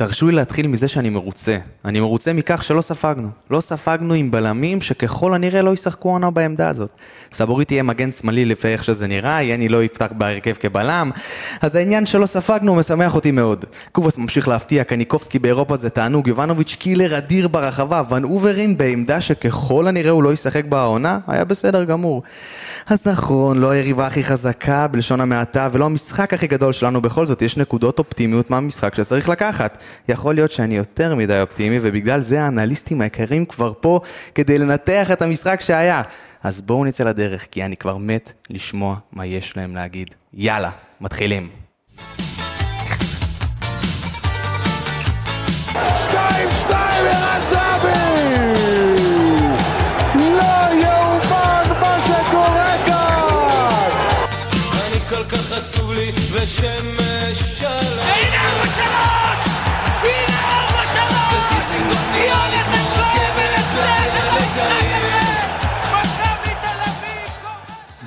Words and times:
תרשו 0.00 0.26
לי 0.26 0.32
להתחיל 0.32 0.66
מזה 0.66 0.88
שאני 0.88 1.10
מרוצה. 1.10 1.58
אני 1.84 2.00
מרוצה 2.00 2.32
מכך 2.32 2.62
שלא 2.62 2.80
ספגנו. 2.80 3.28
לא 3.50 3.60
ספגנו 3.60 4.14
עם 4.14 4.30
בלמים 4.30 4.80
שככל 4.80 5.34
הנראה 5.34 5.62
לא 5.62 5.74
ישחקו 5.74 6.08
עונה 6.10 6.30
בעמדה 6.30 6.68
הזאת. 6.68 6.90
סבוריט 7.32 7.68
תהיה 7.68 7.82
מגן 7.82 8.12
שמאלי 8.12 8.44
לפי 8.44 8.68
איך 8.68 8.84
שזה 8.84 9.06
נראה, 9.06 9.42
יני 9.42 9.68
לא 9.68 9.84
יפתח 9.84 10.06
בהרכב 10.12 10.52
כבלם. 10.52 11.10
אז 11.60 11.74
העניין 11.74 12.06
שלא 12.06 12.26
ספגנו 12.26 12.74
משמח 12.74 13.14
אותי 13.14 13.30
מאוד. 13.30 13.64
קובוס 13.92 14.18
ממשיך 14.18 14.48
להפתיע, 14.48 14.84
קניקובסקי 14.84 15.38
באירופה 15.38 15.76
זה 15.76 15.90
תענוג, 15.90 16.26
יובנוביץ' 16.26 16.76
killer 16.78 17.18
אדיר 17.18 17.48
ברחבה, 17.48 18.02
ון 18.10 18.24
אוברים 18.24 18.78
בעמדה 18.78 19.20
שככל 19.20 19.86
הנראה 19.86 20.10
הוא 20.10 20.22
לא 20.22 20.32
ישחק 20.32 20.64
בעונה, 20.64 21.18
היה 21.26 21.44
בסדר 21.44 21.84
גמור. 21.84 22.22
אז 22.86 23.02
נכון, 23.06 23.58
לא 23.58 23.70
היריבה 23.70 24.06
הכי 24.06 24.24
חזקה 24.24 24.86
בלשון 24.86 25.20
המעטה 25.20 25.68
ולא 25.72 25.84
המשחק 25.84 26.34
הכי 26.34 26.46
גדול 26.46 26.72
שלנו, 26.72 27.00
בכל 27.00 27.26
זאת 27.26 27.42
יש 27.42 27.56
נקודות 27.56 27.98
אופטימיות 27.98 28.50
מהמשחק 28.50 28.94
שצריך 28.94 29.28
לקחת. 29.28 29.78
יכול 30.08 30.34
להיות 30.34 30.50
שאני 30.50 30.76
יותר 30.76 31.14
מדי 31.14 31.40
אופטימי 31.40 31.78
ובגלל 31.82 32.20
זה 32.20 32.42
האנליסטים 32.42 33.00
היקרים 33.00 33.44
כבר 33.44 33.72
פה 33.80 34.00
כדי 34.34 34.58
לנתח 34.58 35.10
את 35.10 35.22
המשחק 35.22 35.60
שהיה. 35.60 36.02
אז 36.42 36.60
בואו 36.60 36.84
נצא 36.84 37.04
לדרך, 37.04 37.46
כי 37.50 37.64
אני 37.64 37.76
כבר 37.76 37.96
מת 37.96 38.32
לשמוע 38.50 38.96
מה 39.12 39.26
יש 39.26 39.56
להם 39.56 39.74
להגיד. 39.74 40.10
יאללה, 40.34 40.70
מתחילים. 41.00 41.48
שתיים, 45.96 46.48
שתיים, 46.60 47.06
ערן 47.06 47.40
זהבי! 47.50 48.00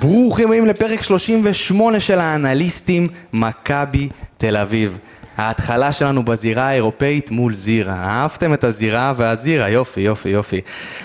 ברוכים 0.04 0.46
הבאים 0.46 0.66
לפרק 0.66 1.02
38 1.02 2.00
של 2.00 2.20
האנליסטים, 2.20 3.06
מכבי 3.32 4.08
תל 4.36 4.56
אביב. 4.56 4.98
ההתחלה 5.36 5.92
שלנו 5.92 6.24
בזירה 6.24 6.68
האירופאית 6.68 7.30
מול 7.30 7.54
זירה. 7.54 7.94
אהבתם 7.94 8.54
את 8.54 8.64
הזירה 8.64 9.12
והזירה, 9.16 9.68
יופי, 9.68 10.00
יופי, 10.00 10.28
יופי. 10.28 10.60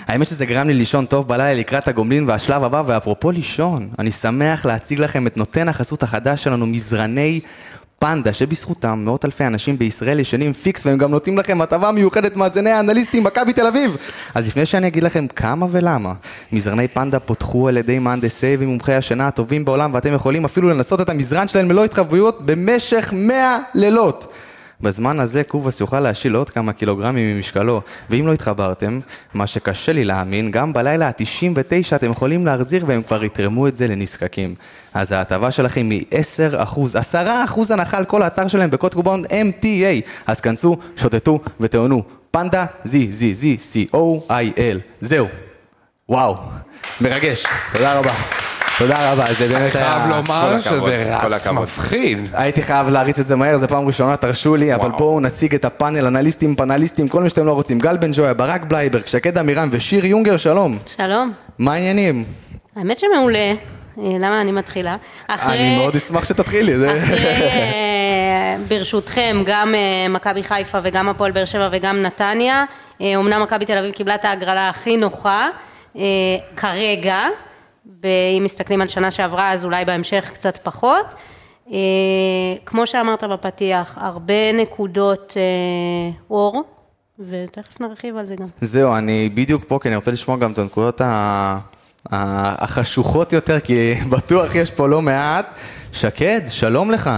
האמת 0.06 0.28
שזה 0.28 0.46
גרם 0.46 0.66
לי 0.66 0.74
לישון 0.74 1.06
טוב 1.06 1.28
בלילה 1.28 1.60
לקראת 1.60 1.88
הגומלין 1.88 2.24
והשלב 2.28 2.64
הבא, 2.64 2.82
ואפרופו 2.86 3.30
לישון, 3.30 3.88
אני 3.98 4.10
שמח 4.10 4.66
להציג 4.66 5.00
לכם 5.00 5.26
את 5.26 5.36
נותן 5.36 5.68
החסות 5.68 6.02
החדש 6.02 6.44
שלנו, 6.44 6.66
מזרני 6.66 7.40
פנדה, 8.04 8.32
שבזכותם 8.32 9.02
מאות 9.04 9.24
אלפי 9.24 9.46
אנשים 9.46 9.78
בישראל 9.78 10.20
ישנים 10.20 10.52
פיקס 10.52 10.86
והם 10.86 10.98
גם 10.98 11.10
נותנים 11.10 11.38
לכם 11.38 11.60
הטבה 11.60 11.92
מיוחדת 11.92 12.36
מאזיני 12.36 12.70
האנליסטים 12.70 13.24
מכבי 13.24 13.52
תל 13.52 13.66
אביב. 13.66 13.96
אז 14.34 14.46
לפני 14.46 14.66
שאני 14.66 14.86
אגיד 14.86 15.02
לכם 15.02 15.26
כמה 15.26 15.66
ולמה, 15.70 16.12
מזרני 16.52 16.88
פנדה 16.88 17.20
פותחו 17.20 17.68
על 17.68 17.76
ידי 17.76 17.98
מהנדסי 17.98 18.56
ומומחי 18.58 18.94
השינה 18.94 19.28
הטובים 19.28 19.64
בעולם 19.64 19.94
ואתם 19.94 20.14
יכולים 20.14 20.44
אפילו 20.44 20.68
לנסות 20.68 21.00
את 21.00 21.08
המזרן 21.08 21.48
שלהם 21.48 21.70
ללא 21.70 21.84
התחייבויות 21.84 22.42
במשך 22.46 23.10
100 23.12 23.58
לילות. 23.74 24.32
בזמן 24.82 25.20
הזה 25.20 25.44
קובס 25.44 25.80
יוכל 25.80 26.00
להשיל 26.00 26.34
עוד 26.34 26.50
כמה 26.50 26.72
קילוגרמים 26.72 27.36
ממשקלו, 27.36 27.80
ואם 28.10 28.26
לא 28.26 28.32
התחברתם, 28.32 29.00
מה 29.34 29.46
שקשה 29.46 29.92
לי 29.92 30.04
להאמין, 30.04 30.50
גם 30.50 30.72
בלילה 30.72 31.08
ה-99 31.08 31.96
אתם 31.96 32.10
יכולים 32.10 32.46
להחזיר 32.46 32.84
והם 32.86 33.02
כבר 33.02 33.24
יתרמו 33.24 33.68
את 33.68 33.76
זה 33.76 33.88
לנזקקים. 33.88 34.54
אז 34.94 35.12
ההטבה 35.12 35.50
שלכם 35.50 35.90
היא 35.90 36.04
10%, 37.12 37.14
10% 37.14 37.16
הנחה 37.70 37.96
על 37.96 38.04
כל 38.04 38.22
האתר 38.22 38.48
שלהם 38.48 38.70
בקוד 38.70 38.94
קובון 38.94 39.24
MTA. 39.24 40.10
אז 40.26 40.40
כנסו, 40.40 40.78
שוטטו 40.96 41.40
ותענו. 41.60 42.02
פנדה, 42.30 42.66
זי, 42.84 43.12
זי, 43.12 43.34
זי, 43.34 43.56
C-O-I-L. 43.60 44.78
זהו. 45.00 45.26
וואו. 46.08 46.36
מרגש. 47.00 47.44
תודה 47.72 47.98
רבה. 47.98 48.49
תודה 48.80 49.12
רבה, 49.12 49.24
זה 49.38 49.48
באמת 49.48 49.74
היה... 49.76 49.92
חייב 49.92 50.08
לומר 50.10 50.60
שזה 50.60 51.16
רץ. 51.30 51.46
מפחיד. 51.46 52.18
הייתי 52.32 52.62
חייב 52.62 52.88
להריץ 52.90 53.18
את 53.18 53.26
זה 53.26 53.36
מהר, 53.36 53.58
זו 53.58 53.68
פעם 53.68 53.86
ראשונה, 53.86 54.16
תרשו 54.16 54.56
לי, 54.56 54.74
אבל 54.74 54.90
בואו 54.90 55.20
נציג 55.20 55.54
את 55.54 55.64
הפאנל, 55.64 56.06
אנליסטים, 56.06 56.56
פאנליסטים, 56.56 57.08
כל 57.08 57.22
מי 57.22 57.28
שאתם 57.28 57.46
לא 57.46 57.52
רוצים. 57.52 57.78
גל 57.78 57.96
בן 57.96 58.10
ג'ויה, 58.14 58.34
ברק 58.34 58.62
בלייברג, 58.62 59.06
שקד 59.06 59.38
עמירם 59.38 59.68
ושיר 59.72 60.06
יונגר, 60.06 60.36
שלום. 60.36 60.78
שלום. 60.96 61.32
מה 61.58 61.72
העניינים? 61.74 62.24
האמת 62.76 62.98
שמעולה. 62.98 63.38
אה, 63.38 63.54
למה 63.98 64.40
אני 64.40 64.52
מתחילה? 64.52 64.96
אחרי... 65.28 65.54
אני 65.58 65.76
מאוד 65.76 65.96
אשמח 65.96 66.24
שתתחילי. 66.24 66.76
זה- 66.78 66.98
אחרי, 67.04 67.26
אה, 67.26 68.56
ברשותכם, 68.68 69.42
גם 69.46 69.74
אה, 69.74 70.08
מכבי 70.08 70.42
חיפה 70.42 70.78
וגם 70.82 71.08
הפועל 71.08 71.30
באר 71.32 71.44
שבע 71.44 71.68
וגם 71.72 72.02
נתניה. 72.02 72.64
אומנם 73.16 73.42
מכבי 73.42 73.64
תל 73.64 73.78
אביב 73.78 73.90
קיבלה 73.90 74.14
את 74.14 74.24
ההגרלה 74.24 74.68
הכי 74.68 74.96
נוחה, 74.96 75.48
כרגע, 76.56 77.18
ואם 78.02 78.42
מסתכלים 78.44 78.80
על 78.80 78.88
שנה 78.88 79.10
שעברה, 79.10 79.52
אז 79.52 79.64
אולי 79.64 79.84
בהמשך 79.84 80.30
קצת 80.34 80.58
פחות. 80.62 81.06
אה, 81.72 81.76
כמו 82.66 82.86
שאמרת 82.86 83.24
בפתיח, 83.24 83.98
הרבה 84.00 84.52
נקודות 84.52 85.34
אה, 85.36 85.42
אור, 86.30 86.62
ותכף 87.18 87.80
נרחיב 87.80 88.16
על 88.16 88.26
זה 88.26 88.36
גם. 88.36 88.46
זהו, 88.60 88.94
אני 88.96 89.28
בדיוק 89.34 89.64
פה, 89.68 89.78
כי 89.82 89.88
אני 89.88 89.96
רוצה 89.96 90.10
לשמוע 90.10 90.36
גם 90.36 90.52
את 90.52 90.58
הנקודות 90.58 91.00
החשוכות 92.12 93.32
יותר, 93.32 93.60
כי 93.60 93.94
בטוח 94.10 94.54
יש 94.54 94.70
פה 94.70 94.88
לא 94.88 95.02
מעט. 95.02 95.46
שקד, 95.92 96.40
שלום 96.48 96.90
לך. 96.90 97.10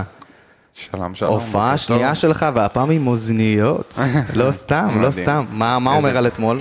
שלום, 0.75 1.15
שלום. 1.15 1.33
הופעה 1.33 1.77
שנייה 1.77 2.09
טוב. 2.09 2.15
שלך 2.19 2.47
והפעם 2.54 2.91
עם 2.91 3.06
אוזניות. 3.06 3.99
לא 4.34 4.50
סתם, 4.50 4.89
לא. 5.03 5.10
סתם. 5.10 5.44
מה 5.50 5.78
מה 5.78 5.97
איזה- 5.97 6.06
אומר 6.06 6.19
על 6.19 6.27
אתמול? 6.27 6.59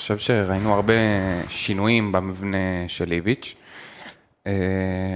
אה, 0.00 0.02
חושב 0.02 0.18
שראינו 0.18 0.74
הרבה 0.74 0.92
שינויים 1.48 2.12
במבנה 2.12 2.58
של 2.88 3.12
איביץ'. 3.12 3.56
אה, 4.46 4.52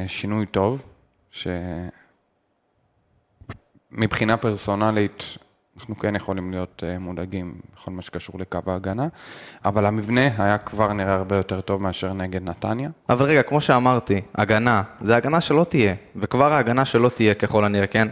שינוי 0.06 0.47
טוב, 0.47 0.83
שמבחינה 3.91 4.37
פרסונלית 4.37 5.23
אנחנו 5.77 5.97
כן 5.97 6.17
יכולים 6.17 6.50
להיות 6.50 6.83
אה, 6.87 6.99
מודאגים 6.99 7.55
בכל 7.75 7.91
מה 7.91 8.03
שקשור 8.03 8.41
לקו 8.41 8.59
ההגנה, 8.67 9.09
אבל 9.65 9.87
המבנה 9.87 10.28
היה 10.39 10.59
כבר 10.59 10.93
נראה 10.93 11.15
הרבה 11.15 11.37
יותר 11.37 11.61
טוב 11.61 11.83
מאשר 11.83 12.12
נגד 12.12 12.43
נתניה. 12.43 12.91
אבל 13.09 13.27
רגע, 13.27 13.43
כמו 13.43 13.61
שאמרתי, 13.61 14.21
הגנה, 14.34 14.83
זה 15.00 15.17
הגנה 15.17 15.41
שלא 15.41 15.67
תהיה, 15.69 15.94
וכבר 16.17 16.53
ההגנה 16.53 16.84
שלא 16.84 17.09
תהיה 17.09 17.34
ככל 17.34 17.65
הנראה, 17.65 17.87
כן? 17.87 18.09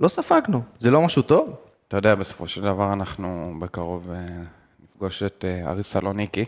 לא 0.00 0.08
ספגנו, 0.08 0.62
זה 0.78 0.90
לא 0.90 1.02
משהו 1.02 1.22
טוב? 1.22 1.56
אתה 1.88 1.96
יודע, 1.96 2.14
בסופו 2.14 2.48
של 2.48 2.62
דבר 2.62 2.92
אנחנו 2.92 3.54
בקרוב 3.58 4.10
נפגוש 4.98 5.22
את 5.22 5.44
אה, 5.48 5.70
אריס 5.70 5.92
סלוניקי, 5.92 6.44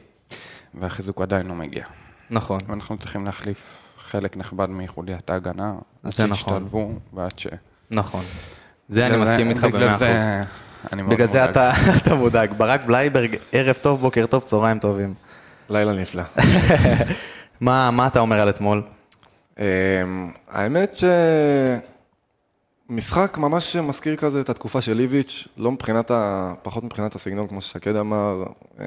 והחיזוק 0.75 1.21
עדיין 1.21 1.47
לא 1.47 1.55
מגיע. 1.55 1.84
נכון. 2.31 2.61
ואנחנו 2.69 2.99
צריכים 2.99 3.25
להחליף 3.25 3.78
חלק 3.99 4.37
נכבד 4.37 4.66
מחוליית 4.71 5.31
ההגנה, 5.31 5.75
עד 6.05 6.11
זה 6.11 6.27
נכון. 6.27 6.34
שישתלבו 6.34 6.93
ועד 7.12 7.39
ש... 7.39 7.47
נכון. 7.91 8.25
זה 8.89 9.06
אני 9.06 9.16
מסכים 9.16 9.50
איתך 9.50 9.65
במאה 9.65 9.94
אחוז. 9.94 10.03
בגלל 11.09 11.27
זה. 11.27 11.44
אתה 12.03 12.15
מודאג. 12.15 12.53
ברק 12.56 12.84
בלייברג, 12.84 13.37
ערב 13.53 13.77
טוב, 13.83 14.00
בוקר 14.00 14.27
טוב, 14.27 14.43
צהריים 14.43 14.78
טובים. 14.78 15.15
לילה 15.69 15.93
נפלא. 15.93 16.22
מה 17.60 18.06
אתה 18.06 18.21
אומר 18.21 18.41
על 18.41 18.49
אתמול? 18.49 18.83
אמ, 19.59 19.65
האמת 20.49 20.97
שמשחק 22.91 23.39
ממש 23.39 23.77
מזכיר 23.77 24.17
כזה 24.17 24.41
את 24.41 24.49
התקופה 24.49 24.81
של 24.81 25.01
איביץ', 25.01 25.49
לא 25.56 25.71
מבחינת 25.71 26.11
ה... 26.11 26.53
פחות 26.62 26.84
מבחינת 26.84 27.15
הסגנון, 27.15 27.47
כמו 27.47 27.61
ששקד 27.61 27.97
אמר, 27.97 28.45
אה, 28.81 28.87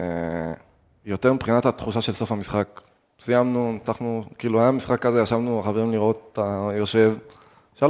יותר 1.06 1.34
מבחינת 1.34 1.66
התחושה 1.66 2.02
של 2.02 2.14
סוף 2.14 2.32
המשחק. 2.32 2.82
סיימנו, 3.20 3.72
ניצחנו, 3.72 4.24
כאילו 4.38 4.62
היה 4.62 4.72
משחק 4.72 5.00
כזה, 5.00 5.22
ישבנו 5.22 5.60
החברים 5.60 5.92
לראות, 5.92 6.30
אתה 6.32 6.70
יושב, 6.78 7.16
3-0, 7.80 7.84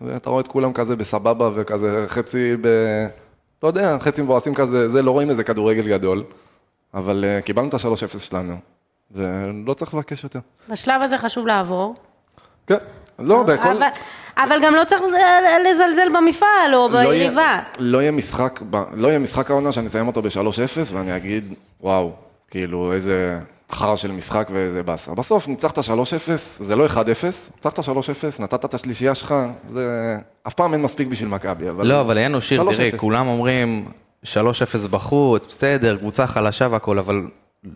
ואתה 0.00 0.30
רואה 0.30 0.40
את 0.40 0.48
כולם 0.48 0.72
כזה 0.72 0.96
בסבבה 0.96 1.50
וכזה 1.54 2.04
חצי 2.08 2.56
ב... 2.60 2.68
לא 3.62 3.68
יודע, 3.68 3.96
חצי 4.00 4.22
מבואסים 4.22 4.54
כזה, 4.54 4.88
זה, 4.88 5.02
לא 5.02 5.10
רואים 5.10 5.30
איזה 5.30 5.44
כדורגל 5.44 5.88
גדול, 5.88 6.24
אבל 6.94 7.24
אה, 7.24 7.42
קיבלנו 7.42 7.68
את 7.68 7.74
ה-3-0 7.74 8.18
שלנו, 8.18 8.56
ולא 9.10 9.74
צריך 9.74 9.94
לבקש 9.94 10.24
יותר. 10.24 10.40
בשלב 10.68 11.02
הזה 11.02 11.18
חשוב 11.18 11.46
לעבור. 11.46 11.94
כן, 12.66 12.76
לא, 13.20 13.42
בכל... 13.42 13.68
אבל, 13.68 13.86
אבל 14.36 14.56
גם 14.62 14.74
לא 14.74 14.84
צריך 14.84 15.02
לזלזל 15.70 16.16
במפעל 16.16 16.74
או 16.74 16.88
לא 16.88 16.88
ביריבה. 16.88 17.60
לא 17.78 17.98
יהיה 17.98 18.10
משחק, 18.10 18.60
לא 18.94 19.08
יהיה 19.08 19.18
משחק 19.18 19.50
העונה 19.50 19.72
שאני 19.72 19.86
אסיים 19.86 20.06
אותו 20.06 20.22
ב-3-0 20.22 20.92
ואני 20.92 21.16
אגיד, 21.16 21.54
וואו, 21.80 22.12
כאילו 22.50 22.92
איזה 22.92 23.38
חרא 23.72 23.96
של 23.96 24.12
משחק 24.12 24.48
ואיזה 24.52 24.82
באסה. 24.82 25.14
בסוף 25.14 25.48
ניצחת 25.48 25.78
3-0, 25.78 25.82
זה 26.36 26.76
לא 26.76 26.86
1-0, 26.86 26.96
ניצחת 27.56 27.78
3-0, 27.78 27.82
נתת 28.40 28.64
את 28.64 28.74
השלישייה 28.74 29.14
שלך, 29.14 29.34
זה... 29.70 30.16
אף 30.46 30.54
פעם 30.54 30.72
אין 30.72 30.82
מספיק 30.82 31.08
בשביל 31.08 31.28
מכבי, 31.28 31.70
אבל... 31.70 31.86
לא, 31.86 32.00
אבל 32.00 32.18
אין 32.18 32.32
לו 32.32 32.40
שיר, 32.40 32.62
3-0. 32.62 32.74
תראי, 32.74 32.90
כולם 32.96 33.28
אומרים 33.28 33.84
3-0 34.24 34.28
בחוץ, 34.90 35.46
בסדר, 35.46 35.96
קבוצה 35.96 36.26
חלשה 36.26 36.66
והכל, 36.70 36.98
אבל 36.98 37.22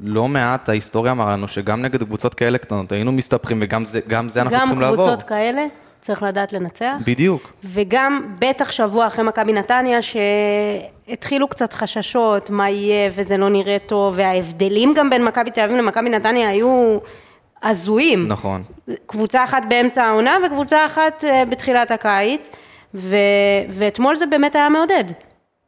לא 0.02 0.28
מעט 0.28 0.69
ההיסטוריה 0.69 1.12
אמרה 1.12 1.32
לנו 1.32 1.48
שגם 1.48 1.82
נגד 1.82 2.02
קבוצות 2.04 2.34
כאלה 2.34 2.58
קטנות 2.58 2.92
היינו 2.92 3.12
מסתבכים 3.12 3.58
וגם 3.62 3.84
זה, 3.84 4.00
גם 4.08 4.28
זה 4.28 4.40
אנחנו 4.42 4.54
גם 4.56 4.60
צריכים 4.62 4.81
לעבור. 4.81 4.96
קבוצות 5.04 5.22
כאלה. 5.22 5.66
צריך 6.00 6.22
לדעת 6.22 6.52
לנצח. 6.52 6.92
בדיוק. 7.06 7.52
וגם 7.64 8.32
בטח 8.38 8.72
שבוע 8.72 9.06
אחרי 9.06 9.25
מכבי 9.25 9.52
נתניה, 9.52 9.98
שהתחילו 10.02 11.48
קצת 11.48 11.72
חששות, 11.72 12.50
מה 12.50 12.70
יהיה 12.70 13.10
וזה 13.14 13.36
לא 13.36 13.48
נראה 13.48 13.76
טוב, 13.86 14.14
וההבדלים 14.16 14.94
גם 14.96 15.10
בין 15.10 15.25
מכבי 15.25 15.50
תל 15.50 15.60
אביב 15.60 15.76
למכבי 15.76 16.10
נתניה 16.10 16.48
היו 16.48 16.98
הזויים. 17.62 18.28
נכון. 18.28 18.62
קבוצה 19.06 19.44
אחת 19.44 19.62
באמצע 19.69 20.04
העונה 20.04 20.37
וקבוצה 20.46 20.87
אחת 20.87 21.25
אה, 21.25 21.44
בתחילת 21.44 21.90
הקיץ, 21.90 22.50
ו... 22.94 23.16
ואתמול 23.69 24.16
זה 24.16 24.26
באמת 24.26 24.54
היה 24.54 24.69
מעודד. 24.69 25.04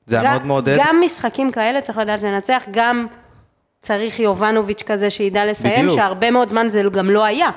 זה 0.06 0.20
היה 0.20 0.24
גם- 0.24 0.32
מאוד 0.32 0.46
מעודד. 0.46 0.76
גם 0.78 1.00
משחקים 1.04 1.50
כאלה 1.50 1.80
צריך 1.80 1.98
לדעת 1.98 2.22
לנצח, 2.22 2.64
גם 2.70 3.06
צריך 3.80 4.20
יובנוביץ' 4.20 4.82
כזה 4.86 5.10
שידע 5.10 5.46
לסיים, 5.46 5.78
בדיוק. 5.84 5.94
שהרבה 5.98 6.30
מאוד 6.30 6.48
זמן 6.48 6.68
זה 6.68 6.82
גם 6.92 7.10
לא 7.10 7.24
היה. 7.24 7.48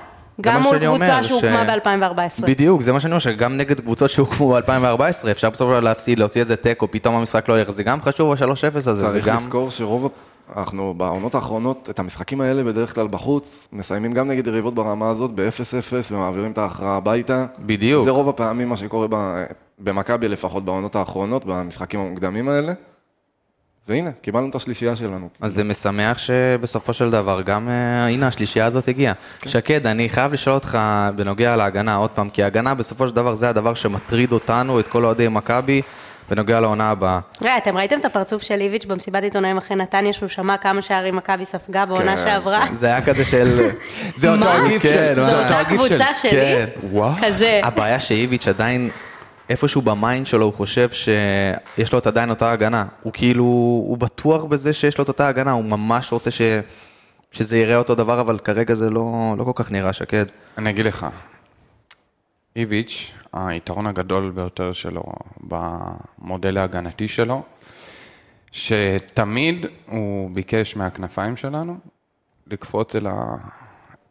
גם 0.42 0.62
מול 0.62 0.78
קבוצה 0.80 1.24
שהוקמה 1.24 1.66
ש- 1.66 1.88
ב-2014. 1.88 2.46
בדיוק, 2.46 2.82
זה 2.82 2.94
מה 2.94 3.00
שאני 3.00 3.12
אומר, 3.12 3.20
שגם 3.20 3.58
נגד 3.58 3.80
קבוצות 3.80 4.10
שהוקמו 4.10 4.50
ב-2014, 4.54 5.02
אפשר 5.32 5.50
בסופו 5.50 5.70
של 5.70 5.76
דבר 5.76 5.80
להפסיד, 5.80 6.20
להוציא 6.20 6.42
איזה 6.42 6.56
תיקו, 6.56 6.92
פתאום 6.92 7.16
המשחק 7.16 7.50
לא 7.50 7.60
ילך, 7.60 7.70
זה 7.70 7.84
גם 7.84 8.02
חשוב, 8.02 8.32
ה-3-0 8.32 8.46
הזה, 8.78 8.94
זה 8.96 9.08
צריך 9.10 9.28
גם... 9.28 9.36
לזכור 9.36 9.72
שרוב, 9.72 10.10
אנחנו 10.56 10.94
בעונות 10.98 11.36
האחרונות, 11.36 11.90
את 11.90 12.00
המשחקים 12.00 12.42
האלה 12.42 12.64
בדרך 12.64 12.96
כלל 12.96 13.08
בחוץ, 13.08 13.68
מסיימים 13.74 14.12
גם 14.14 14.28
נגד 14.28 14.48
יריבות 14.48 14.76
ברמה 14.76 15.10
הזאת 15.10 15.32
ב-0-0 15.36 15.52
ומעבירים 16.12 16.52
את 16.52 16.58
ההכרעה 16.58 16.98
הביתה. 16.98 17.46
בדיוק. 17.60 18.04
זה 18.04 18.10
רוב 18.10 18.30
הפעמים 18.30 18.70
מה 18.70 18.78
שקורה 18.78 19.08
ב- 19.10 19.44
במכבי 19.80 20.28
לפחות 20.30 20.66
בעונות 20.66 20.96
האחרונות, 20.96 21.46
במשחקים 21.46 22.00
המוקדמים 22.00 22.50
האלה. 22.50 22.74
והנה, 23.90 24.12
קיבלנו 24.22 24.50
את 24.50 24.56
השלישייה 24.56 24.96
שלנו. 24.96 25.30
אז 25.42 25.54
זה 25.54 25.64
משמח 25.64 26.18
שבסופו 26.18 26.94
של 26.94 27.12
דבר 27.12 27.42
גם, 27.42 27.70
אה, 27.70 28.08
הנה 28.08 28.28
השלישייה 28.28 28.66
הזאת 28.66 28.88
הגיעה. 28.88 29.14
שקד, 29.46 29.88
אני 29.88 30.10
חייב 30.10 30.34
לשאול 30.34 30.56
אותך 30.56 30.80
בנוגע 31.16 31.56
להגנה 31.56 31.96
עוד 31.96 32.10
פעם, 32.10 32.30
כי 32.30 32.44
הגנה 32.44 32.74
בסופו 32.74 33.08
של 33.08 33.16
דבר 33.16 33.34
זה 33.34 33.50
הדבר 33.50 33.74
שמטריד 33.74 34.32
אותנו, 34.32 34.80
את 34.80 34.88
כל 34.88 35.06
אוהדי 35.06 35.28
מכבי, 35.28 35.82
בנוגע 36.30 36.60
לעונה 36.60 36.90
הבאה. 36.92 37.20
רגע, 37.42 37.58
אתם 37.58 37.78
ראיתם 37.78 38.00
את 38.00 38.06
הפרצוף 38.06 38.42
של 38.42 38.62
איביץ' 38.62 38.86
במסיבת 38.86 39.24
עיתונאים 39.24 39.58
אחרי 39.58 39.78
נתניה, 39.78 40.14
שהוא 40.14 40.30
שמע 40.30 40.58
כמה 40.58 40.82
שערים 40.82 41.16
מכבי 41.16 41.46
ספגה 41.46 41.86
בעונה 41.86 42.18
כן, 42.18 42.24
שעברה? 42.24 42.66
זה 42.72 42.88
היה 42.88 43.02
כזה 43.02 43.26
של... 43.26 43.70
זה 44.22 44.32
אותו 44.32 44.46
כן, 44.46 44.80
של... 44.80 45.16
זו 45.16 45.26
זה 45.26 45.44
אותה 45.44 45.64
קבוצה 45.70 46.14
שלי? 46.22 46.32
כן. 46.32 46.66
וואו. 46.92 47.14
כזה. 47.22 47.62
הבעיה 47.64 48.00
שאיביץ' 48.00 48.48
עדיין, 48.48 48.90
איפשהו 49.50 49.82
ב 49.82 49.91
mind 49.91 50.28
שלו, 50.28 50.46
הוא 50.46 50.54
חושב 50.54 50.90
שיש 50.92 51.94
לו 51.94 52.00
את 52.00 52.08
עדיין 52.08 52.30
אותה 52.30 52.52
הגנה. 52.52 52.86
הוא 53.04 53.14
כאילו, 53.14 53.44
הוא 53.44 53.98
בטוח 53.98 54.44
בזה 54.44 54.74
שיש 54.74 54.98
לו 54.98 55.04
את 55.04 55.08
אותה 55.08 55.28
הגנה, 55.28 55.52
הוא 55.52 55.64
ממש 55.64 56.12
רוצה 56.12 56.32
ש... 56.32 56.42
שזה 57.32 57.58
יראה 57.58 57.76
אותו 57.76 57.96
דבר, 57.96 58.22
אבל 58.22 58.40
כרגע 58.40 58.76
זה 58.76 58.90
לא, 58.90 59.36
לא 59.38 59.44
כל 59.44 59.52
כך 59.56 59.72
נראה 59.72 59.94
שקד. 59.94 60.26
אני 60.58 60.70
אגיד 60.70 60.86
לך, 60.86 61.08
איביץ', 62.56 63.12
היתרון 63.34 63.88
הגדול 63.88 64.32
ביותר 64.36 64.74
שלו 64.74 65.04
במודל 65.42 66.58
ההגנתי 66.58 67.08
שלו, 67.08 67.44
שתמיד 68.52 69.66
הוא 69.86 70.30
ביקש 70.34 70.76
מהכנפיים 70.76 71.38
שלנו 71.38 71.78
לקפוץ 72.48 72.96
אל, 72.96 73.08
ה... 73.08 73.36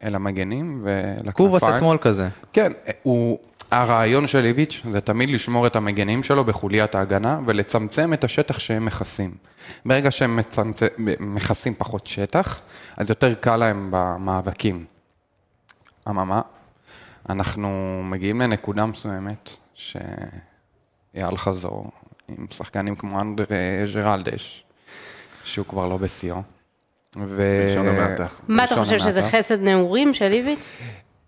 אל 0.03 0.15
המגנים 0.15 0.79
ולכנפיים. 0.81 1.31
קובאס 1.31 1.63
אתמול 1.63 1.97
כזה. 2.01 2.27
כן, 2.53 2.71
הוא... 3.03 3.39
הרעיון 3.71 4.27
של 4.27 4.45
איביץ' 4.45 4.81
זה 4.91 5.01
תמיד 5.01 5.29
לשמור 5.31 5.67
את 5.67 5.75
המגנים 5.75 6.23
שלו 6.23 6.45
בחוליית 6.45 6.95
ההגנה 6.95 7.39
ולצמצם 7.45 8.13
את 8.13 8.23
השטח 8.23 8.59
שהם 8.59 8.85
מכסים. 8.85 9.31
ברגע 9.85 10.11
שהם 10.11 10.35
מצמצ... 10.35 10.79
מכסים 11.19 11.73
פחות 11.73 12.07
שטח, 12.07 12.59
אז 12.97 13.09
יותר 13.09 13.33
קל 13.33 13.55
להם 13.55 13.87
במאבקים. 13.91 14.85
אממה, 16.09 16.41
אנחנו 17.29 18.01
מגיעים 18.03 18.41
לנקודה 18.41 18.85
מסוימת 18.85 19.49
שאייל 19.73 21.35
חזור 21.35 21.91
עם 22.27 22.45
שחקנים 22.51 22.95
כמו 22.95 23.21
אנדרי 23.21 23.87
ז'רלדש, 23.93 24.63
שהוא 25.43 25.65
כבר 25.65 25.87
לא 25.87 25.97
בשיאו. 25.97 26.41
ו... 27.17 27.61
בלשון 27.65 27.87
המעטה. 27.87 28.25
מה 28.47 28.63
אתה 28.63 28.75
חושב, 28.75 28.97
שזה. 28.97 29.29
חסד 29.29 29.61
נעורים 29.61 30.13
של 30.13 30.31
איביץ'? 30.31 30.59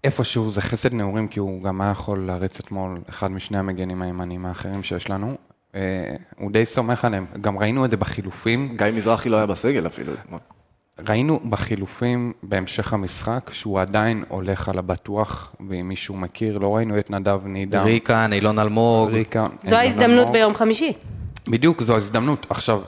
איפשהו 0.03 0.51
זה 0.51 0.61
חסד 0.61 0.93
נעורים, 0.93 1.27
כי 1.27 1.39
הוא 1.39 1.63
גם 1.63 1.81
היה 1.81 1.91
יכול 1.91 2.19
להריץ 2.19 2.59
אתמול 2.59 3.01
אחד 3.09 3.31
משני 3.31 3.57
המגנים 3.57 4.01
הימניים 4.01 4.45
האחרים 4.45 4.83
שיש 4.83 5.09
לנו. 5.09 5.35
אה, 5.75 6.15
הוא 6.37 6.51
די 6.51 6.65
סומך 6.65 7.05
עליהם. 7.05 7.25
גם 7.41 7.57
ראינו 7.57 7.85
את 7.85 7.89
זה 7.89 7.97
בחילופים. 7.97 8.75
גיא 8.77 8.87
מזרחי 8.93 9.29
לא 9.29 9.37
היה 9.37 9.45
בסגל 9.45 9.87
אפילו. 9.87 10.13
ראינו 11.07 11.39
בחילופים 11.49 12.33
בהמשך 12.43 12.93
המשחק 12.93 13.49
שהוא 13.53 13.79
עדיין 13.79 14.23
הולך 14.27 14.69
על 14.69 14.77
הבטוח, 14.77 15.55
ואם 15.69 15.87
מישהו 15.87 16.15
מכיר, 16.15 16.57
לא 16.57 16.75
ראינו 16.75 16.99
את 16.99 17.09
נדב 17.09 17.41
נידם. 17.45 17.83
ריקן, 17.83 18.33
אילון 18.33 18.59
אלמוג. 18.59 19.09
ריקה. 19.09 19.47
זו 19.61 19.75
אילון 19.75 19.79
ההזדמנות 19.79 20.19
אלמוג. 20.19 20.33
ביום 20.33 20.55
חמישי. 20.55 20.93
בדיוק, 21.47 21.83
זו 21.83 21.93
ההזדמנות. 21.93 22.45
עכשיו, 22.49 22.81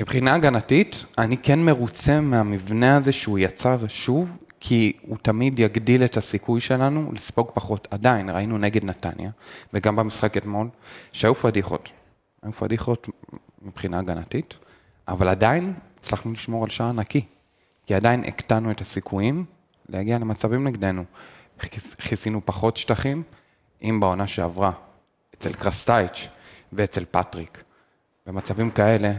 מבחינה 0.00 0.34
הגנתית, 0.34 1.04
אני 1.18 1.36
כן 1.36 1.58
מרוצה 1.58 2.20
מהמבנה 2.20 2.96
הזה 2.96 3.12
שהוא 3.12 3.38
יצר 3.38 3.78
שוב, 3.88 4.38
כי 4.60 4.96
הוא 5.02 5.16
תמיד 5.22 5.58
יגדיל 5.58 6.04
את 6.04 6.16
הסיכוי 6.16 6.60
שלנו 6.60 7.12
לספוג 7.12 7.50
פחות. 7.54 7.88
עדיין, 7.90 8.30
ראינו 8.30 8.58
נגד 8.58 8.84
נתניה, 8.84 9.30
וגם 9.72 9.96
במשחק 9.96 10.36
אתמול, 10.36 10.68
שהיו 11.12 11.34
פדיחות. 11.34 11.90
היו 12.42 12.52
פדיחות 12.52 13.08
מבחינה 13.62 13.98
הגנתית, 13.98 14.54
אבל 15.08 15.28
עדיין 15.28 15.74
הצלחנו 16.00 16.32
לשמור 16.32 16.64
על 16.64 16.70
שער 16.70 16.92
נקי. 16.92 17.24
כי 17.86 17.94
עדיין 17.94 18.24
הקטנו 18.24 18.70
את 18.70 18.80
הסיכויים 18.80 19.44
להגיע 19.88 20.18
למצבים 20.18 20.64
נגדנו. 20.64 21.04
כיס- 21.60 21.94
כיסינו 21.94 22.40
פחות 22.44 22.76
שטחים, 22.76 23.22
אם 23.82 24.00
בעונה 24.00 24.26
שעברה, 24.26 24.70
אצל 25.34 25.52
קרסטייץ' 25.52 26.28
ואצל 26.72 27.04
פטריק. 27.10 27.62
במצבים 28.26 28.70
כאלה, 28.70 29.12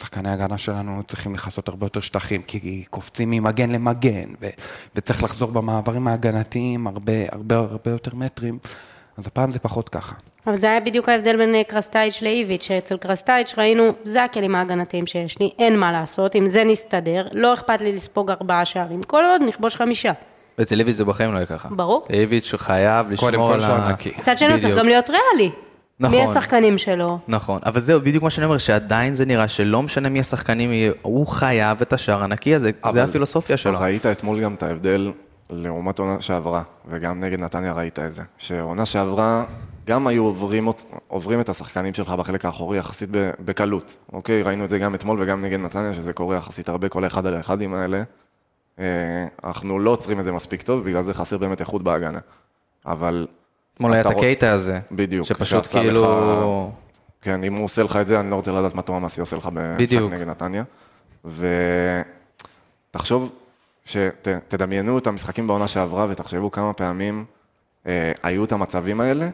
שחקני 0.00 0.30
ההגנה 0.30 0.58
שלנו 0.58 1.02
צריכים 1.06 1.34
לכסות 1.34 1.68
הרבה 1.68 1.86
יותר 1.86 2.00
שטחים, 2.00 2.42
כי 2.42 2.84
קופצים 2.90 3.30
ממגן 3.30 3.70
למגן, 3.70 4.28
ו- 4.40 4.48
וצריך 4.94 5.22
לחזור 5.22 5.50
במעברים 5.50 6.08
ההגנתיים 6.08 6.86
הרבה, 6.86 7.12
הרבה 7.32 7.56
הרבה 7.56 7.90
יותר 7.90 8.10
מטרים, 8.14 8.58
אז 9.16 9.26
הפעם 9.26 9.52
זה 9.52 9.58
פחות 9.58 9.88
ככה. 9.88 10.14
אבל 10.46 10.56
זה 10.56 10.66
היה 10.66 10.80
בדיוק 10.80 11.08
ההבדל 11.08 11.36
בין 11.36 11.54
אה, 11.54 11.64
קרסטייץ' 11.64 12.22
לאיביץ', 12.22 12.62
שאצל 12.62 12.96
קרסטייץ' 12.96 13.54
ראינו, 13.58 13.92
זה 14.04 14.24
הכלים 14.24 14.54
ההגנתיים 14.54 15.06
שיש 15.06 15.38
לי, 15.38 15.50
אין 15.58 15.78
מה 15.78 15.92
לעשות, 15.92 16.34
עם 16.34 16.46
זה 16.46 16.64
נסתדר, 16.64 17.28
לא 17.32 17.54
אכפת 17.54 17.80
לי 17.80 17.92
לספוג 17.92 18.30
ארבעה 18.30 18.64
שערים, 18.64 19.02
כל 19.02 19.24
עוד 19.24 19.42
נכבוש 19.48 19.76
חמישה. 19.76 20.12
אצל 20.62 20.80
איביץ' 20.80 20.96
זה 20.96 21.04
בחיים 21.04 21.32
לא 21.32 21.36
יהיה 21.36 21.46
ככה. 21.46 21.68
ברור. 21.68 22.06
איביץ' 22.10 22.54
חייב 22.56 23.10
לשמור 23.10 23.30
קודם 23.30 23.42
כל 23.42 23.52
על 23.54 23.60
שער 23.60 23.80
ה... 23.80 23.92
נקי. 23.92 24.12
מצד 24.18 24.38
שני, 24.38 24.60
צריך. 24.60 24.76
גם 24.78 24.86
להיות 24.86 25.10
ריאלי. 25.10 25.50
נכון. 26.00 26.18
מי 26.18 26.24
השחקנים 26.24 26.78
שלו? 26.78 27.18
נכון, 27.28 27.60
אבל 27.66 27.80
זהו 27.80 28.00
בדיוק 28.00 28.22
מה 28.24 28.30
שאני 28.30 28.44
אומר, 28.44 28.58
שעדיין 28.58 29.14
זה 29.14 29.26
נראה 29.26 29.48
שלא 29.48 29.82
משנה 29.82 30.08
מי 30.08 30.20
השחקנים 30.20 30.70
הוא 31.02 31.26
חייב 31.26 31.80
את 31.80 31.92
השער 31.92 32.22
הנקי 32.22 32.54
הזה, 32.54 32.70
זה 32.82 32.88
אבל- 32.88 33.00
הפילוסופיה 33.00 33.56
שלו. 33.56 33.80
ראית 33.80 34.06
אתמול 34.06 34.40
גם 34.40 34.54
את 34.54 34.62
ההבדל 34.62 35.12
לעומת 35.50 35.98
עונה 35.98 36.20
שעברה, 36.20 36.62
וגם 36.88 37.20
נגד 37.20 37.40
נתניה 37.40 37.72
ראית 37.72 37.98
את 37.98 38.14
זה. 38.14 38.22
שעונה 38.38 38.86
שעברה, 38.86 39.44
גם 39.86 40.06
היו 40.06 40.24
עוברים, 40.24 40.68
עוברים 41.08 41.40
את 41.40 41.48
השחקנים 41.48 41.94
שלך 41.94 42.10
בחלק 42.10 42.44
האחורי 42.44 42.78
יחסית 42.78 43.08
בקלות. 43.44 43.96
אוקיי? 44.12 44.42
ראינו 44.42 44.64
את 44.64 44.70
זה 44.70 44.78
גם 44.78 44.94
אתמול 44.94 45.22
וגם 45.22 45.40
נגד 45.44 45.60
נתניה, 45.60 45.94
שזה 45.94 46.12
קורה 46.12 46.36
יחסית 46.36 46.68
הרבה, 46.68 46.88
כל 46.88 47.06
אחד 47.06 47.26
על 47.26 47.34
האחדים 47.34 47.74
האלה. 47.74 48.02
אה, 48.78 48.84
אנחנו 49.44 49.78
לא 49.78 49.90
עוצרים 49.90 50.20
את 50.20 50.24
זה 50.24 50.32
מספיק 50.32 50.62
טוב, 50.62 50.84
בגלל 50.84 51.02
זה 51.02 51.14
חסר 51.14 51.38
באמת 51.38 51.60
איכות 51.60 51.82
בהגנה. 51.82 52.18
אבל... 52.86 53.26
אתמול 53.78 53.92
היה 53.92 54.00
את 54.00 54.06
הקייטה 54.06 54.52
הזה, 54.52 54.78
בדיוק. 54.92 55.26
שפשוט 55.26 55.66
כאילו... 55.66 56.72
כן, 57.22 57.44
אם 57.44 57.54
הוא 57.54 57.64
עושה 57.64 57.82
לך 57.82 57.96
את 57.96 58.06
זה, 58.06 58.20
אני 58.20 58.30
לא 58.30 58.34
רוצה 58.34 58.52
לדעת 58.52 58.74
מה 58.74 58.82
תום 58.82 58.96
המסי 58.96 59.20
עושה 59.20 59.36
לך 59.36 59.48
במשחק. 59.52 59.98
נגד 60.10 60.26
נתניה. 60.26 60.64
ותחשוב, 62.90 63.32
שתדמיינו 63.84 64.98
את 64.98 65.06
המשחקים 65.06 65.46
בעונה 65.46 65.68
שעברה 65.68 66.06
ותחשבו 66.10 66.50
כמה 66.50 66.72
פעמים 66.72 67.24
אה, 67.86 68.12
היו 68.22 68.44
את 68.44 68.52
המצבים 68.52 69.00
האלה, 69.00 69.28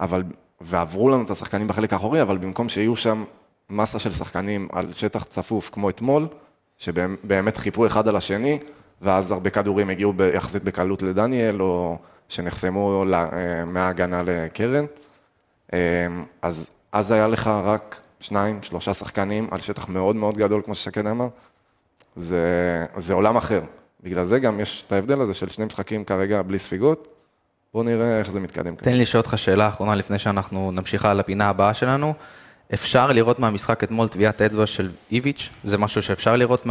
אבל, 0.00 0.22
ועברו 0.60 1.08
לנו 1.08 1.24
את 1.24 1.30
השחקנים 1.30 1.68
בחלק 1.68 1.92
האחורי, 1.92 2.22
אבל 2.22 2.38
במקום 2.38 2.68
שיהיו 2.68 2.96
שם 2.96 3.24
מסה 3.70 3.98
של 3.98 4.10
שחקנים 4.10 4.68
על 4.72 4.92
שטח 4.92 5.24
צפוף 5.24 5.70
כמו 5.72 5.90
אתמול, 5.90 6.28
שבאמת 6.78 7.56
חיפו 7.56 7.86
אחד 7.86 8.08
על 8.08 8.16
השני, 8.16 8.58
ואז 9.02 9.30
הרבה 9.30 9.50
כדורים 9.50 9.90
הגיעו 9.90 10.14
יחסית 10.34 10.64
בקלות 10.64 11.02
לדניאל, 11.02 11.62
או 11.62 11.98
שנחסמו 12.30 13.04
ל- 13.04 13.14
אה, 13.14 13.64
מההגנה 13.64 14.22
לקרן. 14.22 14.84
אמ, 15.72 15.78
אז, 16.42 16.66
אז 16.92 17.10
היה 17.10 17.28
לך 17.28 17.46
רק 17.64 18.00
שניים, 18.20 18.58
שלושה 18.62 18.94
שחקנים 18.94 19.48
על 19.50 19.60
שטח 19.60 19.88
מאוד 19.88 20.16
מאוד 20.16 20.36
גדול, 20.36 20.62
כמו 20.64 20.74
ששקד 20.74 21.06
אמר. 21.06 21.28
זה, 22.16 22.84
זה 22.96 23.14
עולם 23.14 23.36
אחר. 23.36 23.60
בגלל 24.02 24.24
זה 24.24 24.38
גם 24.38 24.60
יש 24.60 24.84
את 24.86 24.92
ההבדל 24.92 25.20
הזה 25.20 25.34
של 25.34 25.48
שני 25.48 25.64
משחקים 25.64 26.04
כרגע 26.04 26.42
בלי 26.42 26.58
ספיגות. 26.58 27.08
בואו 27.74 27.84
נראה 27.84 28.18
איך 28.18 28.30
זה 28.30 28.40
מתקדם. 28.40 28.74
תן 28.74 28.92
לי 28.92 29.00
לשאול 29.00 29.20
אותך 29.20 29.38
שאלה 29.38 29.68
אחרונה 29.68 29.94
לפני 29.94 30.18
שאנחנו 30.18 30.70
נמשיך 30.72 31.04
על 31.04 31.20
הפינה 31.20 31.48
הבאה 31.48 31.74
שלנו. 31.74 32.14
אפשר 32.74 33.12
לראות 33.12 33.38
מהמשחק 33.38 33.84
אתמול 33.84 34.08
טביעת 34.08 34.42
אצבע 34.42 34.66
של 34.66 34.90
איביץ'? 35.12 35.50
זה 35.64 35.78
משהו 35.78 36.02
שאפשר 36.02 36.36
לראות 36.36 36.66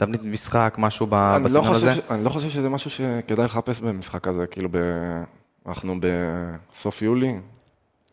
מהתבנית 0.00 0.32
משחק, 0.32 0.74
משהו 0.78 1.06
לא 1.12 1.38
בסגנון 1.44 1.64
חושב, 1.74 1.86
הזה? 1.88 1.94
ש- 1.94 2.00
אני 2.10 2.24
לא 2.24 2.30
חושב 2.30 2.50
שזה 2.50 2.68
משהו 2.68 2.90
שכדאי 2.90 3.44
לחפש 3.44 3.80
במשחק 3.80 4.28
הזה, 4.28 4.46
כאילו 4.46 4.68
ב, 4.72 4.76
אנחנו 5.68 5.94
בסוף 6.72 7.02
יולי. 7.02 7.34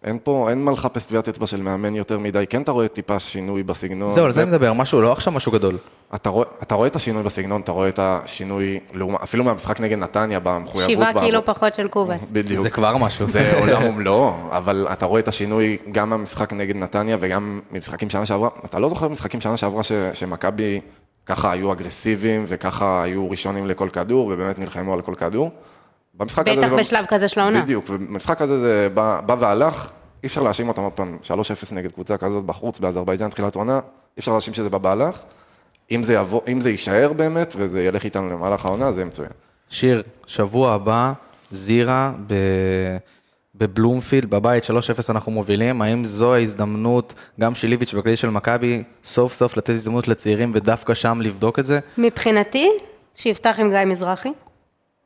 אין 0.04 0.18
פה, 0.24 0.48
אין 0.50 0.64
מה 0.66 0.72
לחפש 0.72 1.06
טביעת 1.06 1.28
אצבע 1.28 1.48
של 1.48 1.62
מאמן 1.62 1.96
יותר 1.96 2.20
מדי. 2.20 2.46
כן 2.50 2.62
אתה 2.62 2.72
רואה 2.72 2.88
טיפה 2.88 3.20
שינוי 3.20 3.64
בסגנון. 3.64 4.12
זהו, 4.12 4.26
על 4.26 4.32
זה 4.32 4.42
אני 4.44 4.50
מדבר, 4.52 4.74
משהו, 4.74 5.02
לא 5.02 5.12
עכשיו 5.12 5.34
משהו 5.34 5.52
גדול. 5.52 5.78
אתה 6.16 6.30
רואה, 6.30 6.48
אתה 6.64 6.76
רואה 6.76 6.88
את 6.88 6.96
השינוי 6.96 7.24
בסגנון, 7.24 7.62
אתה 7.62 7.72
רואה 7.72 7.90
את 7.90 8.00
השינוי, 8.00 8.80
אפילו 9.24 9.44
מהמשחק 9.44 9.80
נגד 9.80 9.98
נתניה 9.98 10.40
במחויבות. 10.40 11.08
שבעה. 11.08 11.26
קילו 11.26 11.46
פחות 11.46 11.74
של 11.74 11.88
קובס. 11.88 12.32
בדיוק. 12.32 12.62
זה 12.64 12.70
כבר 12.70 12.98
משהו. 12.98 13.26
זה 13.26 13.60
עולם 13.60 13.84
ומלואו, 13.84 14.34
אבל 14.52 14.88
אתה 14.92 15.06
רואה 15.06 15.20
את 15.20 15.28
השינוי 15.28 15.78
גם 15.92 16.10
מהמשחק 16.10 16.54
נגד 16.54 16.76
נתניה 16.76 17.18
וגם 17.20 17.60
ממשחקים 17.72 18.10
שנה 18.10 18.26
שעברה. 18.26 18.50
אתה 18.66 18.80
לא 18.80 18.90
זוכר 18.90 19.08
משחקים 19.08 19.42
שנה 19.42 19.58
שעברה 19.58 19.84
ש- 19.84 19.92
שמכבי 20.14 20.82
ככה 21.28 21.52
היו 21.52 21.74
אגרסיביים 21.74 22.44
וככה 22.48 23.04
היו 23.04 23.30
ראשונים 23.30 23.68
לכל 23.68 23.90
כדור 23.90 24.28
ובאמת 24.34 24.60
נלחמו 24.60 24.94
על 24.94 25.02
כל 25.02 25.16
כדור. 25.16 25.52
במשחק 26.14 26.48
הזה... 26.48 26.60
בטח 26.60 26.68
זה 26.70 26.76
לא- 26.76 26.80
בשלב 26.82 27.06
כזה 27.06 27.28
של 27.28 27.40
העונה. 27.40 27.62
בדיוק, 27.62 27.86
ובמשחק 27.90 28.42
הזה 28.42 28.60
זה 28.60 28.90
בא, 28.94 29.22
בא 29.26 29.36
והלך, 29.40 29.92
אי 30.24 30.28
אפשר 30.28 30.44
להאשים 30.44 30.68
אותם 30.68 30.82
עוד 30.82 30.94
פעם, 30.94 31.18
3-0 31.24 31.30
נגד 31.72 31.92
קבוצה 31.92 32.18
כזאת 32.18 32.46
בחוץ 32.46 32.80
באזרבייג'אן 32.80 33.30
תחילת 33.30 33.56
עונה, 33.56 33.76
אי 33.76 34.20
אפשר 34.20 34.32
להאשים 34.34 34.54
שזה 34.54 34.70
בא 34.70 34.78
והלך. 34.82 35.20
אם 35.92 36.04
זה, 36.04 36.14
יבוא, 36.14 36.42
אם 36.52 36.62
זה 36.62 36.70
יישאר 36.70 37.14
באמת 37.14 37.54
וזה 37.58 37.84
ילך 37.84 38.04
איתנו 38.04 38.30
למהלך 38.30 38.66
העונה, 38.66 38.92
זה 38.92 39.02
יהיה 39.02 39.08
מצוין. 39.08 39.30
שיר, 39.70 40.04
שבוע 40.28 40.74
הבא, 40.74 41.14
זירה 41.52 42.12
ב... 42.28 42.34
בבלומפילד, 43.58 44.30
בבית 44.30 44.64
3-0 44.66 44.70
אנחנו 45.10 45.32
מובילים, 45.32 45.82
האם 45.82 46.06
זו 46.06 46.34
ההזדמנות, 46.34 47.14
גם 47.40 47.56
של 47.56 47.68
ליביץ' 47.68 47.94
בכלי 47.94 48.16
של 48.18 48.30
מכבי, 48.30 48.84
סוף 49.04 49.34
סוף 49.34 49.58
לתת 49.58 49.70
הזדמנות 49.70 50.08
לצעירים 50.08 50.52
ודווקא 50.56 50.94
שם 50.94 51.22
לבדוק 51.22 51.60
את 51.60 51.66
זה? 51.66 51.80
מבחינתי, 51.98 52.70
שיפתח 53.16 53.56
עם 53.60 53.70
גיא 53.70 53.86
מזרחי. 53.86 54.30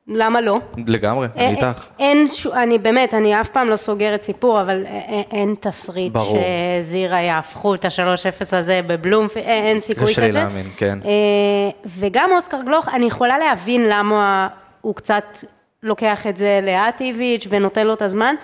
למה 0.08 0.41
לא? 0.41 0.60
לגמרי, 0.88 1.27
אני 1.36 1.46
אה, 1.46 1.50
איתך. 1.50 1.86
אין, 2.00 2.27
ש- 2.27 2.48
אני 2.48 2.77
באמת, 2.79 3.13
אני 3.13 3.41
אף 3.41 3.50
פעם 3.50 3.70
לא 3.70 3.75
סוגרת 3.75 4.24
סיפור, 4.24 4.62
אבל 4.62 4.86
א- 4.86 4.89
א- 4.89 5.36
אין 5.36 5.55
תסריט 5.60 6.13
ברור. 6.13 6.38
שזירה 6.81 7.22
יהפכו 7.22 7.75
את 7.75 7.86
ה-3-0 7.86 8.55
הזה 8.55 8.79
בבלומפילד, 8.88 9.46
אין 9.48 9.79
סיכוי 9.79 10.03
כזה. 10.05 10.12
קשה 10.13 10.25
לי 10.25 10.31
להאמין, 10.31 10.65
כן. 10.77 11.00
אה, 11.05 11.10
וגם 11.86 12.29
אוסקר 12.36 12.58
גלוך, 12.65 12.88
אני 12.89 13.05
יכולה 13.05 13.38
להבין 13.38 13.81
למה 13.89 14.48
הוא 14.81 14.96
קצת 14.96 15.24
לוקח 15.83 16.27
את 16.27 16.38
זה 16.38 16.59
לאט 16.63 17.01
איביץ' 17.01 17.47
ונותן 17.50 17.88
לו 17.88 17.93
את 17.93 18.01
הזמן. 18.01 18.35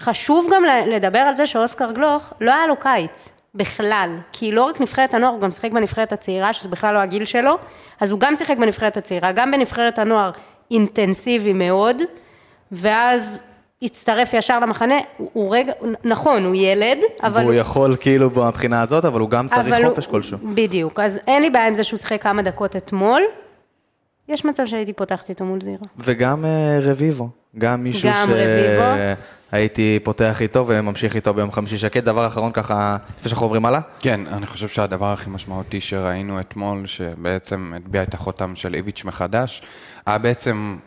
חשוב 0.00 0.48
גם 0.52 0.62
לדבר 0.86 1.18
על 1.18 1.36
זה 1.36 1.46
שאוסקר 1.46 1.92
גלוך, 1.92 2.32
לא 2.40 2.52
היה 2.54 2.66
לו 2.66 2.76
קיץ 2.76 3.32
בכלל, 3.54 4.10
כי 4.32 4.52
לא 4.52 4.64
רק 4.64 4.80
נבחרת 4.80 5.14
הנוער, 5.14 5.32
הוא 5.32 5.40
גם 5.40 5.50
שיחק 5.50 5.72
בנבחרת 5.72 6.12
הצעירה, 6.12 6.52
שזה 6.52 6.68
בכלל 6.68 6.94
לא 6.94 6.98
הגיל 6.98 7.24
שלו, 7.24 7.58
אז 8.00 8.10
הוא 8.10 8.20
גם 8.20 8.36
שיחק 8.36 8.56
בנבחרת 8.56 8.96
הצעירה, 8.96 9.32
גם 9.32 9.50
בנבחרת 9.50 9.98
הנוער 9.98 10.30
אינטנסיבי 10.70 11.52
מאוד, 11.52 12.02
ואז 12.72 13.40
הצטרף 13.82 14.34
ישר 14.34 14.60
למחנה, 14.60 14.94
הוא, 15.16 15.30
הוא 15.32 15.56
רגע, 15.56 15.72
נכון, 16.04 16.44
הוא 16.44 16.54
ילד, 16.54 16.98
אבל... 17.22 17.42
והוא 17.42 17.54
יכול 17.54 17.96
כאילו 18.00 18.30
מהבחינה 18.36 18.82
הזאת, 18.82 19.04
אבל 19.04 19.20
הוא 19.20 19.30
גם 19.30 19.48
צריך 19.48 19.60
אבל 19.60 19.84
הוא- 19.84 19.90
חופש 19.90 20.06
כלשהו. 20.06 20.38
בדיוק, 20.42 21.00
אז 21.00 21.18
אין 21.26 21.42
לי 21.42 21.50
בעיה 21.50 21.66
עם 21.66 21.74
זה 21.74 21.84
שהוא 21.84 21.98
שיחק 21.98 22.22
כמה 22.22 22.42
דקות 22.42 22.76
אתמול. 22.76 23.22
יש 24.28 24.44
מצב 24.44 24.66
שהייתי 24.66 24.92
פותחת 24.92 25.30
איתו 25.30 25.44
מול 25.44 25.60
זירה. 25.60 25.86
וגם 25.98 26.44
אה, 26.44 26.78
רביבו, 26.82 27.28
גם 27.58 27.84
מישהו 27.84 28.08
גם 28.08 28.30
רביבו. 28.30 29.14
שהייתי 29.50 29.98
פותח 30.02 30.42
איתו 30.42 30.64
וממשיך 30.68 31.16
איתו 31.16 31.34
ביום 31.34 31.52
חמישי 31.52 31.78
שקט. 31.78 32.04
דבר 32.04 32.26
אחרון 32.26 32.52
ככה, 32.52 32.96
לפני 33.18 33.28
שאנחנו 33.28 33.46
עוברים 33.46 33.66
הלאה? 33.66 33.80
כן, 34.00 34.26
אני 34.26 34.46
חושב 34.46 34.68
שהדבר 34.68 35.12
הכי 35.12 35.30
משמעותי 35.30 35.80
שראינו 35.80 36.40
אתמול, 36.40 36.86
שבעצם 36.86 37.72
הטביע 37.76 38.02
את 38.02 38.14
החותם 38.14 38.56
של 38.56 38.74
איביץ' 38.74 39.04
מחדש, 39.04 39.62
היה 40.06 40.18
בעצם 40.18 40.78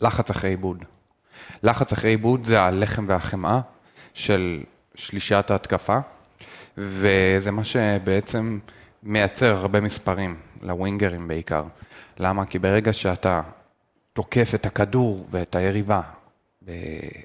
לחץ 0.00 0.30
אחרי 0.30 0.50
עיבוד. 0.50 0.84
לחץ 1.62 1.92
אחרי 1.92 2.10
עיבוד 2.10 2.44
זה 2.44 2.60
הלחם 2.60 3.04
והחמאה 3.08 3.60
של 4.14 4.60
שלישיית 4.94 5.50
ההתקפה, 5.50 5.98
וזה 6.78 7.50
מה 7.50 7.64
שבעצם 7.64 8.58
מייצר 9.02 9.56
הרבה 9.56 9.80
מספרים, 9.80 10.36
לווינגרים 10.62 11.28
בעיקר. 11.28 11.62
למה? 12.18 12.46
כי 12.46 12.58
ברגע 12.58 12.92
שאתה 12.92 13.42
תוקף 14.12 14.50
את 14.54 14.66
הכדור 14.66 15.26
ואת 15.30 15.54
היריבה 15.54 16.00
ב- 16.64 16.70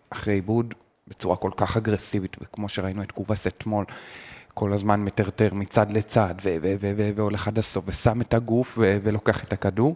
אחרי 0.10 0.34
עיבוד 0.34 0.74
בצורה 1.08 1.36
כל 1.36 1.52
כך 1.58 1.78
אגרסיבית, 1.78 2.38
וכמו 2.42 2.70
שראינו 2.70 3.04
את 3.04 3.12
קובס 3.12 3.48
אתמול, 3.48 3.86
כל 4.54 4.74
הזמן 4.74 5.04
מטרטר 5.04 5.54
מצד 5.54 5.92
לצד, 5.92 6.36
והולך 7.16 7.48
עד 7.48 7.60
הסוף, 7.60 7.86
ושם 7.88 8.22
את 8.22 8.34
הגוף 8.34 8.78
ולוקח 8.82 9.44
את 9.44 9.54
הכדור, 9.54 9.96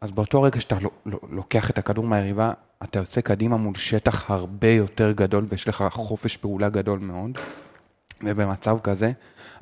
אז 0.00 0.10
באותו 0.10 0.42
רגע 0.42 0.60
שאתה 0.60 0.78
לו- 0.80 0.90
לו- 1.06 1.18
לוקח 1.30 1.70
את 1.70 1.78
הכדור 1.78 2.04
מהיריבה, 2.04 2.52
אתה 2.84 2.98
יוצא 2.98 3.20
קדימה 3.20 3.56
מול 3.56 3.74
שטח 3.74 4.30
הרבה 4.30 4.68
יותר 4.68 5.12
גדול, 5.12 5.46
ויש 5.48 5.68
לך 5.68 5.84
חופש 5.90 6.36
פעולה 6.36 6.68
גדול 6.68 6.98
מאוד. 6.98 7.38
ובמצב 8.24 8.76
כזה, 8.82 9.12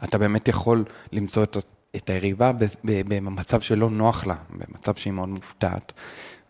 אתה 0.05 0.19
באמת 0.19 0.49
יכול 0.49 0.85
למצוא 1.12 1.43
את, 1.43 1.57
את 1.97 2.11
היריבה 2.11 2.51
במצב 2.85 3.61
שלא 3.61 3.91
נוח 3.91 4.27
לה, 4.27 4.35
במצב 4.51 4.95
שהיא 4.95 5.13
מאוד 5.13 5.29
מופתעת. 5.29 5.93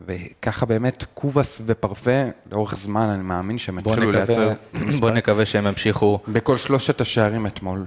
וככה 0.06 0.66
באמת 0.66 1.04
קובס 1.14 1.60
ופרפה, 1.66 2.10
לאורך 2.52 2.76
זמן 2.76 3.08
אני 3.08 3.22
מאמין 3.22 3.58
שהם 3.58 3.78
התחילו 3.78 3.96
נקווה, 4.12 4.12
לייצר... 4.24 4.52
בוא 5.00 5.10
נקווה 5.10 5.46
שהם 5.46 5.66
ימשיכו. 5.66 6.18
בכל 6.28 6.56
שלושת 6.56 7.00
השערים 7.00 7.46
אתמול, 7.46 7.84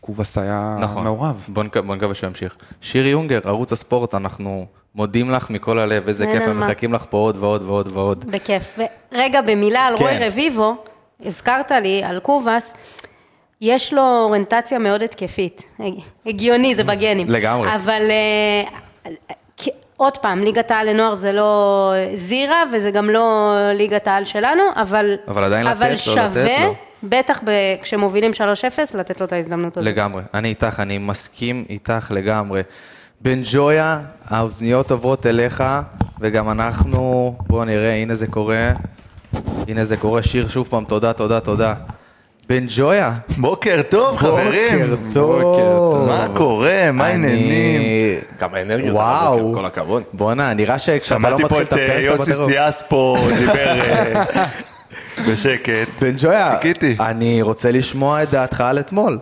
קובס 0.00 0.38
היה 0.38 0.76
נכון. 0.80 1.04
מעורב. 1.04 1.44
בוא 1.48 1.64
נק- 1.64 1.76
בוא 1.76 1.96
נקווה 1.96 2.14
שהוא 2.14 2.28
ימשיך. 2.28 2.56
שירי 2.80 3.08
יונגר, 3.08 3.40
ערוץ 3.44 3.72
הספורט, 3.72 4.14
אנחנו 4.14 4.66
מודים 4.94 5.30
לך 5.30 5.50
מכל 5.50 5.78
הלב, 5.78 6.06
איזה 6.08 6.26
כיף, 6.26 6.42
הם. 6.48 6.60
מחכים 6.60 6.92
לך 6.92 7.04
פה 7.10 7.16
עוד 7.16 7.36
ועוד 7.36 7.62
ועוד 7.62 7.92
ועוד. 7.92 8.24
בכיף. 8.30 8.78
רגע, 9.12 9.40
במילה 9.42 9.80
על 9.80 9.96
כן. 9.98 10.04
רוי 10.04 10.26
רביבו, 10.28 10.74
הזכרת 11.24 11.70
לי 11.70 12.02
על 12.04 12.20
קובאס, 12.20 12.74
יש 13.60 13.92
לו 13.92 14.02
אוריינטציה 14.02 14.78
מאוד 14.78 15.02
התקפית. 15.02 15.62
הג- 15.80 15.94
הגיוני, 16.26 16.74
זה 16.74 16.84
בגנים. 16.84 17.30
לגמרי. 17.30 17.74
אבל 17.74 18.02
אה, 18.10 19.14
עוד 19.96 20.16
פעם, 20.18 20.40
ליגת 20.40 20.70
העל 20.70 20.88
לנוער 20.90 21.14
זה 21.14 21.32
לא 21.32 21.92
זירה, 22.14 22.62
וזה 22.72 22.90
גם 22.90 23.10
לא 23.10 23.54
ליגת 23.74 24.08
העל 24.08 24.24
שלנו, 24.24 24.62
אבל... 24.76 25.14
אבל 25.28 25.44
עדיין 25.44 25.66
לתת 25.66 25.76
לו, 25.80 25.84
אבל 25.86 25.92
לתת 25.92 25.98
שווה, 26.02 26.64
לו. 26.66 26.74
בטח 27.02 27.40
ב- 27.44 27.50
כשמובילים 27.82 28.30
3-0, 28.30 28.38
לתת 28.98 29.20
לו 29.20 29.26
את 29.26 29.32
ההזדמנות 29.32 29.76
הזאת. 29.76 29.86
לגמרי, 29.88 30.22
אני 30.34 30.48
איתך, 30.48 30.80
אני 30.80 30.98
מסכים 30.98 31.64
איתך 31.70 32.10
לגמרי. 32.14 32.62
בן 33.20 33.40
ג'ויה, 33.52 34.00
האוזניות 34.24 34.90
עוברות 34.90 35.26
אליך, 35.26 35.64
וגם 36.20 36.50
אנחנו, 36.50 37.34
בואו 37.46 37.64
נראה, 37.64 37.94
הנה 37.94 38.14
זה 38.14 38.26
קורה. 38.26 38.70
הנה 39.68 39.84
זה 39.84 39.96
קורה, 39.96 40.22
שיר 40.22 40.48
שוב 40.48 40.66
פעם, 40.70 40.84
תודה, 40.84 41.12
תודה, 41.12 41.40
תודה. 41.40 41.74
בן 42.50 42.64
ג'ויה, 42.76 43.12
בוקר 43.38 43.80
טוב, 43.88 44.16
חברים. 44.16 44.78
בוקר 44.78 44.96
טוב. 45.14 46.06
מה 46.08 46.26
קורה? 46.34 46.92
מה 46.92 47.06
העניינים? 47.06 48.20
כמה 48.38 48.62
אנרגיות, 48.62 48.94
וואו. 48.94 49.38
הבוקר, 49.38 49.60
כל 49.60 49.66
הכבוד. 49.66 50.02
בואנה, 50.12 50.54
נראה 50.54 50.78
שכשאתה 50.78 51.30
לא 51.30 51.38
שמעתי 51.38 51.42
פה 51.48 51.60
מתחיל 51.60 51.62
את 51.62 51.72
את 51.72 51.78
אה, 51.90 52.00
יוסי. 52.00 52.32
סיאס 52.46 52.84
פה, 52.88 53.16
דיבר 53.38 53.80
אה, 53.80 54.24
בשקט. 55.28 55.88
בן 56.00 56.12
ג'ויה. 56.18 56.54
אני 57.00 57.42
רוצה 57.42 57.70
לשמוע 57.70 58.22
את 58.22 58.30
דעתך 58.30 58.60
על 58.60 58.78
אתמול. 58.78 59.18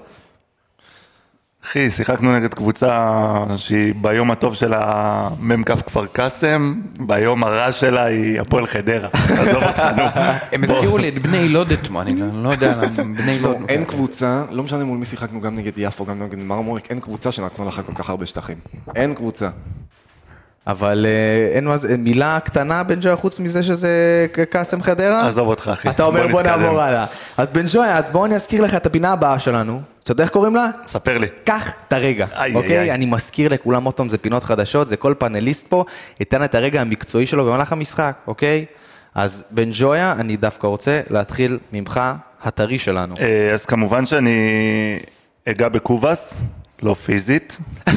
אחי, 1.64 1.90
שיחקנו 1.90 2.36
נגד 2.36 2.54
קבוצה 2.54 3.08
שהיא 3.56 3.94
ביום 4.00 4.30
הטוב 4.30 4.54
שלה 4.54 5.28
מ"כ 5.40 5.70
כפר 5.86 6.06
קאסם, 6.06 6.74
ביום 7.00 7.44
הרע 7.44 7.72
שלה 7.72 8.04
היא 8.04 8.40
הפועל 8.40 8.66
חדרה. 8.66 9.08
עזוב. 9.40 9.62
הם 10.52 10.64
הזכירו 10.64 10.98
לי 10.98 11.08
את 11.08 11.18
בני 11.22 11.48
לוד 11.48 11.72
אתמול, 11.72 12.02
אני 12.02 12.20
לא- 12.20 12.26
לא 12.42 12.48
יודע 12.48 12.74
למה, 12.76 12.86
בני 13.22 13.38
לוד. 13.38 13.56
אין 13.68 13.84
קבוצה, 13.84 14.42
לא 14.50 14.62
משנה 14.62 14.84
מול 14.84 14.98
מי 14.98 15.04
שיחקנו, 15.04 15.40
גם 15.40 15.54
נגד 15.54 15.72
יפו, 15.76 16.06
גם 16.06 16.22
נגד 16.22 16.38
מרמורק, 16.38 16.90
אין 16.90 17.00
קבוצה 17.00 17.32
שנתנו 17.32 17.68
לך 17.68 17.80
כל 17.86 17.92
כך 17.94 18.10
הרבה 18.10 18.26
שטחים. 18.26 18.56
אין 18.96 19.14
קבוצה. 19.14 19.48
אבל 20.66 21.06
אה, 21.08 21.54
אין 21.56 21.64
מה 21.64 21.76
זה, 21.76 21.96
מילה 21.96 22.38
קטנה 22.44 22.82
בן 22.82 22.98
ג'ויה 23.00 23.16
חוץ 23.16 23.40
מזה 23.40 23.62
שזה 23.62 24.26
קאסם 24.50 24.82
חדרה? 24.82 25.26
עזוב 25.26 25.48
אותך, 25.48 25.70
אחי. 25.72 25.90
אתה 25.90 26.04
אומר 26.04 26.26
בוא. 26.28 26.42
נעבור 26.42 26.80
הלאה. 26.80 27.04
אז 27.36 27.50
בן 27.50 27.66
ג'ויה, 27.72 27.98
אז 27.98 28.10
בואו 28.10 28.26
אני 28.26 28.34
אזכיר 28.34 28.62
לך 28.62 28.74
את 28.74 28.86
הפינה 28.86 29.12
הבאה 29.12 29.38
שלנו. 29.38 29.80
אתה 30.08 30.12
יודע 30.12 30.24
איך 30.24 30.30
קוראים 30.30 30.56
לה? 30.56 30.68
ספר 30.86 31.18
לי. 31.18 31.26
קח 31.44 31.72
את 31.88 31.92
הרגע, 31.92 32.26
איי, 32.36 32.54
אוקיי? 32.54 32.78
איי. 32.78 32.92
אני 32.92 33.06
מזכיר 33.06 33.52
לכולם 33.52 33.84
עוד 33.84 33.94
פעם, 33.94 34.08
זה 34.08 34.18
פינות 34.18 34.44
חדשות, 34.44 34.88
זה 34.88 34.96
כל 34.96 35.14
פאנליסט 35.18 35.66
פה, 35.66 35.84
ייתן 36.20 36.44
את 36.44 36.54
הרגע 36.54 36.80
המקצועי 36.80 37.26
שלו 37.26 37.44
במהלך 37.44 37.72
המשחק, 37.72 38.14
אוקיי? 38.26 38.64
אז 39.14 39.44
בן 39.50 39.70
ג'ויה, 39.72 40.12
אני 40.12 40.36
דווקא 40.36 40.66
רוצה 40.66 41.00
להתחיל 41.10 41.58
ממך, 41.72 42.00
הטרי 42.42 42.78
שלנו. 42.78 43.14
אה, 43.20 43.50
אז 43.52 43.64
כמובן 43.64 44.06
שאני 44.06 44.38
אגע 45.48 45.68
בקובס, 45.68 46.42
לא 46.82 46.94
פיזית. 46.94 47.58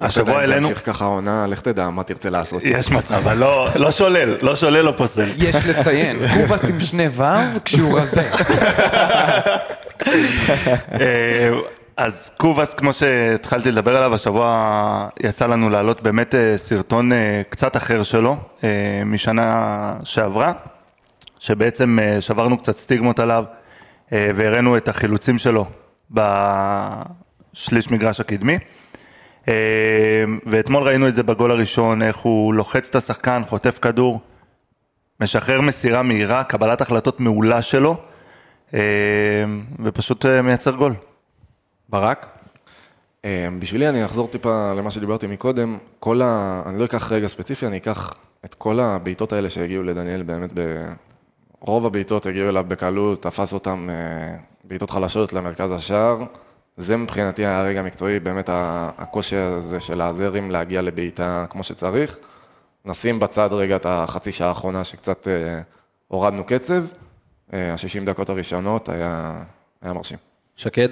השבוע 0.00 0.22
אתה 0.22 0.32
יודע, 0.32 0.44
אם 0.44 0.50
העלינו, 0.50 0.66
זה 0.66 0.72
ימשיך 0.72 0.86
ככה 0.86 1.04
העונה, 1.04 1.46
לך 1.46 1.60
תדע 1.60 1.88
מה 1.90 2.02
תרצה 2.02 2.30
לעשות. 2.30 2.62
יש 2.64 2.90
מצב, 2.90 3.14
אבל 3.14 3.36
לא- 3.36 3.68
לא 3.74 3.90
שולל, 3.90 4.36
לא 4.42 4.56
שולל, 4.56 4.80
לא 4.82 4.92
פוסל. 4.96 5.26
יש 5.36 5.56
לציין, 5.66 6.18
קובס 6.34 6.64
עם 6.70 6.80
שני 6.80 7.06
ו' 7.12 7.24
כשהוא 7.64 8.00
רזה. 8.00 8.30
אה, 11.00 11.50
אז 11.96 12.30
קובאס, 12.36 12.74
כמו 12.74 12.92
שהתחלתי 12.92 13.70
לדבר 13.72 13.96
עליו, 13.96 14.14
השבוע 14.14 15.08
יצא 15.22 15.46
לנו 15.46 15.70
להעלות 15.70 16.02
באמת 16.02 16.34
אה, 16.34 16.58
סרטון 16.58 17.12
אה, 17.12 17.42
קצת 17.48 17.76
אחר 17.76 18.02
שלו, 18.02 18.36
משנה 19.06 19.92
שעברה, 20.04 20.52
שבעצם 21.38 21.98
שברנו 22.20 22.58
קצת 22.58 22.78
סטיגמות 22.78 23.18
עליו, 23.18 23.44
והראינו 24.12 24.76
את 24.76 24.88
החילוצים 24.88 25.38
שלו 25.38 25.66
בשליש 26.10 27.90
מגרש 27.90 28.20
הקדמי. 28.20 28.58
אה, 29.48 30.24
ואתמול 30.46 30.82
ראינו 30.82 31.08
את 31.08 31.14
זה 31.14 31.22
בגול 31.22 31.50
הראשון, 31.50 32.02
איך 32.02 32.16
הוא 32.16 32.54
לוחץ 32.54 32.88
את 32.88 32.94
השחקן, 32.94 33.42
חוטף 33.46 33.78
כדור, 33.82 34.20
משחרר 35.20 35.60
מסירה 35.60 36.02
מהירה, 36.02 36.44
קבלת 36.44 36.80
החלטות 36.80 37.20
מעולה 37.20 37.62
שלו, 37.62 37.96
אה, 38.74 38.80
ופשוט 39.84 40.26
אה, 40.26 40.42
מייצר 40.42 40.70
גול. 40.70 40.94
ברק? 41.88 42.26
אה, 43.24 43.48
בשבילי 43.58 43.88
אני 43.88 44.04
אחזור 44.04 44.28
טיפה 44.28 44.72
למה 44.72 44.90
שדיברתי 44.90 45.26
מקודם, 45.26 45.78
כל 46.00 46.22
ה... 46.22 46.62
אני 46.66 46.80
לא 46.80 46.84
אקח 46.84 47.12
רגע 47.12 47.26
ספציפי, 47.26 47.66
אני 47.66 47.76
אקח 47.76 48.14
את 48.44 48.54
כל 48.54 48.80
הבעיטות 48.80 49.32
האלה 49.32 49.50
שהגיעו 49.50 49.82
לדניאל 49.82 50.22
באמת 50.22 50.50
ב... 50.54 50.60
רוב 51.60 51.86
הבעיטות 51.86 52.26
הגיעו 52.26 52.48
אליו 52.48 52.64
בקלות, 52.68 53.22
תפס 53.22 53.52
אותם 53.52 53.88
אה, 53.90 54.36
בעיטות 54.64 54.90
חלשות 54.90 55.32
למרכז 55.32 55.72
השער. 55.72 56.24
זה 56.76 56.96
מבחינתי 56.96 57.46
היה 57.46 57.60
הרגע 57.60 57.80
המקצועי, 57.80 58.20
באמת 58.20 58.50
הקושי 58.52 59.36
הזה 59.36 59.80
של 59.80 60.00
הזרים 60.00 60.50
להגיע 60.50 60.82
לבעיטה 60.82 61.44
כמו 61.50 61.62
שצריך. 61.62 62.16
נשים 62.84 63.20
בצד 63.20 63.48
רגע 63.52 63.76
את 63.76 63.86
החצי 63.88 64.32
שעה 64.32 64.48
האחרונה 64.48 64.84
שקצת 64.84 65.28
אה, 65.28 65.60
הורדנו 66.08 66.44
קצב. 66.44 66.84
אה, 67.52 67.72
ה-60 67.72 68.04
דקות 68.06 68.28
הראשונות 68.28 68.88
היה, 68.88 69.32
היה 69.82 69.92
מרשים. 69.92 70.18
שקד? 70.56 70.88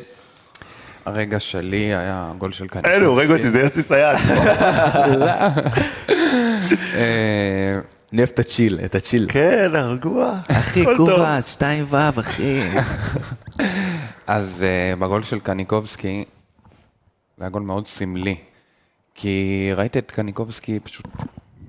הרגע 1.04 1.40
שלי 1.40 1.94
היה 1.94 2.32
גול 2.38 2.52
של 2.52 2.68
קניקובסקי. 2.68 2.96
אלו, 2.96 3.06
הורגו 3.06 3.32
אותי, 3.32 3.50
זה 3.50 3.58
יוסי 3.58 3.82
סייג. 3.82 4.16
אה, 6.94 7.72
את 8.22 8.38
הצ'יל, 8.38 8.78
את 8.84 8.94
הצ'יל. 8.94 9.26
כן, 9.28 9.70
הרגוע. 9.74 10.34
אחי, 10.48 10.82
הכל 10.82 10.96
טוב. 10.96 11.10
קובאס, 11.10 11.46
2 11.46 11.86
ו', 11.90 12.20
אחי. 12.20 12.60
אז 14.26 14.64
uh, 14.64 14.96
בגול 14.96 15.22
של 15.22 15.40
קניקובסקי, 15.40 16.24
זה 17.38 17.44
היה 17.44 17.50
גול 17.50 17.62
מאוד 17.62 17.86
סמלי. 17.86 18.36
כי 19.14 19.70
ראיתי 19.76 19.98
את 19.98 20.10
קניקובסקי 20.10 20.80
פשוט 20.80 21.06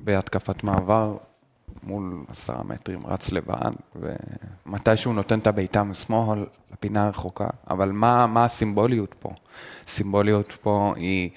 בהתקפת 0.03 0.63
מעבר 0.63 1.17
מול 1.83 2.25
עשרה 2.27 2.63
מטרים, 2.63 2.99
רץ 3.05 3.31
לבד, 3.31 3.71
ומתי 3.95 4.97
שהוא 4.97 5.13
נותן 5.13 5.39
את 5.39 5.47
הבעיטה 5.47 5.83
משמאל 5.83 6.45
לפינה 6.73 7.05
הרחוקה. 7.05 7.47
אבל 7.69 7.91
מה, 7.91 8.27
מה 8.27 8.45
הסימבוליות 8.45 9.15
פה? 9.19 9.29
הסימבוליות 9.87 10.51
פה 10.51 10.93
היא, 10.95 11.29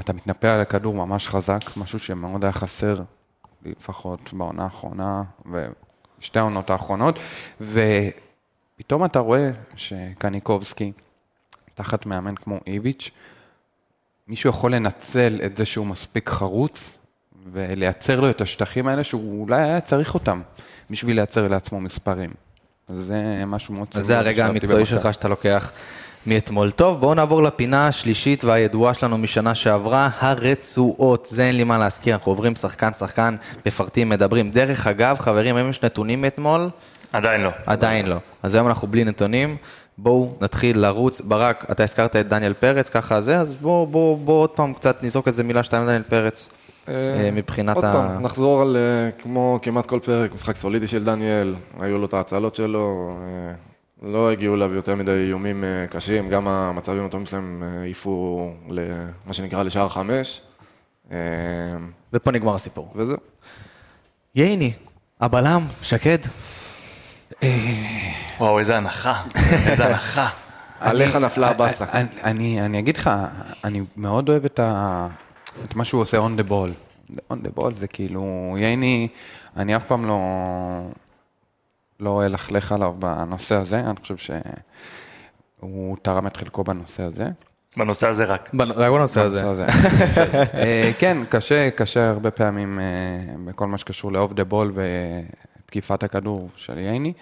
אתה 0.00 0.12
מתנפל 0.12 0.46
על 0.46 0.60
הכדור 0.60 0.94
ממש 0.94 1.28
חזק, 1.28 1.76
משהו 1.76 1.98
שמאוד 1.98 2.44
היה 2.44 2.52
חסר, 2.52 2.94
לפחות 3.64 4.32
בעונה 4.32 4.64
האחרונה, 4.64 5.22
ושתי 6.18 6.38
העונות 6.38 6.70
האחרונות, 6.70 7.18
ופתאום 8.82 9.04
אתה 9.04 9.18
רואה 9.18 9.50
שקניקובסקי, 9.76 10.92
תחת 11.74 12.06
מאמן 12.06 12.34
כמו 12.34 12.58
איביץ', 12.66 13.10
מישהו 14.28 14.50
יכול 14.50 14.74
לנצל 14.74 15.40
את 15.44 15.56
זה 15.56 15.64
שהוא 15.64 15.86
מספיק 15.86 16.28
חרוץ 16.28 16.98
ולייצר 17.52 18.20
לו 18.20 18.30
את 18.30 18.40
השטחים 18.40 18.88
האלה 18.88 19.04
שהוא 19.04 19.42
אולי 19.42 19.62
היה 19.62 19.80
צריך 19.80 20.14
אותם 20.14 20.42
בשביל 20.90 21.16
לייצר 21.16 21.48
לעצמו 21.48 21.80
מספרים. 21.80 22.30
אז 22.88 22.98
זה 22.98 23.42
משהו 23.46 23.74
מאוד 23.74 23.88
אז 23.94 24.04
זה 24.04 24.18
הרגע 24.18 24.46
המקצועי. 24.46 24.86
שלך 24.86 25.14
שאתה 25.14 25.28
לוקח 25.28 25.72
מאתמול. 26.26 26.70
טוב, 26.70 27.00
בואו 27.00 27.14
נעבור 27.14 27.42
לפינה 27.42 27.88
השלישית 27.88 28.44
והידועה 28.44 28.94
שלנו 28.94 29.18
משנה 29.18 29.54
שעברה, 29.54 30.08
הרצועות. 30.18 31.26
זה 31.30 31.44
אין 31.44 31.56
לי 31.56 31.64
מה 31.64 31.78
להזכיר, 31.78 32.14
אנחנו 32.14 32.32
עוברים 32.32 32.56
שחקן-שחקן, 32.56 33.36
מפרטים, 33.66 34.08
מדברים. 34.08 34.50
דרך 34.50 34.86
אגב, 34.86 35.18
חברים, 35.18 35.56
האם 35.56 35.70
יש 35.70 35.82
נתונים 35.82 36.20
מאתמול? 36.20 36.70
עדיין 37.12 37.40
לא. 37.40 37.50
עדיין 37.66 38.06
לא. 38.06 38.16
אז 38.42 38.54
היום 38.54 38.66
אנחנו 38.66 38.88
בלי 38.88 39.04
נתונים. 39.04 39.56
בואו 39.98 40.36
נתחיל 40.40 40.78
לרוץ. 40.78 41.20
ברק, 41.20 41.66
אתה 41.70 41.82
הזכרת 41.84 42.16
את 42.16 42.28
דניאל 42.28 42.52
פרץ, 42.52 42.88
ככה 42.88 43.20
זה, 43.20 43.38
אז 43.38 43.56
בואו 43.56 43.86
בוא, 43.86 44.18
בוא 44.18 44.40
עוד 44.40 44.50
פעם 44.50 44.72
קצת 44.72 45.02
נזרוק 45.02 45.28
איזה 45.28 45.44
מילה 45.44 45.62
שתיים 45.62 45.82
על 45.82 45.88
דניאל 45.88 46.02
פרץ. 46.02 46.48
אה, 46.88 47.30
מבחינת 47.32 47.76
עוד 47.76 47.84
ה... 47.84 47.92
פעם, 47.92 48.22
נחזור 48.22 48.62
על, 48.62 48.76
אה, 48.76 49.10
כמו 49.10 49.58
כמעט 49.62 49.86
כל 49.86 49.98
פרק, 50.02 50.34
משחק 50.34 50.56
סולידי 50.56 50.86
של 50.86 51.04
דניאל, 51.04 51.54
היו 51.80 51.98
לו 51.98 52.06
את 52.06 52.14
ההצלות 52.14 52.54
שלו, 52.54 53.16
אה, 53.22 53.54
לא 54.02 54.30
הגיעו 54.30 54.54
אליו 54.54 54.74
יותר 54.74 54.94
מדי 54.94 55.10
איומים 55.10 55.64
אה, 55.64 55.86
קשים, 55.90 56.28
גם 56.28 56.48
המצבים 56.48 57.04
הטובים 57.04 57.26
שלהם 57.26 57.62
אה, 57.62 57.80
העיפו 57.80 58.50
למה 58.68 59.32
שנקרא 59.32 59.62
לשער 59.62 59.88
חמש, 59.88 60.42
אה, 61.12 61.18
ופה 62.12 62.30
נגמר 62.30 62.54
הסיפור. 62.54 62.92
וזהו. 62.96 63.16
ייני, 64.34 64.72
הבלם, 65.20 65.62
שקד. 65.82 66.18
וואו, 68.42 68.58
איזה 68.58 68.76
הנחה. 68.76 69.22
איזה 69.66 69.86
הנחה. 69.86 70.28
עליך 70.80 71.16
נפלה 71.16 71.50
הבאסה. 71.50 71.84
אני, 72.24 72.78
אגיד 72.78 72.96
לך, 72.96 73.10
אני 73.64 73.82
מאוד 73.96 74.28
אוהב 74.28 74.44
את, 74.44 74.58
ה, 74.58 75.06
את 75.64 75.76
מה 75.76 75.84
שהוא 75.84 76.00
עושה 76.00 76.18
on 76.18 76.40
the 76.40 76.50
ball. 76.50 76.70
on 77.32 77.34
the 77.34 77.58
ball 77.58 77.74
זה 77.74 77.88
כאילו, 77.88 78.54
ייני, 78.58 79.08
אני 79.56 79.76
אף 79.76 79.84
פעם 79.84 80.06
לא, 80.06 80.18
לא 82.00 82.26
אלכלך 82.26 82.72
עליו 82.72 82.94
בנושא 82.98 83.54
הזה, 83.54 83.80
אני 83.80 83.96
חושב 84.02 84.16
שהוא 84.16 85.96
תרם 86.02 86.26
את 86.26 86.36
חלקו 86.36 86.64
בנושא 86.64 87.02
הזה. 87.02 87.26
בנושא 87.76 88.06
הזה 88.06 88.24
רק. 88.24 88.50
רק 88.76 88.92
בנושא 88.92 89.20
הזה. 89.20 89.50
הזה. 89.50 89.66
אה, 90.62 90.90
כן, 90.98 91.18
קשה, 91.28 91.70
קשה 91.70 92.10
הרבה 92.10 92.30
פעמים 92.30 92.80
אה, 92.80 92.84
בכל 93.44 93.66
מה 93.66 93.78
שקשור 93.78 94.12
ל-off 94.12 94.32
the 94.32 94.52
ball 94.52 94.80
ותקיפת 95.64 96.02
הכדור 96.02 96.48
של 96.56 96.78
ייני. 96.78 97.12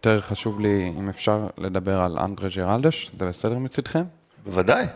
יותר 0.00 0.20
חשוב 0.20 0.60
לי, 0.60 0.92
אם 0.98 1.08
אפשר, 1.08 1.46
לדבר 1.58 2.00
על 2.00 2.18
אנדרה 2.18 2.48
ג'רלדש, 2.56 3.10
זה 3.14 3.26
בסדר 3.28 3.58
מצדכם? 3.58 4.02
בוודאי. 4.44 4.86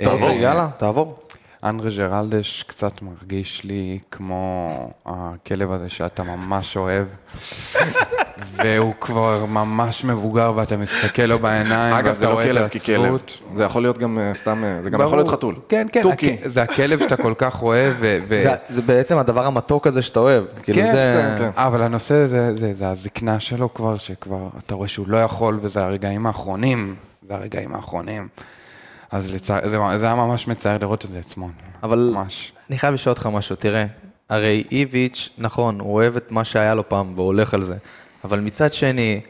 אה, 0.00 0.04
תעבור. 0.04 0.30
יאללה, 0.30 0.68
תעבור. 0.76 1.18
אנדרה 1.64 1.90
ג'רלדש 1.96 2.62
קצת 2.62 3.02
מרגיש 3.02 3.64
לי 3.64 3.98
כמו 4.10 4.68
הכלב 5.06 5.72
הזה 5.72 5.88
שאתה 5.90 6.22
ממש 6.22 6.76
אוהב, 6.76 7.06
והוא 8.56 8.94
כבר 9.00 9.44
ממש 9.44 10.04
מבוגר 10.04 10.52
ואתה 10.56 10.76
מסתכל 10.76 11.22
לו 11.22 11.38
בעיניים, 11.38 11.94
אגב, 11.94 12.14
זה 12.14 12.20
ואתה 12.20 12.28
לא 12.28 12.32
רואה 12.34 12.44
את 12.50 12.50
כלב 12.50 12.68
ככלב. 12.68 13.18
זה 13.54 13.64
יכול 13.64 13.82
להיות 13.82 13.98
גם 13.98 14.18
אה, 14.18 14.34
סתם, 14.34 14.64
אה, 14.64 14.82
זה 14.82 14.90
גם 14.90 14.98
ברור. 14.98 15.08
יכול 15.08 15.18
להיות 15.18 15.28
חתול. 15.30 15.54
כן, 15.68 15.86
כן, 15.92 16.02
תוכי. 16.02 16.36
הכ- 16.44 16.48
זה 16.48 16.62
הכלב 16.62 16.98
שאתה 16.98 17.16
כל 17.16 17.34
כך 17.38 17.62
אוהב, 17.62 17.94
ו... 18.00 18.18
ו- 18.28 18.38
זה- 18.42 18.54
זה 18.68 18.82
בעצם 18.82 19.18
הדבר 19.18 19.46
המתוק 19.46 19.86
הזה 19.86 20.02
שאתה 20.02 20.20
אוהב. 20.20 20.44
כאילו 20.62 20.78
כן, 20.82 20.92
זה... 20.92 21.34
כן, 21.38 21.44
כן. 21.44 21.50
אבל 21.62 21.82
הנושא 21.82 22.26
זה, 22.26 22.56
זה, 22.56 22.72
זה 22.72 22.88
הזקנה 22.88 23.40
שלו 23.40 23.74
כבר, 23.74 23.96
שכבר 23.98 24.48
אתה 24.66 24.74
רואה 24.74 24.88
שהוא 24.88 25.08
לא 25.08 25.16
יכול, 25.16 25.58
וזה 25.62 25.84
הרגעים 25.84 26.26
האחרונים, 26.26 26.94
זה 27.28 27.34
הרגעים 27.34 27.74
האחרונים. 27.74 28.28
אז 29.14 29.34
לצע... 29.34 29.68
זה, 29.68 29.78
זה 29.98 30.06
היה 30.06 30.14
ממש 30.14 30.48
מצער 30.48 30.78
לראות 30.80 31.04
את 31.04 31.10
זה 31.10 31.18
אתמול. 31.18 31.50
אבל 31.82 32.10
ממש. 32.14 32.52
אני 32.70 32.78
חייב 32.78 32.94
לשאול 32.94 33.12
אותך 33.12 33.26
משהו, 33.26 33.56
תראה, 33.56 33.86
הרי 34.28 34.64
איביץ', 34.72 35.28
נכון, 35.38 35.80
הוא 35.80 35.94
אוהב 35.94 36.16
את 36.16 36.32
מה 36.32 36.44
שהיה 36.44 36.74
לו 36.74 36.88
פעם 36.88 37.12
והוא 37.14 37.26
הולך 37.26 37.54
על 37.54 37.62
זה, 37.62 37.76
אבל 38.24 38.40
מצד 38.40 38.72
שני, 38.72 39.20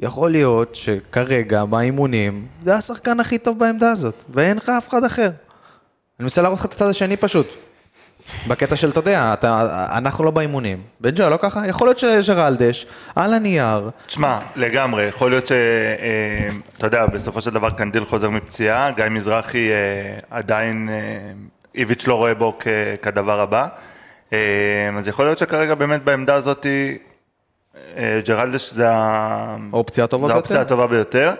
יכול 0.00 0.30
להיות 0.30 0.74
שכרגע, 0.74 1.64
באימונים, 1.64 2.46
זה 2.64 2.76
השחקן 2.76 3.20
הכי 3.20 3.38
טוב 3.38 3.58
בעמדה 3.58 3.90
הזאת, 3.90 4.14
ואין 4.28 4.56
לך 4.56 4.68
אף 4.68 4.88
אחד 4.88 5.04
אחר. 5.04 5.26
אני 5.26 5.34
מנסה 6.20 6.42
להראות 6.42 6.58
לך 6.58 6.64
את 6.64 6.72
הצד 6.72 6.86
השני 6.88 7.16
פשוט. 7.16 7.46
בקטע 8.48 8.76
של, 8.76 8.90
אתה 8.90 8.98
יודע, 8.98 9.32
אתה, 9.32 9.66
אנחנו 9.98 10.24
לא 10.24 10.30
באימונים. 10.30 10.82
בן 11.00 11.10
ג'ו, 11.14 11.28
לא 11.30 11.38
ככה? 11.42 11.66
יכול 11.66 11.86
להיות 11.88 11.98
שג'רלדש, 11.98 12.86
על 13.16 13.34
הנייר, 13.34 13.90
תשמע, 14.06 14.38
לגמרי, 14.56 15.02
יכול 15.04 15.30
להיות 15.30 15.46
ש... 15.46 15.52
אה, 15.52 16.48
אתה 16.78 16.86
יודע, 16.86 17.06
בסופו 17.06 17.40
של 17.40 17.50
דבר 17.50 17.70
קנדיל 17.70 18.04
חוזר 18.04 18.30
מפציעה, 18.30 18.90
גיא 18.90 19.04
מזרחי 19.10 19.70
אה, 19.70 19.76
עדיין, 20.30 20.88
אה, 20.88 20.94
איביץ' 21.74 22.06
לא 22.06 22.14
רואה 22.14 22.34
בו 22.34 22.56
כ- 22.60 22.66
כדבר 23.02 23.40
הבא. 23.40 23.66
אה, 24.32 24.38
אז 24.98 25.08
יכול 25.08 25.24
להיות 25.24 25.38
שכרגע 25.38 25.74
באמת 25.74 26.04
בעמדה 26.04 26.34
הזאת, 26.34 26.66
אה, 27.96 28.20
ג'רלדש 28.26 28.72
זה 28.72 28.86
האופציה 28.90 30.04
הטובה 30.04 30.26
ביותר. 30.28 30.38
האופציה 30.38 30.60
הטובה 30.60 30.86
ביותר. 30.86 31.34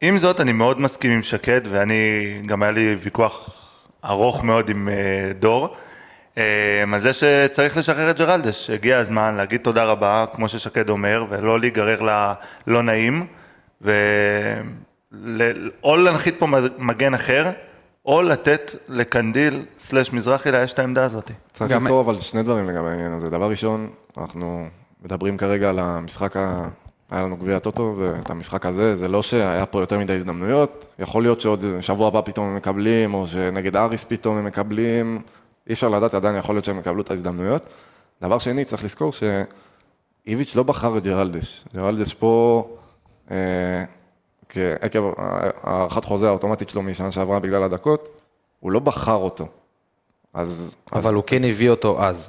עם 0.00 0.18
זאת, 0.18 0.40
אני 0.40 0.52
מאוד 0.52 0.80
מסכים 0.80 1.10
עם 1.10 1.22
שקד, 1.22 1.60
ואני, 1.70 1.96
גם 2.46 2.62
היה 2.62 2.72
לי 2.72 2.96
ויכוח 3.02 3.50
ארוך 4.04 4.44
מאוד 4.44 4.70
עם 4.70 4.88
אה, 4.88 5.32
דור, 5.38 5.76
אה, 6.38 6.84
על 6.94 7.00
זה 7.00 7.12
שצריך 7.12 7.76
לשחרר 7.76 8.10
את 8.10 8.18
ג'רלדש. 8.18 8.70
הגיע 8.70 8.98
הזמן 8.98 9.36
להגיד 9.36 9.60
תודה 9.60 9.84
רבה, 9.84 10.24
כמו 10.32 10.48
ששקד 10.48 10.90
אומר, 10.90 11.24
ולא 11.28 11.60
להיגרר 11.60 12.26
ללא 12.66 12.82
נעים, 12.82 13.26
ואו 13.80 13.96
להנחית 15.96 16.34
פה 16.38 16.46
מגן 16.78 17.14
אחר, 17.14 17.50
או 18.06 18.22
לתת 18.22 18.74
לקנדיל 18.88 19.62
סלש 19.78 20.12
מזרחי 20.12 20.50
לאייש 20.50 20.72
את 20.72 20.78
העמדה 20.78 21.04
הזאת. 21.04 21.30
צריך 21.52 21.70
לזכור 21.70 22.00
אבל 22.00 22.20
שני 22.20 22.42
דברים 22.42 22.68
לגבי 22.68 22.88
העניין 22.88 23.12
הזה. 23.12 23.30
דבר 23.30 23.50
ראשון, 23.50 23.90
אנחנו 24.18 24.66
מדברים 25.02 25.36
כרגע 25.36 25.70
על 25.70 25.78
המשחק 25.78 26.36
היה 27.10 27.22
לנו 27.22 27.36
גביע 27.36 27.58
טוטו 27.58 27.94
ואת 27.98 28.30
המשחק 28.30 28.66
הזה, 28.66 28.94
זה 28.94 29.08
לא 29.08 29.22
שהיה 29.22 29.66
פה 29.66 29.80
יותר 29.80 29.98
מדי 29.98 30.12
הזדמנויות, 30.12 30.86
יכול 30.98 31.22
להיות 31.22 31.40
שעוד 31.40 31.64
שבוע 31.80 32.08
הבא 32.08 32.20
פתאום 32.20 32.46
הם 32.46 32.56
מקבלים, 32.56 33.14
או 33.14 33.26
שנגד 33.26 33.76
אריס 33.76 34.04
פתאום 34.04 34.36
הם 34.36 34.44
מקבלים, 34.44 35.22
אי 35.68 35.72
אפשר 35.72 35.88
לדעת, 35.88 36.14
עדיין 36.14 36.36
יכול 36.36 36.54
להיות 36.54 36.64
שהם 36.64 36.78
יקבלו 36.78 37.02
את 37.02 37.10
ההזדמנויות. 37.10 37.62
דבר 38.22 38.38
שני, 38.38 38.64
צריך 38.64 38.84
לזכור 38.84 39.12
שאיביץ' 39.12 40.56
לא 40.56 40.62
בחר 40.62 40.98
את 40.98 41.02
ג'רלדש, 41.02 41.64
ג'רלדש 41.74 42.14
פה, 42.14 42.68
אה, 43.30 43.84
עקב 44.80 45.12
הארכת 45.62 46.04
חוזה 46.04 46.28
האוטומטית 46.28 46.70
שלו 46.70 46.82
משנה 46.82 47.12
שעברה 47.12 47.40
בגלל 47.40 47.62
הדקות, 47.62 48.08
הוא 48.60 48.72
לא 48.72 48.80
בחר 48.80 49.14
אותו. 49.14 49.46
אז... 50.34 50.76
אבל 50.92 51.08
אז... 51.08 51.14
הוא 51.14 51.24
כן 51.26 51.44
הביא 51.44 51.70
אותו 51.70 52.04
אז. 52.04 52.28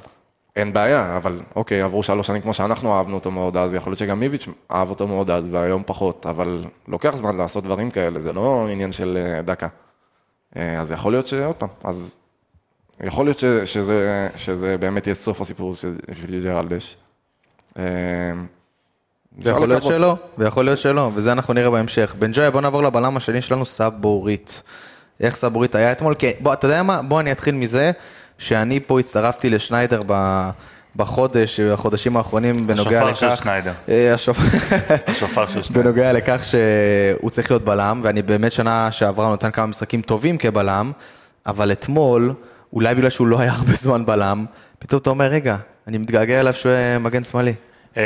אין 0.56 0.74
בעיה, 0.74 1.18
אבל 1.18 1.40
אוקיי, 1.56 1.82
עברו 1.82 2.04
שלוש 2.04 2.28
שנים 2.28 2.42
כמו 2.42 2.54
שאנחנו 2.54 2.98
אהבנו 2.98 3.16
אותו 3.16 3.32
מאוד 3.32 3.58
אז, 3.58 3.74
יכול 3.74 3.92
להיות 3.92 4.00
שגם 4.00 4.24
איביץ' 4.24 4.48
אהב 4.72 4.90
אותו 4.90 5.08
מאוד 5.08 5.30
אז 5.30 5.48
והיום 5.52 5.84
פחות, 5.86 6.26
אבל 6.26 6.64
לוקח 6.88 7.16
זמן 7.16 7.38
לעשות 7.38 7.64
דברים 7.64 7.92
כאלה, 7.92 8.20
זה 8.20 8.34
לא 8.34 8.68
עניין 8.72 8.92
של 8.92 9.18
אה, 9.22 9.42
דקה. 9.42 9.68
אה, 10.58 10.80
אז 10.80 10.92
יכול 10.92 11.12
להיות 11.12 11.28
שעוד 11.28 11.56
פעם, 11.56 11.70
אז 11.84 12.18
יכול 13.04 13.26
להיות 13.26 13.40
ש, 13.40 13.46
שזה, 13.46 14.30
שזה 14.36 14.78
באמת 14.78 15.08
יהיה 15.08 15.16
סוף 15.16 15.42
הסיפור 15.42 15.76
של 15.76 15.96
ג'רלדש. 16.44 16.98
אה, 17.80 17.84
ויכול 19.40 19.68
להיות. 19.68 19.84
שלא, 19.84 20.16
ויכול 20.38 20.66
להיות 20.66 20.80
שלא, 20.80 21.12
וזה 21.14 21.32
אנחנו 21.32 21.54
נראה 21.54 21.70
בהמשך. 21.70 22.16
בן 22.20 22.32
ג'אי, 22.32 22.52
בוא 22.52 22.62
נעבור 22.62 22.84
לבלם 22.84 23.18
השני 23.18 23.42
שלנו, 23.42 23.66
סבורית. 23.66 24.62
איך 25.20 25.36
סבורית 25.36 25.76
היה 25.76 25.92
אתמול? 25.92 26.16
כי, 26.16 26.32
בוא, 26.40 26.54
אתה 26.54 26.66
יודע 26.66 26.84
מה? 26.84 27.02
בוא 27.02 27.20
אני 27.20 27.32
אתחיל 27.32 27.56
מזה, 27.56 27.92
שאני 28.42 28.80
פה 28.80 29.00
הצטרפתי 29.00 29.50
לשניידר 29.50 30.02
ב... 30.08 30.50
בחודש, 30.96 31.60
בחודשים 31.60 32.18
האחרונים, 32.18 32.68
בנוגע 32.68 33.04
לכך... 33.04 33.12
השופר 33.12 33.36
של 33.36 33.44
שניידר. 33.44 33.72
אה, 33.90 34.14
השופר... 34.14 34.44
של 35.48 35.64
שניידר. 35.64 35.82
בנוגע 35.84 36.14
לכך 36.14 36.42
שהוא 36.44 37.30
צריך 37.30 37.52
להיות 37.52 37.66
בלם, 37.66 38.00
ואני 38.04 38.22
באמת 38.22 38.52
שנה 38.52 38.92
שעברה 38.92 39.28
נותן 39.30 39.52
כמה 39.52 39.66
משחקים 39.66 40.02
טובים 40.02 40.38
כבלם, 40.38 40.92
אבל 41.46 41.72
אתמול, 41.72 42.34
אולי 42.74 42.96
בגלל 42.96 43.10
שהוא 43.10 43.28
לא 43.28 43.40
היה 43.40 43.52
הרבה 43.52 43.74
זמן 43.74 44.06
בלם, 44.06 44.46
פתאום 44.80 45.02
אתה 45.02 45.10
אומר, 45.10 45.26
רגע, 45.26 45.56
אני 45.88 45.98
מתגעגע 45.98 46.40
אליו 46.40 46.54
שהוא 46.54 46.72
מגן 47.00 47.24
שמאלי. 47.24 47.54
אה, 47.98 48.04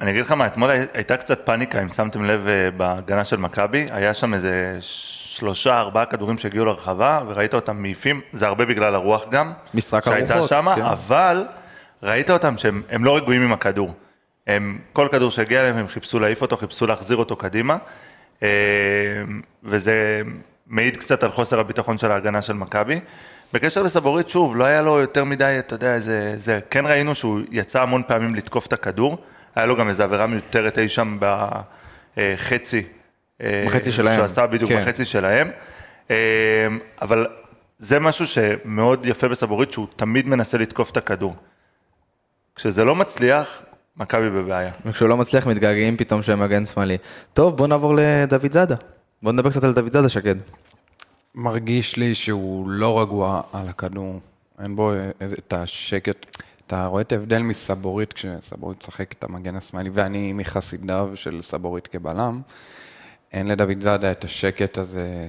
אני 0.00 0.10
אגיד 0.10 0.22
לך 0.22 0.32
מה, 0.32 0.46
אתמול 0.46 0.70
הי- 0.70 0.86
הייתה 0.94 1.16
קצת 1.16 1.46
פאניקה, 1.46 1.82
אם 1.82 1.88
שמתם 1.88 2.24
לב, 2.24 2.46
אה, 2.48 2.70
בהגנה 2.76 3.24
של 3.24 3.36
מכבי, 3.36 3.86
היה 3.90 4.14
שם 4.14 4.34
איזה 4.34 4.76
שלושה, 5.36 5.78
ארבעה 5.78 6.06
כדורים 6.06 6.38
שהגיעו 6.38 6.64
לרחבה, 6.64 7.20
וראית 7.26 7.54
אותם 7.54 7.76
מעיפים, 7.76 8.20
זה 8.32 8.46
הרבה 8.46 8.64
בגלל 8.64 8.94
הרוח 8.94 9.28
גם. 9.30 9.52
משחק 9.74 10.04
שהייתה 10.04 10.34
הרוחות, 10.34 10.48
שם, 10.48 10.66
כן. 10.76 10.82
אבל 10.82 11.44
ראית 12.02 12.30
אותם 12.30 12.56
שהם 12.56 12.82
הם 12.90 13.04
לא 13.04 13.16
רגועים 13.16 13.42
עם 13.42 13.52
הכדור. 13.52 13.94
הם, 14.46 14.78
כל 14.92 15.08
כדור 15.12 15.30
שהגיע 15.30 15.60
אליהם, 15.60 15.76
הם 15.76 15.88
חיפשו 15.88 16.18
להעיף 16.18 16.42
אותו, 16.42 16.56
חיפשו 16.56 16.86
להחזיר 16.86 17.16
אותו 17.16 17.36
קדימה, 17.36 17.76
אה, 18.42 18.48
וזה 19.64 20.22
מעיד 20.66 20.96
קצת 20.96 21.22
על 21.22 21.30
חוסר 21.30 21.60
הביטחון 21.60 21.98
של 21.98 22.10
ההגנה 22.10 22.42
של 22.42 22.52
מכבי. 22.52 23.00
בקשר 23.52 23.82
לסבורית, 23.82 24.28
שוב, 24.28 24.56
לא 24.56 24.64
היה 24.64 24.82
לו 24.82 25.00
יותר 25.00 25.24
מדי, 25.24 25.56
אתה 25.58 25.74
יודע, 25.74 25.98
זה, 25.98 26.32
זה, 26.36 26.60
כן 26.70 26.86
ראינו 26.86 27.14
שהוא 27.14 27.40
יצא 27.50 27.82
המון 27.82 28.02
פעמים 28.06 28.34
לתקוף 28.34 28.66
את 28.66 28.72
הכדור, 28.72 29.18
היה 29.56 29.66
לו 29.66 29.76
גם 29.76 29.88
איזו 29.88 30.02
עבירה 30.02 30.26
מיותרת 30.26 30.78
אי 30.78 30.88
שם 30.88 31.18
בחצי. 32.16 32.82
אה, 33.40 33.64
בחצי 33.66 33.92
שלהם, 33.92 34.14
שהוא 34.14 34.24
עשה 34.24 34.46
בדיוק 34.46 34.70
כן. 34.70 34.82
בחצי 34.82 35.04
שלהם. 35.04 35.50
אה, 36.10 36.66
אבל 37.02 37.26
זה 37.78 37.98
משהו 37.98 38.26
שמאוד 38.26 39.06
יפה 39.06 39.28
בסבורית, 39.28 39.72
שהוא 39.72 39.86
תמיד 39.96 40.28
מנסה 40.28 40.58
לתקוף 40.58 40.90
את 40.90 40.96
הכדור. 40.96 41.34
כשזה 42.54 42.84
לא 42.84 42.94
מצליח, 42.94 43.62
מכבי 43.96 44.30
בבעיה. 44.30 44.70
וכשהוא 44.86 45.08
לא 45.08 45.16
מצליח 45.16 45.46
מתגעגעים 45.46 45.96
פתאום 45.96 46.22
שהם 46.22 46.40
מגן 46.40 46.64
שמאלי. 46.64 46.96
טוב, 47.34 47.56
בוא 47.56 47.66
נעבור 47.66 47.94
לדוד 47.96 48.52
זאדה. 48.52 48.76
בוא 49.22 49.32
נדבר 49.32 49.50
קצת 49.50 49.64
על 49.64 49.74
דוד 49.74 49.92
זאדה, 49.92 50.08
שקד. 50.08 50.34
מרגיש 51.34 51.96
לי 51.96 52.14
שהוא 52.14 52.70
לא 52.70 53.00
רגוע 53.00 53.42
על 53.52 53.68
הכדור, 53.68 54.20
אין 54.62 54.76
בו 54.76 54.92
את 55.38 55.52
השקט. 55.52 56.26
אתה 56.66 56.86
רואה 56.86 57.02
את 57.02 57.12
ההבדל 57.12 57.38
מסבורית 57.38 58.12
כשסבורית 58.12 58.78
משחק 58.82 59.12
את 59.12 59.24
המגן 59.24 59.56
השמאלי, 59.56 59.90
ואני 59.94 60.32
מחסידיו 60.32 61.10
של 61.14 61.42
סבורית 61.42 61.86
כבלם. 61.86 62.40
אין 63.32 63.46
לדוד 63.46 63.80
זאדה 63.80 64.10
את 64.10 64.24
השקט 64.24 64.78
הזה 64.78 65.28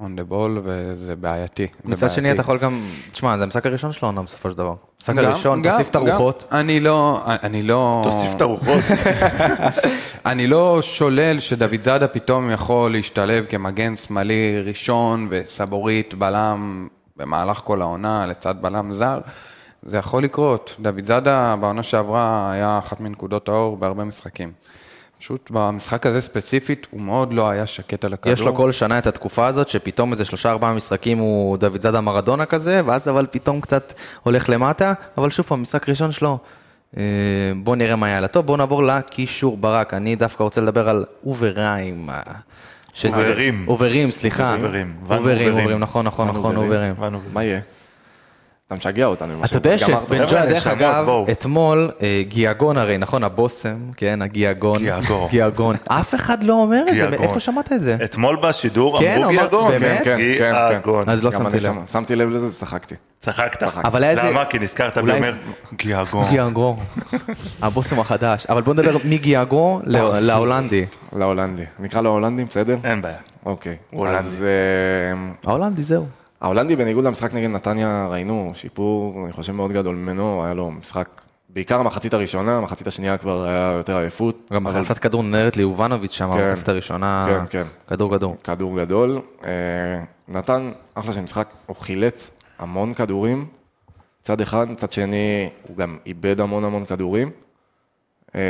on 0.00 0.04
the 0.04 0.32
ball, 0.32 0.60
וזה 0.64 1.16
בעייתי. 1.16 1.66
מצד 1.84 2.10
שני. 2.10 2.32
אתה 2.32 2.40
יכול 2.40 2.58
גם... 2.58 2.80
תשמע, 3.12 3.36
זה 3.36 3.42
המשחק 3.42 3.66
הראשון 3.66 3.92
שלו 3.92 4.08
העונה 4.08 4.22
בסופו 4.22 4.50
של 4.50 4.56
דבר. 4.58 4.74
המשחק 4.96 5.18
הראשון, 5.18 5.62
גם- 5.62 5.72
תוסיף 5.72 5.90
את 5.90 5.96
הרוחות. 5.96 6.44
אני 6.52 6.80
לא, 6.80 7.20
אני 7.26 7.62
לא... 7.62 8.00
תוסיף 8.04 8.34
את 8.36 8.40
הרוחות. 8.40 8.80
אני 10.26 10.46
לא 10.46 10.78
שולל 10.82 11.40
שדוד 11.40 11.82
זאדה 11.82 12.08
פתאום 12.08 12.50
יכול 12.50 12.92
להשתלב 12.92 13.44
כמגן 13.44 13.94
שמאלי 13.94 14.62
ראשון 14.64 15.28
וסבורית 15.30 16.14
בלם 16.14 16.88
במהלך 17.16 17.58
כל 17.64 17.82
העונה 17.82 18.26
לצד 18.26 18.54
בלם 18.60 18.92
זר. 18.92 19.20
זה 19.82 19.98
יכול 19.98 20.22
לקרות. 20.22 20.76
דוד 20.80 21.04
זאדה 21.04 21.56
בעונה 21.60 21.82
שעברה 21.82 22.50
היה 22.52 22.78
אחת 22.78 23.00
מנקודות 23.00 23.48
האור 23.48 23.76
בהרבה 23.76 24.04
משחקים. 24.04 24.52
פשוט 25.18 25.50
במשחק 25.50 26.06
הזה 26.06 26.20
ספציפית 26.20 26.86
הוא 26.90 27.00
מאוד 27.00 27.32
לא 27.32 27.48
היה 27.50 27.66
שקט 27.66 28.04
על 28.04 28.12
הכדור. 28.12 28.32
יש 28.32 28.40
לו 28.40 28.54
כל 28.54 28.72
שנה 28.72 28.98
את 28.98 29.06
התקופה 29.06 29.46
הזאת, 29.46 29.68
שפתאום 29.68 30.12
איזה 30.12 30.24
שלושה 30.24 30.50
ארבעה 30.50 30.74
משחקים 30.74 31.18
הוא 31.18 31.56
דוד 31.56 31.80
זאדה 31.80 32.00
מרדונה 32.00 32.44
כזה, 32.46 32.80
ואז 32.86 33.08
אבל 33.08 33.26
פתאום 33.30 33.60
קצת 33.60 33.92
הולך 34.22 34.48
למטה, 34.50 34.92
אבל 35.18 35.30
שוב 35.30 35.46
פעם, 35.46 35.62
משחק 35.62 35.88
ראשון 35.88 36.12
שלו. 36.12 36.38
אה, 36.96 37.02
בוא 37.62 37.76
נראה 37.76 37.96
מה 37.96 38.06
היה 38.06 38.20
לה. 38.20 38.28
טוב, 38.28 38.46
בוא 38.46 38.56
נעבור 38.56 38.82
לקישור 38.82 39.56
ברק. 39.56 39.94
אני 39.94 40.16
דווקא 40.16 40.42
רוצה 40.42 40.60
לדבר 40.60 40.88
על 40.88 41.04
אובריים. 41.26 42.10
אה, 42.10 42.20
שזה- 42.94 43.28
אוברים. 43.28 43.64
אוברים, 43.68 44.10
סליחה. 44.10 44.54
אוברים. 44.54 44.96
אוברים, 45.10 45.48
אוברים. 45.58 45.78
נכון, 45.78 46.06
נכון, 46.06 46.28
נכון. 46.28 46.56
אוברים. 46.56 46.92
מה 47.32 47.44
יהיה? 47.44 47.60
אתה 48.66 48.74
משגע 48.74 49.04
אותנו. 49.06 49.32
עם 49.32 49.44
אתה 49.44 49.56
יודע 49.56 49.78
שבן. 49.78 49.92
ג'וי, 50.08 50.26
חבר'ה, 50.26 50.46
דרך 50.46 50.66
אגב. 50.66 51.08
אתמול 51.30 51.90
אה, 52.02 52.22
גיאגון 52.28 52.76
הרי, 52.78 52.98
נכון, 52.98 53.24
הבושם, 53.24 53.76
כן, 53.96 54.22
הגיאגון. 54.22 54.78
גיאגון. 54.78 55.28
גיאגון. 55.30 55.76
אף 56.00 56.14
אחד 56.14 56.42
לא 56.42 56.52
אומר 56.52 56.82
את 56.90 56.96
זה. 56.96 57.18
מאיפה 57.18 57.40
שמעת 57.40 57.72
את 57.72 57.80
זה? 57.80 57.96
אתמול 58.04 58.36
בשידור 58.36 58.98
כן, 59.00 59.12
אמרו 59.16 59.24
אמר- 59.24 59.30
גיאגון. 59.40 59.70
באמת? 59.70 60.00
כן, 60.04 60.16
כן, 60.16 60.34
כן. 60.38 60.68
גיאגון. 60.70 61.08
אז 61.08 61.24
לא 61.24 61.30
שמתי 61.32 61.60
לב. 61.60 61.72
שמתי 61.92 62.16
לב 62.16 62.30
לזה 62.30 62.46
וצחקתי. 62.46 62.94
צחקת. 63.20 63.62
אבל 63.62 64.02
היה 64.04 64.10
איזה- 64.12 64.22
למה? 64.30 64.44
כי 64.44 64.58
נזכרת 64.58 64.98
בי 64.98 65.12
אומר 65.12 65.32
גיאגון. 65.74 66.24
גיאגון. 66.30 66.76
הבושם 67.62 68.00
החדש. 68.00 68.46
אבל 68.46 68.62
בוא 68.62 68.74
נדבר 68.74 68.96
מגיאגון 69.04 69.82
ל- 69.86 69.96
להולנדי. 70.20 70.86
להולנדי. 71.16 71.64
נקרא 71.78 72.00
לו 72.00 72.10
הולנדים, 72.10 72.46
בסדר? 72.46 72.76
אין 72.84 73.02
בעיה. 73.02 73.16
אוקיי. 73.46 73.76
הולנדי. 73.90 74.18
אז 74.18 74.44
אה, 75.46 75.50
ההולנדי 75.50 75.82
זהו. 75.82 76.06
ההולנדי 76.40 76.76
בניגוד 76.76 77.04
למשחק 77.04 77.34
נגד 77.34 77.50
נתניה 77.50 78.06
ראינו 78.10 78.52
שיפור, 78.54 79.24
אני 79.24 79.32
חושב 79.32 79.52
מאוד 79.52 79.72
גדול 79.72 79.94
ממנו, 79.94 80.44
היה 80.44 80.54
לו 80.54 80.70
משחק, 80.70 81.08
בעיקר 81.48 81.80
המחצית 81.80 82.14
הראשונה, 82.14 82.58
המחצית 82.58 82.86
השנייה 82.86 83.16
כבר 83.16 83.44
היה 83.44 83.72
יותר 83.76 83.96
עייפות. 83.96 84.50
גם 84.52 84.66
אבל 84.66 84.76
הכנסת 84.76 84.98
כדור 84.98 85.22
נהרת 85.22 85.56
ליובנוביץ' 85.56 86.12
שם, 86.12 86.30
כן. 86.36 86.48
במחצית 86.48 86.68
הראשונה. 86.68 87.26
כן, 87.28 87.44
כן. 87.50 87.66
כדור 87.88 88.16
גדור. 88.16 88.36
כדור 88.44 88.76
גדול. 88.76 89.20
אה, 89.44 89.50
נתן 90.28 90.72
אחלה 90.94 91.12
של 91.12 91.20
משחק, 91.20 91.48
הוא 91.66 91.76
חילץ 91.76 92.30
המון 92.58 92.94
כדורים, 92.94 93.46
צד 94.22 94.40
אחד, 94.40 94.66
צד 94.76 94.92
שני 94.92 95.50
הוא 95.68 95.76
גם 95.76 95.98
איבד 96.06 96.40
המון 96.40 96.64
המון 96.64 96.84
כדורים. 96.84 97.30
אה, 98.34 98.40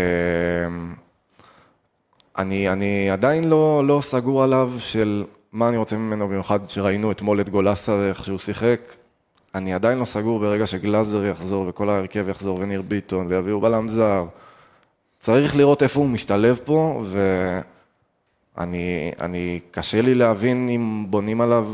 אני, 2.38 2.68
אני 2.68 3.10
עדיין 3.10 3.44
לא, 3.44 3.82
לא 3.86 4.00
סגור 4.02 4.42
עליו 4.42 4.72
של 4.78 5.24
מה 5.56 5.68
אני 5.68 5.76
רוצה 5.76 5.96
ממנו, 5.96 6.28
במיוחד 6.28 6.70
שראינו 6.70 7.12
אתמול 7.12 7.40
את 7.40 7.48
גולסה 7.48 7.92
ואיך 7.92 8.24
שהוא 8.24 8.38
שיחק. 8.38 8.80
אני 9.54 9.74
עדיין 9.74 9.98
לא 9.98 10.04
סגור 10.04 10.38
ברגע 10.38 10.66
שגלאזר 10.66 11.24
יחזור 11.24 11.66
וכל 11.68 11.90
ההרכב 11.90 12.28
יחזור 12.28 12.58
וניר 12.60 12.82
ביטון 12.82 13.26
ויביאו 13.26 13.60
בלם 13.60 13.88
זר. 13.88 14.24
צריך 15.18 15.56
לראות 15.56 15.82
איפה 15.82 16.00
הוא 16.00 16.08
משתלב 16.08 16.60
פה, 16.64 17.02
ואני, 18.56 19.12
אני, 19.20 19.60
קשה 19.70 20.02
לי 20.02 20.14
להבין 20.14 20.68
אם 20.68 21.06
בונים 21.10 21.40
עליו, 21.40 21.66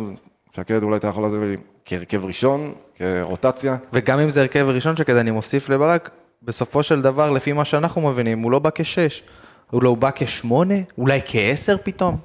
שקד 0.57 0.83
אולי 0.83 0.97
אתה 0.97 1.09
יכול 1.09 1.23
לעזור 1.23 1.41
לי, 1.41 1.57
כהרכב 1.85 2.25
ראשון, 2.25 2.73
כרוטציה. 2.97 3.77
וגם 3.93 4.19
אם 4.19 4.31
זה 4.31 4.41
הרכב 4.41 4.67
ראשון 4.69 4.97
שכזה, 4.97 5.21
אני 5.21 5.31
מוסיף 5.31 5.69
לברק, 5.69 6.11
בסופו 6.43 6.83
של 6.83 7.03
דבר, 7.03 7.31
לפי 7.31 7.53
מה 7.53 7.65
שאנחנו 7.65 8.09
מבינים, 8.09 8.39
הוא 8.43 8.53
לא 8.53 8.59
בא 8.59 8.71
כשש. 8.75 9.23
הוא 9.71 9.83
לא 9.83 9.95
בא 9.95 10.11
כשמונה? 10.15 10.75
אולי 10.99 11.21
כעשר 11.27 11.77
פתאום? 11.85 12.17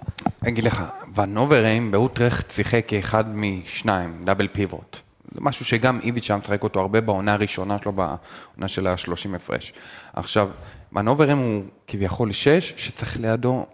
אני 0.42 0.52
אגיד 0.52 0.64
לך, 0.64 0.84
ונוברהיים 1.18 1.92
באוטרכט 1.92 2.52
שיחק 2.52 2.84
כאחד 2.88 3.36
משניים, 3.36 4.22
דאבל 4.24 4.48
פיבוט. 4.48 5.00
זה 5.34 5.42
משהו 5.42 5.66
שגם 5.66 6.00
איביץ' 6.04 6.32
היה 6.32 6.38
משחק 6.38 6.64
אותו 6.64 6.80
הרבה 6.80 7.02
בעונה 7.02 7.34
הראשונה 7.34 7.78
שלו, 7.78 7.94
בעונה 7.94 8.68
של 8.68 8.88
ה-30 8.88 9.36
הפרש. 9.36 9.74
עכשיו, 10.14 10.50
ונוברהיים 10.94 11.38
הוא 11.38 11.64
כביכול 11.88 12.32
שש, 12.32 12.74
שצריך 12.78 13.20
לידו 13.20 13.66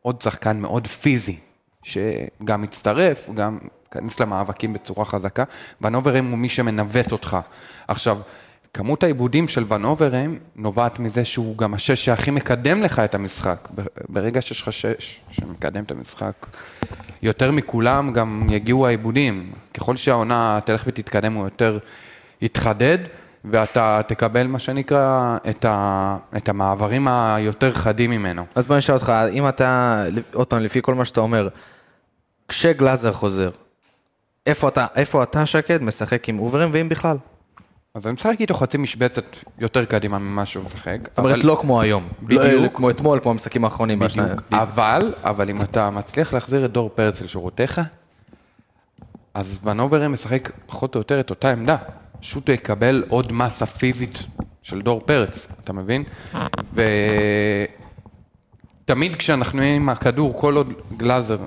עוד 0.00 0.20
שחקן 0.20 0.60
מאוד 0.60 0.86
פיזי, 0.86 1.38
שגם 1.82 2.62
מצטרף, 2.62 3.30
גם 3.34 3.58
ייכנס 3.84 4.20
למאבקים 4.20 4.72
בצורה 4.72 5.04
חזקה, 5.04 5.44
ונוברהיים 5.80 6.30
הוא 6.30 6.38
מי 6.38 6.48
שמנווט 6.48 7.12
אותך. 7.12 7.36
עכשיו, 7.88 8.18
כמות 8.74 9.02
העיבודים 9.02 9.48
של 9.48 9.64
ון 9.68 9.84
אוברהם 9.84 10.38
נובעת 10.56 10.98
מזה 10.98 11.24
שהוא 11.24 11.58
גם 11.58 11.74
השש 11.74 12.04
שהכי 12.04 12.30
מקדם 12.30 12.82
לך 12.82 12.98
את 12.98 13.14
המשחק. 13.14 13.68
ברגע 14.08 14.42
שיש 14.42 14.62
לך 14.62 14.72
שש 14.72 15.20
שמקדם 15.30 15.84
את 15.84 15.90
המשחק, 15.90 16.46
יותר 17.22 17.50
מכולם 17.50 18.12
גם 18.12 18.46
יגיעו 18.50 18.86
העיבודים. 18.86 19.52
ככל 19.74 19.96
שהעונה 19.96 20.58
תלך 20.64 20.84
ותתקדם, 20.86 21.32
הוא 21.32 21.44
יותר 21.44 21.78
יתחדד, 22.42 22.98
ואתה 23.44 24.00
תקבל 24.06 24.46
מה 24.46 24.58
שנקרא 24.58 25.36
את, 25.50 25.64
ה, 25.64 26.16
את 26.36 26.48
המעברים 26.48 27.08
היותר 27.08 27.72
חדים 27.72 28.10
ממנו. 28.10 28.44
אז 28.54 28.66
בוא 28.66 28.76
נשאל 28.76 28.94
אותך, 28.94 29.12
אם 29.32 29.48
אתה, 29.48 30.04
עוד 30.32 30.46
פעם, 30.46 30.62
לפי 30.62 30.82
כל 30.82 30.94
מה 30.94 31.04
שאתה 31.04 31.20
אומר, 31.20 31.48
כשגלאזר 32.48 33.12
חוזר, 33.12 33.50
איפה 34.46 34.68
אתה, 34.68 34.86
איפה 34.96 35.22
אתה 35.22 35.46
שקד 35.46 35.82
משחק 35.82 36.28
עם 36.28 36.38
אוברים, 36.38 36.68
ואם 36.72 36.88
בכלל? 36.88 37.16
אז 37.96 38.06
אני 38.06 38.12
משחק 38.12 38.36
איתו 38.40 38.54
חצי 38.54 38.78
משבצת 38.78 39.36
יותר 39.58 39.84
קדימה 39.84 40.18
ממה 40.18 40.46
שהוא 40.46 40.64
משחק. 40.64 40.98
זאת 41.08 41.18
אומרת, 41.18 41.44
לא 41.44 41.58
כמו 41.60 41.80
היום. 41.80 42.08
בדיוק. 42.22 42.42
לא, 42.42 42.68
כמו 42.74 42.90
אתמול, 42.90 43.20
כמו 43.20 43.30
המשחקים 43.30 43.64
האחרונים. 43.64 43.98
בדיוק. 43.98 44.42
אבל, 44.52 45.14
אבל 45.22 45.50
אם 45.50 45.62
אתה 45.62 45.90
מצליח 45.90 46.34
להחזיר 46.34 46.64
את 46.64 46.72
דור 46.72 46.90
פרץ 46.94 47.20
לשורותיך, 47.20 47.80
אז 49.34 49.60
ונוברם 49.64 50.12
משחק 50.12 50.50
פחות 50.66 50.94
או 50.94 51.00
יותר 51.00 51.20
את 51.20 51.30
אותה 51.30 51.52
עמדה. 51.52 51.76
פשוט 52.20 52.48
הוא 52.48 52.54
יקבל 52.54 53.04
עוד 53.08 53.32
מסה 53.32 53.66
פיזית 53.66 54.18
של 54.62 54.82
דור 54.82 55.02
פרץ, 55.06 55.48
אתה 55.60 55.72
מבין? 55.72 56.04
ותמיד 58.84 59.16
כשאנחנו 59.16 59.58
נהיה 59.58 59.76
עם 59.76 59.88
הכדור, 59.88 60.40
כל 60.40 60.56
עוד 60.56 60.72
גלאזר, 60.96 61.38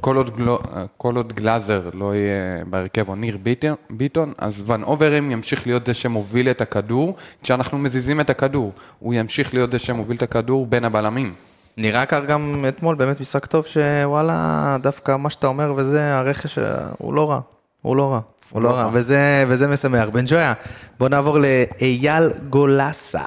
כל 0.00 0.16
עוד, 0.16 0.36
גלו, 0.36 0.58
כל 0.96 1.16
עוד 1.16 1.32
גלאזר 1.32 1.90
לא 1.94 2.14
יהיה 2.14 2.64
בהרכב 2.64 3.08
או 3.08 3.14
ניר 3.14 3.38
ביטון, 3.42 3.74
ביטון, 3.90 4.32
אז 4.38 4.64
ון 4.66 4.82
אוברם 4.82 5.30
ימשיך 5.30 5.66
להיות 5.66 5.86
זה 5.86 5.94
שמוביל 5.94 6.50
את 6.50 6.60
הכדור, 6.60 7.16
כשאנחנו 7.42 7.78
מזיזים 7.78 8.20
את 8.20 8.30
הכדור, 8.30 8.72
הוא 8.98 9.14
ימשיך 9.14 9.54
להיות 9.54 9.72
זה 9.72 9.78
שמוביל 9.78 10.16
את 10.16 10.22
הכדור 10.22 10.66
בין 10.66 10.84
הבלמים. 10.84 11.34
נראה 11.76 12.06
כך 12.06 12.20
גם 12.28 12.64
אתמול, 12.68 12.94
באמת 12.94 13.20
משחק 13.20 13.46
טוב, 13.46 13.66
שוואלה, 13.66 14.76
דווקא 14.82 15.16
מה 15.16 15.30
שאתה 15.30 15.46
אומר 15.46 15.72
וזה, 15.76 16.18
הרכש, 16.18 16.58
הוא 16.98 17.14
לא 17.14 17.30
רע. 17.30 17.40
הוא 17.82 17.96
לא 17.96 18.12
רע. 18.12 18.20
הוא 18.50 18.62
לא 18.62 18.70
רע, 18.70 18.90
וזה, 18.92 19.44
וזה 19.48 19.68
משמח. 19.68 20.08
בן 20.08 20.24
ג'ויה, 20.26 20.52
בוא 20.98 21.08
נעבור 21.08 21.38
לאייל 21.38 22.30
גולסה. 22.50 23.22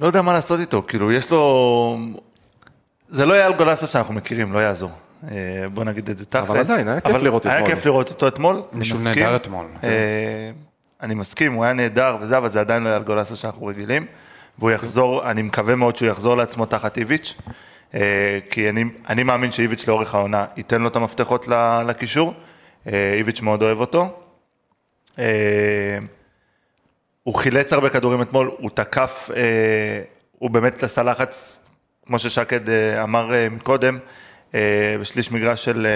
לא 0.00 0.06
יודע 0.06 0.22
מה 0.22 0.32
לעשות 0.32 0.60
איתו, 0.60 0.82
כאילו, 0.88 1.12
יש 1.12 1.30
לו... 1.30 1.98
זה 3.08 3.26
לא 3.26 3.34
אייל 3.34 3.52
גולסה 3.52 3.86
שאנחנו 3.86 4.14
מכירים, 4.14 4.52
לא 4.52 4.58
יעזור. 4.58 4.90
אה, 5.30 5.68
בוא 5.74 5.84
נגיד 5.84 6.10
את 6.10 6.18
זה 6.18 6.24
תכלס. 6.24 6.50
אבל 6.50 6.58
עדיין, 6.58 6.88
היה 6.88 7.00
כיף 7.00 7.14
אבל 7.14 7.24
לראות 7.24 7.46
היה 7.46 7.54
אתמול. 7.54 7.74
כיף 7.74 7.86
לראות 7.86 8.08
אותו 8.08 8.28
אתמול, 8.28 8.62
אני 8.72 8.80
מסכים. 8.80 9.04
נהדר 9.04 9.36
אתמול. 9.36 9.66
אה, 9.84 10.50
אני 11.02 11.14
מסכים, 11.14 11.52
הוא 11.52 11.64
היה 11.64 11.72
נהדר 11.72 12.16
וזה, 12.20 12.38
אבל 12.38 12.50
זה 12.50 12.60
עדיין 12.60 12.82
לא 12.82 12.88
אייל 12.88 13.02
גולסה 13.02 13.36
שאנחנו 13.36 13.66
רגילים. 13.66 14.06
והוא 14.58 14.70
יחזור, 14.70 15.30
אני 15.30 15.42
מקווה 15.42 15.74
מאוד 15.74 15.96
שהוא 15.96 16.08
יחזור 16.08 16.36
לעצמו 16.36 16.66
תחת 16.66 16.98
איביץ', 16.98 17.34
אה, 17.94 18.38
כי 18.50 18.68
אני, 18.68 18.84
אני 19.08 19.22
מאמין 19.22 19.50
שאיביץ' 19.50 19.88
לאורך 19.88 20.14
העונה 20.14 20.44
ייתן 20.56 20.82
לו 20.82 20.88
את 20.88 20.96
המפתחות 20.96 21.48
לקישור. 21.86 22.34
איביץ' 22.86 23.40
מאוד 23.40 23.62
אוהב 23.62 23.80
אותו. 23.80 24.20
הוא 27.22 27.34
חילץ 27.34 27.72
הרבה 27.72 27.88
כדורים 27.88 28.22
אתמול, 28.22 28.50
הוא 28.58 28.70
תקף, 28.74 29.30
הוא 30.38 30.50
באמת 30.50 30.82
עשה 30.82 31.02
לחץ, 31.02 31.57
כמו 32.08 32.18
ששקד 32.18 32.68
אה, 32.68 33.02
אמר 33.02 33.34
אה, 33.34 33.48
מקודם, 33.48 33.98
אה, 34.54 34.60
בשליש 35.00 35.32
מגרש 35.32 35.64
של, 35.64 35.86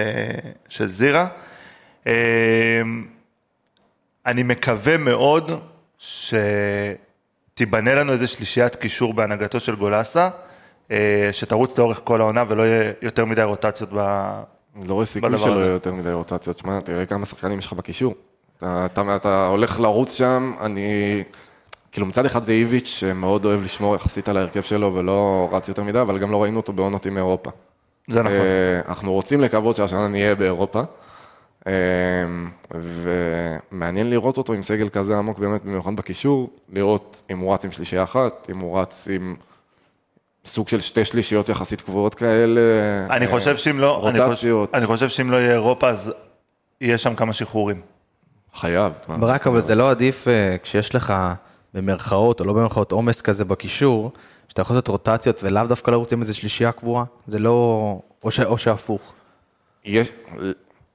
של 0.68 0.88
זירה. 0.88 1.26
אני 4.26 4.42
מקווה 4.42 4.96
מאוד 4.96 5.50
שתיבנה 5.98 7.94
לנו 7.94 8.12
איזה 8.12 8.26
שלישיית 8.26 8.76
קישור 8.76 9.14
בהנהגתו 9.14 9.60
של 9.60 9.74
גולסה, 9.74 10.28
שתרוץ 11.32 11.78
לאורך 11.78 12.00
כל 12.04 12.20
העונה 12.20 12.44
ולא 12.48 12.62
יהיה 12.62 12.92
יותר 13.02 13.24
מדי 13.24 13.42
רוטציות 13.42 13.90
ב... 13.92 13.98
לא 14.86 14.94
רואה 14.94 15.06
סיכוי 15.06 15.38
שלא. 15.38 15.50
יהיה 15.50 15.66
יותר 15.66 15.92
מדי 15.92 16.12
רוטציות. 16.12 16.58
שמע, 16.58 16.80
תראה 16.80 17.06
כמה 17.06 17.26
שחקנים 17.26 17.58
יש 17.58 17.66
לך 17.66 17.72
בקישור. 17.72 18.14
אתה, 18.58 18.86
אתה, 18.86 19.16
אתה 19.16 19.46
הולך 19.46 19.80
לרוץ 19.80 20.14
שם, 20.14 20.52
אני... 20.60 21.22
כאילו 21.92 22.06
מצד 22.06 22.26
אחד 22.26 22.42
זה 22.42 22.52
איביץ' 22.52 22.86
שמאוד 22.86 23.44
אוהב 23.44 23.62
לשמור 23.62 23.94
יחסית 23.94 24.28
על 24.28 24.36
ההרכב 24.36 24.62
שלו 24.62 24.94
ולא 24.94 25.48
רץ 25.52 25.68
יותר 25.68 25.82
מדי, 25.82 26.00
אבל 26.00 26.18
גם 26.18 26.30
לא 26.30 26.42
ראינו 26.42 26.56
אותו 26.56 26.72
בעונות 26.72 27.06
עם 27.06 27.16
אירופה. 27.16 27.50
זה 28.08 28.22
נכון. 28.22 28.32
אה, 28.32 28.80
אנחנו 28.88 29.12
רוצים 29.12 29.40
לקוות 29.40 29.76
שהשנה 29.76 30.08
נהיה 30.08 30.34
באירופה. 30.34 30.82
אה, 31.66 31.72
ומעניין 32.74 34.10
לראות 34.10 34.38
אותו 34.38 34.52
עם 34.52 34.62
סגל 34.62 34.88
כזה 34.88 35.18
עמוק 35.18 35.38
באמת, 35.38 35.64
במיוחד 35.64 35.96
בקישור, 35.96 36.50
לראות 36.72 37.22
אם 37.30 37.38
הוא 37.38 37.54
רץ 37.54 37.64
עם 37.64 37.72
שלישייה 37.72 38.02
אחת, 38.02 38.46
אם 38.50 38.58
הוא 38.58 38.80
רץ 38.80 39.08
עם 39.10 39.36
סוג 40.46 40.68
של 40.68 40.80
שתי 40.80 41.04
שלישיות 41.04 41.48
יחסית 41.48 41.80
קבועות 41.80 42.14
כאלה. 42.14 42.60
אני 43.10 43.26
אה, 43.26 43.30
חושב 43.30 43.56
שאם 43.56 43.80
לא, 43.80 44.08
אני 44.08 44.18
חושב, 44.18 44.28
רוטציות. 44.28 44.74
אני 44.74 44.86
חושב 44.86 45.08
שאם 45.08 45.30
לא 45.30 45.36
יהיה 45.36 45.52
אירופה, 45.52 45.88
אז 45.88 46.12
יהיה 46.80 46.98
שם 46.98 47.14
כמה 47.14 47.32
שחרורים. 47.32 47.80
חייב. 48.54 48.92
ברק, 49.08 49.46
אבל 49.46 49.60
זה 49.60 49.74
לא 49.74 49.90
עדיף 49.90 50.26
כשיש 50.62 50.94
לך 50.94 51.14
במרכאות 51.74 52.40
או 52.40 52.44
לא 52.44 52.52
במרכאות 52.52 52.92
עומס 52.92 53.20
כזה 53.20 53.44
בקישור, 53.44 54.12
שאתה 54.48 54.62
יכול 54.62 54.76
לעשות 54.76 54.88
רוטציות 54.88 55.40
ולאו 55.42 55.66
דווקא 55.66 55.90
לרוץ 55.90 56.12
עם 56.12 56.20
איזה 56.20 56.34
שלישייה 56.34 56.72
קבועה? 56.72 57.04
זה 57.26 57.38
לא... 57.38 57.98
או, 58.24 58.30
ש... 58.30 58.40
או 58.40 58.58
שהפוך. 58.58 59.12
יש, 59.84 60.08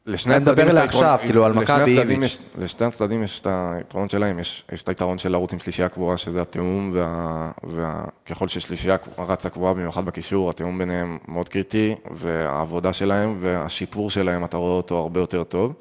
לשני 0.05 0.35
אני 0.35 0.41
מדבר 0.41 0.51
הצדדים 0.51 0.67
יש 0.67 0.73
את 0.73 0.81
היתרון- 0.81 1.03
עכשיו, 1.03 1.19
כאילו, 1.21 1.45
על 1.45 1.53
מכבי 1.53 1.99
איביץ'. 1.99 2.39
לשני 2.57 2.87
הצדדים 2.87 3.23
יש 3.23 3.39
את 3.41 3.47
היתרונות 3.49 4.09
שלהם, 4.09 4.39
יש, 4.39 4.65
יש 4.71 4.81
את 4.81 4.89
היתרון 4.89 5.17
של 5.17 5.31
לרוץ 5.31 5.53
עם 5.53 5.59
שלישייה 5.59 5.89
קבועה, 5.89 6.17
שזה 6.17 6.41
התיאום, 6.41 6.91
וה, 6.93 7.51
וה, 7.63 8.03
ככל 8.25 8.47
ששלישייה 8.47 8.97
רצה 9.17 9.49
קבועה, 9.49 9.73
במיוחד 9.73 10.05
בקישור, 10.05 10.49
התיאום 10.49 10.77
ביניהם 10.77 11.17
מאוד 11.27 11.49
קריטי, 11.49 11.95
והעבודה 12.11 12.93
שלהם 12.93 13.37
והשיפור 13.39 14.09
שלהם, 14.09 14.45
אתה 14.45 14.57
רואה 14.57 14.71
אותו 14.77 14.97
הרבה 14.97 15.19
יותר 15.19 15.43
טוב. 15.43 15.73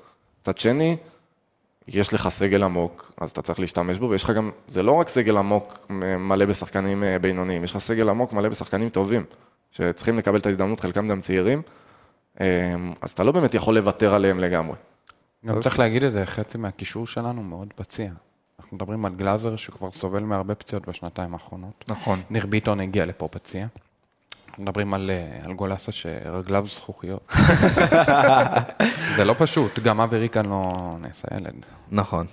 מצד 0.43 0.59
שני, 0.59 0.97
יש 1.89 2.15
לך 2.15 2.29
סגל 2.29 2.63
עמוק, 2.63 3.13
אז 3.21 3.31
אתה 3.31 3.43
צריך 3.43 3.61
להשתמש 3.61 3.99
בו, 3.99 4.11
ויש 4.11 4.23
לך 4.25 4.31
גם, 4.31 4.51
זה 4.69 4.83
לא 4.83 4.93
רק 4.93 5.09
סגל 5.09 5.37
עמוק 5.37 5.87
מלא 6.19 6.45
בשחקנים 6.45 7.05
אה, 7.05 7.19
בינוניים, 7.19 7.65
יש 7.65 7.71
לך 7.71 7.79
סגל 7.79 8.09
עמוק 8.09 8.33
מלא 8.33 8.49
בשחקנים 8.49 8.89
טובים, 8.89 9.25
שצריכים 9.71 10.19
לקבל 10.19 10.39
את 10.39 10.47
ההזדמנות, 10.47 10.81
חלקם 10.81 11.09
גם 11.09 11.21
צעירים, 11.21 11.63
אה, 12.41 12.75
אז 13.03 13.11
אתה 13.11 13.25
לא 13.25 13.33
באמת 13.33 13.55
יכול 13.55 13.75
לוותר 13.75 14.15
עליהם 14.15 14.41
לגמרי. 14.41 14.77
גם 15.47 15.61
צריך 15.61 15.79
להגיד 15.79 16.03
את 16.03 16.13
זה, 16.13 16.27
חצי 16.27 16.59
מהקישור 16.59 17.07
שלנו 17.07 17.43
מאוד 17.43 17.73
פציע. 17.77 18.13
אנחנו 18.61 18.77
מדברים 18.77 19.05
על 19.05 19.15
גלאזר 19.15 19.57
שכבר 19.57 19.91
סובל 19.91 20.23
מהרבה 20.23 20.55
פציעות 20.55 20.89
בשנתיים 20.89 21.33
האחרונות. 21.35 21.85
נכון. 21.89 22.21
ניר 22.31 22.47
ביטון 22.47 22.81
הגיע 22.81 23.07
לפה 23.07 23.29
פציע. 23.29 23.67
אנחנו 24.57 24.65
מדברים 24.65 24.95
על, 24.95 25.11
אה, 25.11 25.45
על 25.45 25.53
גולסה 25.53 25.93
שרגליו 25.93 26.67
זכוכיות. 26.69 27.33
זה 29.17 29.25
לא 29.25 29.35
פשוט, 29.39 29.79
גם 29.79 30.01
אבי 30.01 30.17
ריקן 30.19 30.47
לא 30.47 30.97
נעשה 31.01 31.29
ילד. 31.37 31.55
נכון. 31.93 32.27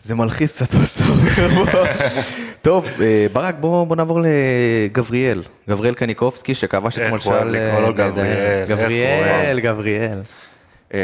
זה 0.00 0.14
מלחיץ 0.14 0.62
קצת 0.62 0.74
מה 0.74 0.86
שאתה 0.86 1.04
אומר 1.08 1.72
פה. 1.72 1.84
טוב, 2.62 2.86
אה, 3.00 3.26
ברק, 3.32 3.54
בוא, 3.60 3.86
בוא 3.86 3.96
נעבור 3.96 4.20
לגבריאל. 4.22 5.42
גבריאל 5.68 5.94
קניקובסקי, 5.94 6.54
שכבש 6.54 6.98
איך 6.98 7.06
אתמול 7.06 7.20
הוא 7.24 7.32
אוהב 7.32 7.42
שעל... 7.42 7.56
לקרוא 7.56 7.80
לו 7.80 7.86
אה, 7.86 7.92
גבריאל, 7.92 8.60
איך 8.60 8.68
גבריאל, 8.68 9.60
גבריאל. 9.60 10.22
אמ, 10.94 10.98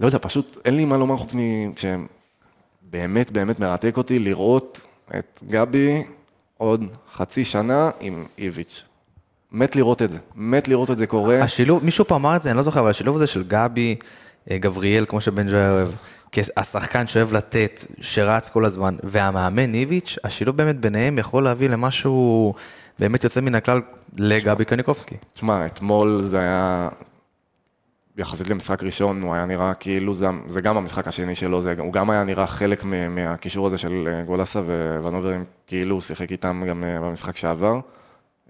לא 0.00 0.06
יודע, 0.06 0.18
פשוט 0.22 0.58
אין 0.64 0.76
לי 0.76 0.84
מה 0.84 0.96
לומר 0.96 1.16
חוץ. 1.16 1.32
שבאמת 1.76 3.30
באמת 3.30 3.60
מרתק 3.60 3.96
אותי 3.96 4.18
לראות 4.18 4.80
את 5.18 5.42
גבי 5.48 6.02
עוד 6.58 6.84
חצי 7.12 7.44
שנה 7.44 7.90
עם 8.00 8.26
איביץ'. 8.38 8.84
מת 9.54 9.76
לראות 9.76 10.02
את 10.02 10.12
זה, 10.12 10.18
מת 10.36 10.68
לראות 10.68 10.90
את 10.90 10.98
זה 10.98 11.06
קורה. 11.06 11.42
השילוב, 11.42 11.84
מישהו 11.84 12.04
פה 12.04 12.16
אמר 12.16 12.36
את 12.36 12.42
זה, 12.42 12.50
אני 12.50 12.56
לא 12.56 12.62
זוכר, 12.62 12.80
אבל 12.80 12.90
השילוב 12.90 13.16
הזה 13.16 13.26
של 13.26 13.42
גבי, 13.42 13.96
אה, 14.50 14.58
גבריאל, 14.58 15.04
כמו 15.08 15.20
שבן 15.20 15.48
ג'וי 15.48 15.68
אוהב, 15.68 15.88
השחקן 16.56 17.06
שאוהב 17.06 17.32
לתת, 17.32 17.84
שרץ 18.00 18.48
כל 18.48 18.64
הזמן, 18.64 18.94
והמאמן 19.02 19.74
איביץ', 19.74 20.18
השילוב 20.24 20.56
באמת 20.56 20.80
ביניהם 20.80 21.18
יכול 21.18 21.44
להביא 21.44 21.68
למשהו 21.68 22.54
באמת 22.98 23.24
יוצא 23.24 23.40
מן 23.40 23.54
הכלל 23.54 23.80
לגבי 24.16 24.64
קניקובסקי. 24.64 25.16
תשמע, 25.34 25.66
אתמול 25.66 26.20
זה 26.24 26.38
היה... 26.38 26.88
יחסית 28.16 28.48
למשחק 28.48 28.82
ראשון, 28.82 29.22
הוא 29.22 29.34
היה 29.34 29.44
נראה 29.44 29.74
כאילו, 29.74 30.14
זה, 30.14 30.26
זה 30.46 30.60
גם 30.60 30.76
המשחק 30.76 31.08
השני 31.08 31.34
שלו, 31.34 31.62
זה, 31.62 31.74
הוא 31.78 31.92
גם 31.92 32.10
היה 32.10 32.24
נראה 32.24 32.46
חלק 32.46 32.84
מהקישור 33.10 33.66
הזה 33.66 33.78
של 33.78 34.08
אה, 34.12 34.22
גולסה 34.22 34.60
וונוברים, 35.02 35.44
כאילו 35.66 35.94
הוא 35.94 36.02
שיחק 36.02 36.32
איתם 36.32 36.62
גם 36.68 36.84
אה, 36.84 37.00
במשחק 37.00 37.36
שעבר. 37.36 37.80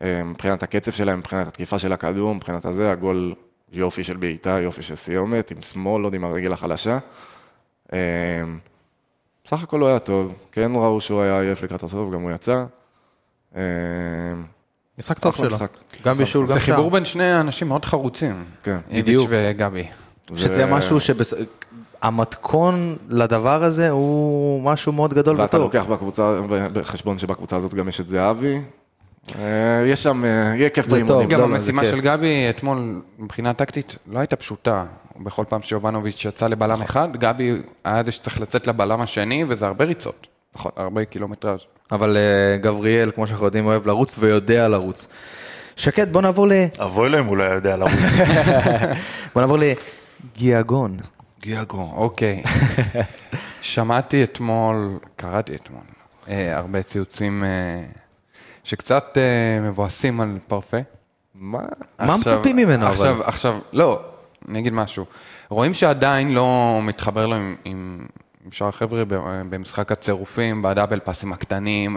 אה, 0.05 0.25
מבחינת 0.25 0.63
הקצב 0.63 0.93
שלהם, 0.93 1.19
מבחינת 1.19 1.47
התקיפה 1.47 1.79
של 1.79 1.93
הכדור, 1.93 2.35
מבחינת 2.35 2.65
הזה, 2.65 2.91
הגול 2.91 3.35
יופי 3.73 4.05
של 4.05 4.17
בעיטה, 4.17 4.61
יופי 4.61 4.83
של 4.83 4.95
סיומת, 4.95 5.51
עם 5.51 5.63
שמאל, 5.63 6.03
עוד 6.03 6.15
עם 6.15 6.25
הרגל 6.25 6.53
החלשה. 6.53 6.99
אה, 7.93 7.99
בסך 9.45 9.63
הכל 9.63 9.81
הוא 9.81 9.89
היה 9.89 9.99
טוב, 9.99 10.35
כן 10.53 10.73
ראו 10.75 11.01
שהוא 11.01 11.23
היה 11.23 11.41
עייף 11.41 11.63
לקראת 11.63 11.83
הסוף, 11.83 12.15
גם 12.15 12.21
הוא 12.21 12.31
יצא. 12.31 12.65
אה, 13.57 13.63
משחק 14.99 15.19
טוב 15.19 15.35
שלו. 15.35 15.47
משחק. 15.47 15.71
גם 16.05 16.17
בישול, 16.17 16.47
זה 16.47 16.55
גם 16.55 16.61
חיבור 16.61 16.83
שער. 16.83 16.89
בין 16.89 17.05
שני 17.05 17.41
אנשים 17.41 17.69
מאוד 17.69 17.85
חרוצים. 17.85 18.45
כן, 18.63 18.79
איביץ' 18.91 19.05
בדיוק. 19.05 19.29
וגבי. 19.31 19.87
שזה 20.35 20.67
משהו 20.67 21.01
שבס... 21.01 21.35
המתכון 22.03 22.97
לדבר 23.09 23.65
הזה 23.65 23.91
הוא 23.91 24.63
משהו 24.63 24.93
מאוד 24.93 25.15
גדול 25.15 25.41
ואתה 25.41 25.57
וטוב. 25.57 25.75
לוקח 25.75 25.87
בקבוצה, 25.87 26.41
בחשבון 26.73 27.19
שבקבוצה 27.19 27.57
הזאת 27.57 27.75
גם 27.75 27.89
יש 27.89 28.01
את 28.01 28.09
זהבי. 28.09 28.61
אה, 29.39 29.87
יש 29.87 30.03
שם, 30.03 30.25
אה, 30.25 30.29
יהיה 30.31 30.71
כיף 30.71 30.87
באימונים. 30.87 31.23
טוב. 31.23 31.31
גם 31.31 31.41
לא, 31.41 31.49
לא, 31.49 31.55
המשימה 31.55 31.85
של. 31.85 32.01
גבי 32.01 32.47
אתמול, 32.51 33.03
מבחינה 33.19 33.55
טקטית, 33.55 33.97
לא 34.07 34.19
הייתה 34.19 34.37
פשוטה. 34.37 34.85
בכל 35.21 35.45
פעם 35.49 35.63
שיובנוביץ' 35.63 36.25
יצא 36.25 36.47
לבלם 36.47 36.83
אחד, 36.83 37.09
גבי 37.17 37.53
היה 37.85 38.03
זה 38.03 38.13
שצריך 38.13 38.41
לצאת 38.41 38.67
לבלם 38.67 39.01
השני, 39.01 39.45
וזה 39.49 39.67
הרבה 39.67 39.85
ריצות. 39.85 40.27
נכון. 40.55 40.73
הרבה 40.77 41.05
קילומטראז'. 41.05 41.61
אבל 41.93 42.17
אה, 42.17 42.57
גבריאל, 42.57 43.11
כמו 43.15 43.27
שאנחנו 43.27 43.47
יודעים, 43.47 43.67
אוהב 43.67 43.87
לרוץ 43.87 44.17
ויודע 44.19 44.69
לרוץ. 44.69 45.09
שקד, 45.77 46.13
בוא 46.13 46.23
נעבור 46.23 46.49
ל... 46.49 46.53
אבוי 46.83 47.09
לו 47.09 47.19
אם 47.19 47.25
הוא 47.25 47.37
לא 47.37 47.45
יודע 47.45 47.77
לרוץ. 47.77 47.93
בוא 49.35 49.43
נעבור 49.43 49.59
לגיאגון. 49.59 50.97
גיאגו. 51.41 51.93
אוקיי. 51.95 52.43
שמעתי 53.63 54.23
אתמול, 54.23 54.99
קראתי 55.17 55.55
אתמול, 55.55 55.83
הרבה 56.29 56.83
ציוצים 56.83 57.45
שקצת 58.65 59.19
אה, 59.19 59.69
מבואסים 59.69 60.21
על 60.21 60.39
פרפה. 60.49 60.77
מה? 61.35 61.59
מה 61.99 62.15
עכשיו- 62.15 62.37
מצפים 62.39 62.57
ממנו, 62.57 62.87
אבל? 62.87 62.93
עכשיו, 62.93 63.23
עכשיו, 63.25 63.59
לא, 63.73 64.01
אני 64.49 64.59
אגיד 64.59 64.73
משהו. 64.73 65.05
רואים 65.49 65.75
שעדיין 65.75 66.35
לא 66.35 66.81
מתחבר 66.83 67.27
לו 67.27 67.37
עם, 67.37 67.57
עם, 67.65 68.07
עם 68.45 68.53
שאר 68.53 68.69
החבר'ה 68.69 69.05
ב- 69.05 69.15
במשחק 69.51 69.93
הצירופים, 69.93 70.63
בדאבל 70.63 71.01
פאסים 71.01 71.33
הקטנים. 71.33 71.97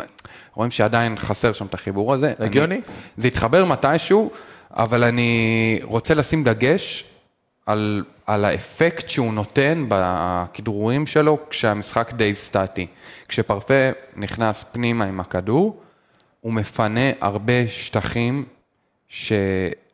רואים 0.54 0.72
שעדיין 0.72 1.16
חסר 1.18 1.54
שם 1.54 1.66
את 1.66 1.74
החיבור 1.74 2.14
הזה. 2.14 2.34
הגיוני. 2.40 2.82
זה 3.18 3.28
יתחבר 3.28 3.66
מתישהו, 3.66 4.32
אבל 4.72 5.04
אני 5.04 5.40
רוצה 5.84 6.14
לשים 6.14 6.44
דגש 6.44 7.04
על, 7.66 8.04
על 8.26 8.46
האפקט 8.46 9.10
שהוא 9.10 9.34
נותן 9.34 9.86
בכדרורים 9.90 11.08
שלו 11.08 11.38
כשהמשחק 11.50 12.14
די 12.14 12.36
סטטי. 12.36 12.88
כשפרפה 13.28 13.74
נכנס 14.16 14.66
פנימה 14.72 15.06
עם 15.06 15.20
הכדור, 15.20 15.82
הוא 16.48 16.54
מפנה 16.54 17.12
הרבה 17.22 17.68
שטחים 17.68 18.46
ש... 19.08 19.34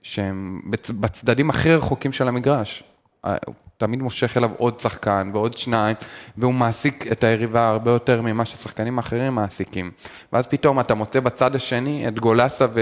שהם 0.02 0.62
בצ... 0.70 0.90
בצדדים 0.90 1.50
הכי 1.50 1.76
רחוקים 1.76 2.12
של 2.12 2.28
המגרש. 2.28 2.84
הוא 3.22 3.56
תמיד 3.78 4.02
מושך 4.02 4.38
אליו 4.38 4.52
עוד 4.58 4.80
שחקן 4.80 5.30
ועוד 5.34 5.58
שניים, 5.58 5.96
והוא 6.38 6.54
מעסיק 6.54 7.12
את 7.12 7.24
היריבה 7.24 7.70
הרבה 7.70 7.92
יותר 7.92 8.22
ממה 8.22 8.46
ששחקנים 8.46 8.98
אחרים 8.98 9.36
מעסיקים. 9.36 9.92
ואז 10.34 10.48
פתאום 10.48 10.80
אתה 10.80 10.96
מוצא 10.96 11.20
בצד 11.20 11.56
השני 11.56 12.08
את 12.08 12.20
גולסה 12.20 12.66
ו... 12.74 12.82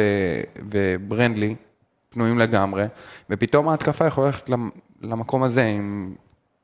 וברנדלי, 0.72 1.56
פנויים 2.10 2.40
לגמרי, 2.40 2.86
ופתאום 3.30 3.70
ההתקפה 3.70 4.06
יכולה 4.06 4.28
ללכת 4.28 4.50
למ- 4.50 4.70
למקום 5.02 5.44
הזה, 5.44 5.66
עם 5.66 6.14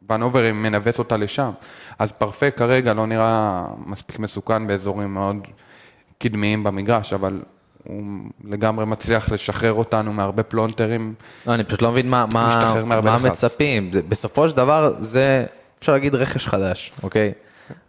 ונובר 0.09 0.53
מנווט 0.53 0.99
אותה 0.99 1.17
לשם. 1.17 1.51
אז 1.99 2.11
פרפה 2.11 2.51
כרגע 2.51 2.93
לא 2.93 3.05
נראה 3.07 3.65
מספיק 3.85 4.19
מסוכן 4.19 4.67
באזורים 4.67 5.13
מאוד 5.13 5.37
קדמיים 6.19 6.63
במגרש, 6.63 7.13
אבל 7.13 7.41
הוא 7.83 8.03
לגמרי 8.43 8.85
מצליח 8.85 9.31
לשחרר 9.31 9.73
אותנו 9.73 10.13
מהרבה 10.13 10.43
פלונטרים. 10.43 11.13
לא, 11.47 11.53
אני 11.53 11.63
פשוט 11.63 11.81
לא 11.81 11.91
מבין 11.91 12.09
מה, 12.09 12.25
מה, 12.33 13.01
מה. 13.01 13.17
מצפים. 13.17 13.91
בסופו 14.09 14.49
של 14.49 14.57
דבר 14.57 14.93
זה, 14.99 15.45
אפשר 15.79 15.91
להגיד, 15.91 16.15
רכש 16.15 16.47
חדש, 16.47 16.91
אוקיי? 17.03 17.31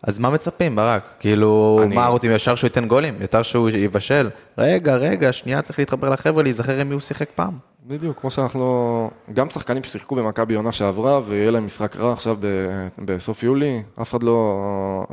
אז 0.03 0.19
מה 0.19 0.31
מצפים, 0.31 0.77
ברק? 0.77 1.03
כאילו, 1.21 1.81
אני- 1.83 1.95
מה 1.95 2.07
רוצים, 2.07 2.31
ישר 2.31 2.55
שהוא 2.55 2.69
ייתן 2.69 2.89
גולים? 2.89 3.15
יותר 3.21 3.43
שהוא 3.43 3.71
יבשל? 3.71 4.29
רגע, 4.59 4.97
רגע, 4.97 5.33
שנייה, 5.33 5.63
צריך 5.63 5.79
להתחבר 5.79 6.09
לחבר'ה, 6.11 6.43
להיזכר 6.43 6.81
עם 6.81 6.89
מי 6.89 6.93
הוא 6.95 7.01
שיחק 7.01 7.29
פעם. 7.35 7.53
בדיוק, 7.87 8.21
כמו 8.21 8.31
שאנחנו... 8.31 9.11
גם 9.33 9.51
שחקנים 9.51 9.83
ששיחקו 9.83 10.15
במכבי 10.17 10.55
עונה 10.55 10.73
שעברה, 10.73 11.21
ויהיה 11.27 11.51
להם 11.51 11.67
משחק 11.67 11.97
רע 11.97 12.13
עכשיו 12.13 12.37
ב- 12.41 12.67
בסוף 12.99 13.43
יולי, 13.43 13.83
אף 14.03 14.11
אחד 14.11 14.23
לא, 14.23 14.63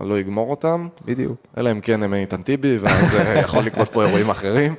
לא 0.01 0.19
יגמור 0.19 0.49
אותם. 0.49 0.87
בדיוק. 1.05 1.35
אלא 1.57 1.71
אם 1.71 1.81
כן 1.81 2.03
הם 2.03 2.13
איתן 2.13 2.41
טיבי, 2.41 2.77
ואז 2.81 3.15
אה, 3.15 3.39
יכול 3.39 3.63
לקרות 3.63 3.89
פה 3.89 4.03
אירועים 4.05 4.29
אחרים. 4.29 4.75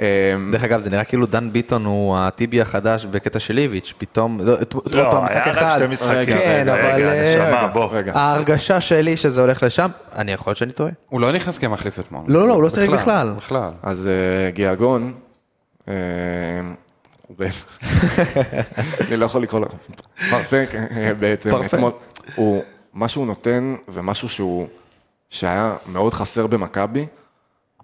אה, 0.00 0.34
דרך 0.52 0.64
אגב, 0.64 0.80
זה 0.80 0.90
נראה 0.90 1.04
כאילו 1.04 1.26
דן 1.26 1.52
ביטון 1.52 1.84
הוא 1.84 2.16
הטיבי 2.18 2.60
החדש 2.60 3.04
בקטע 3.04 3.38
של 3.38 3.58
איביץ', 3.58 3.94
פתאום, 3.98 4.40
לא, 4.40 4.52
עוד 4.72 4.94
לא, 4.94 5.10
פעם, 5.10 5.24
משחק 5.24 5.36
היה 5.36 5.52
רק 5.52 5.58
אחד. 5.58 5.76
שתי 5.78 5.86
משחקים. 5.86 6.38
כן, 6.38 6.68
אבל 6.68 6.80
רגע, 6.80 7.12
אה, 7.12 7.46
נשמה, 7.48 7.66
בוא. 7.68 7.88
רגע. 7.92 8.12
ההרגשה 8.14 8.80
שלי 8.80 9.16
שזה 9.16 9.40
הולך 9.40 9.62
לשם, 9.62 9.90
אני 10.16 10.32
יכול 10.32 10.50
להיות 10.50 10.58
שאני 10.58 10.72
טועה. 10.72 10.90
הוא 11.08 11.20
לא 11.20 11.32
נכנס 11.32 11.58
כמחליף 11.58 11.98
אתמול. 11.98 12.22
לא, 12.28 12.48
לא, 12.48 12.54
הוא 12.54 12.62
לא 12.62 12.70
שיחק 12.70 12.88
בכלל. 12.88 13.30
בכלל. 13.36 13.72
אז 13.82 14.06
אה, 14.06 14.50
גיאגון, 14.50 15.12
אה, 15.88 15.94
אני 19.08 19.16
לא 19.16 19.24
יכול 19.24 19.42
לקרוא 19.42 19.60
לו, 19.60 19.66
פרפק 20.30 20.70
בעצם. 21.18 21.60
אתמול, 21.60 21.92
הוא, 22.34 22.62
מה 22.94 23.08
שהוא 23.08 23.26
נותן 23.26 23.74
ומשהו 23.88 24.28
שהוא, 24.28 24.66
שהיה 25.30 25.76
מאוד 25.86 26.14
חסר 26.14 26.46
במכבי, 26.46 27.06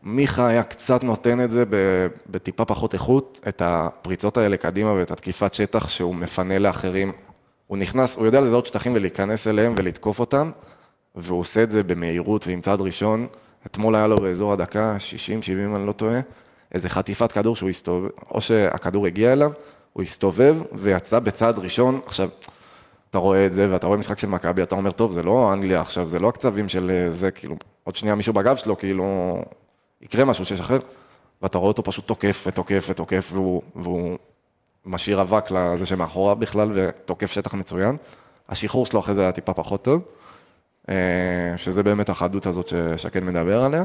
מיכה 0.02 0.48
היה 0.48 0.62
קצת 0.62 1.02
נותן 1.02 1.40
את 1.40 1.50
זה 1.50 1.64
בטיפה 2.30 2.64
פחות 2.64 2.94
איכות, 2.94 3.40
את 3.48 3.62
הפריצות 3.64 4.36
האלה 4.36 4.56
קדימה 4.56 4.92
ואת 4.92 5.10
התקיפת 5.10 5.54
שטח 5.54 5.88
שהוא 5.88 6.14
מפנה 6.14 6.58
לאחרים. 6.58 7.12
הוא 7.66 7.78
נכנס, 7.78 8.16
הוא 8.16 8.26
יודע 8.26 8.40
לזהות 8.40 8.66
שטחים 8.66 8.94
ולהיכנס 8.94 9.46
אליהם 9.46 9.74
ולתקוף 9.76 10.20
אותם, 10.20 10.50
והוא 11.14 11.40
עושה 11.40 11.62
את 11.62 11.70
זה 11.70 11.82
במהירות 11.82 12.46
ועם 12.46 12.60
צעד 12.60 12.80
ראשון. 12.80 13.26
אתמול 13.66 13.94
היה 13.94 14.06
לו 14.06 14.20
באזור 14.20 14.52
הדקה 14.52 14.96
60-70, 15.74 15.76
אני 15.76 15.86
לא 15.86 15.92
טועה, 15.92 16.20
איזה 16.74 16.88
חטיפת 16.88 17.32
כדור 17.32 17.56
שהוא 17.56 17.70
הסתובב, 17.70 18.08
או 18.30 18.40
שהכדור 18.40 19.06
הגיע 19.06 19.32
אליו, 19.32 19.52
הוא 19.92 20.02
הסתובב 20.02 20.56
ויצא 20.72 21.18
בצעד 21.18 21.58
ראשון. 21.58 22.00
עכשיו, 22.06 22.28
אתה 23.10 23.18
רואה 23.18 23.46
את 23.46 23.52
זה 23.52 23.68
ואתה 23.70 23.86
רואה 23.86 23.98
משחק 23.98 24.18
של 24.18 24.28
מכבי, 24.28 24.62
אתה 24.62 24.74
אומר, 24.74 24.90
טוב, 24.90 25.12
זה 25.12 25.22
לא 25.22 25.52
אנגליה 25.52 25.80
עכשיו, 25.80 26.08
זה 26.08 26.18
לא 26.18 26.28
הקצבים 26.28 26.68
של 26.68 26.90
אה, 26.90 27.10
זה, 27.10 27.30
כאילו, 27.30 27.56
עוד 27.84 27.96
שנייה 27.96 28.14
מישהו 28.14 28.32
בגב 28.32 28.56
שלו, 28.56 28.78
כאילו, 28.78 29.36
יקרה 30.02 30.24
משהו 30.24 30.44
שישחרר, 30.44 30.78
ואתה 31.42 31.58
רואה 31.58 31.68
אותו 31.68 31.82
פשוט 31.82 32.06
תוקף 32.06 32.44
ותוקף 32.46 32.86
ותוקף, 32.90 33.30
והוא, 33.32 33.62
והוא 33.76 34.18
משאיר 34.86 35.20
אבק 35.20 35.50
לזה 35.50 35.86
שמאחוריו 35.86 36.36
בכלל, 36.36 36.70
ותוקף 36.74 37.32
שטח 37.32 37.54
מצוין. 37.54 37.96
השחרור 38.48 38.86
שלו 38.86 39.00
אחרי 39.00 39.14
זה 39.14 39.20
היה 39.22 39.32
טיפה 39.32 39.52
פחות 39.52 39.84
טוב, 39.84 40.02
אה, 40.88 40.94
שזה 41.56 41.82
באמת 41.82 42.08
החדות 42.08 42.46
הזאת 42.46 42.68
ששקד 42.68 43.24
מדבר 43.24 43.62
עליה. 43.62 43.84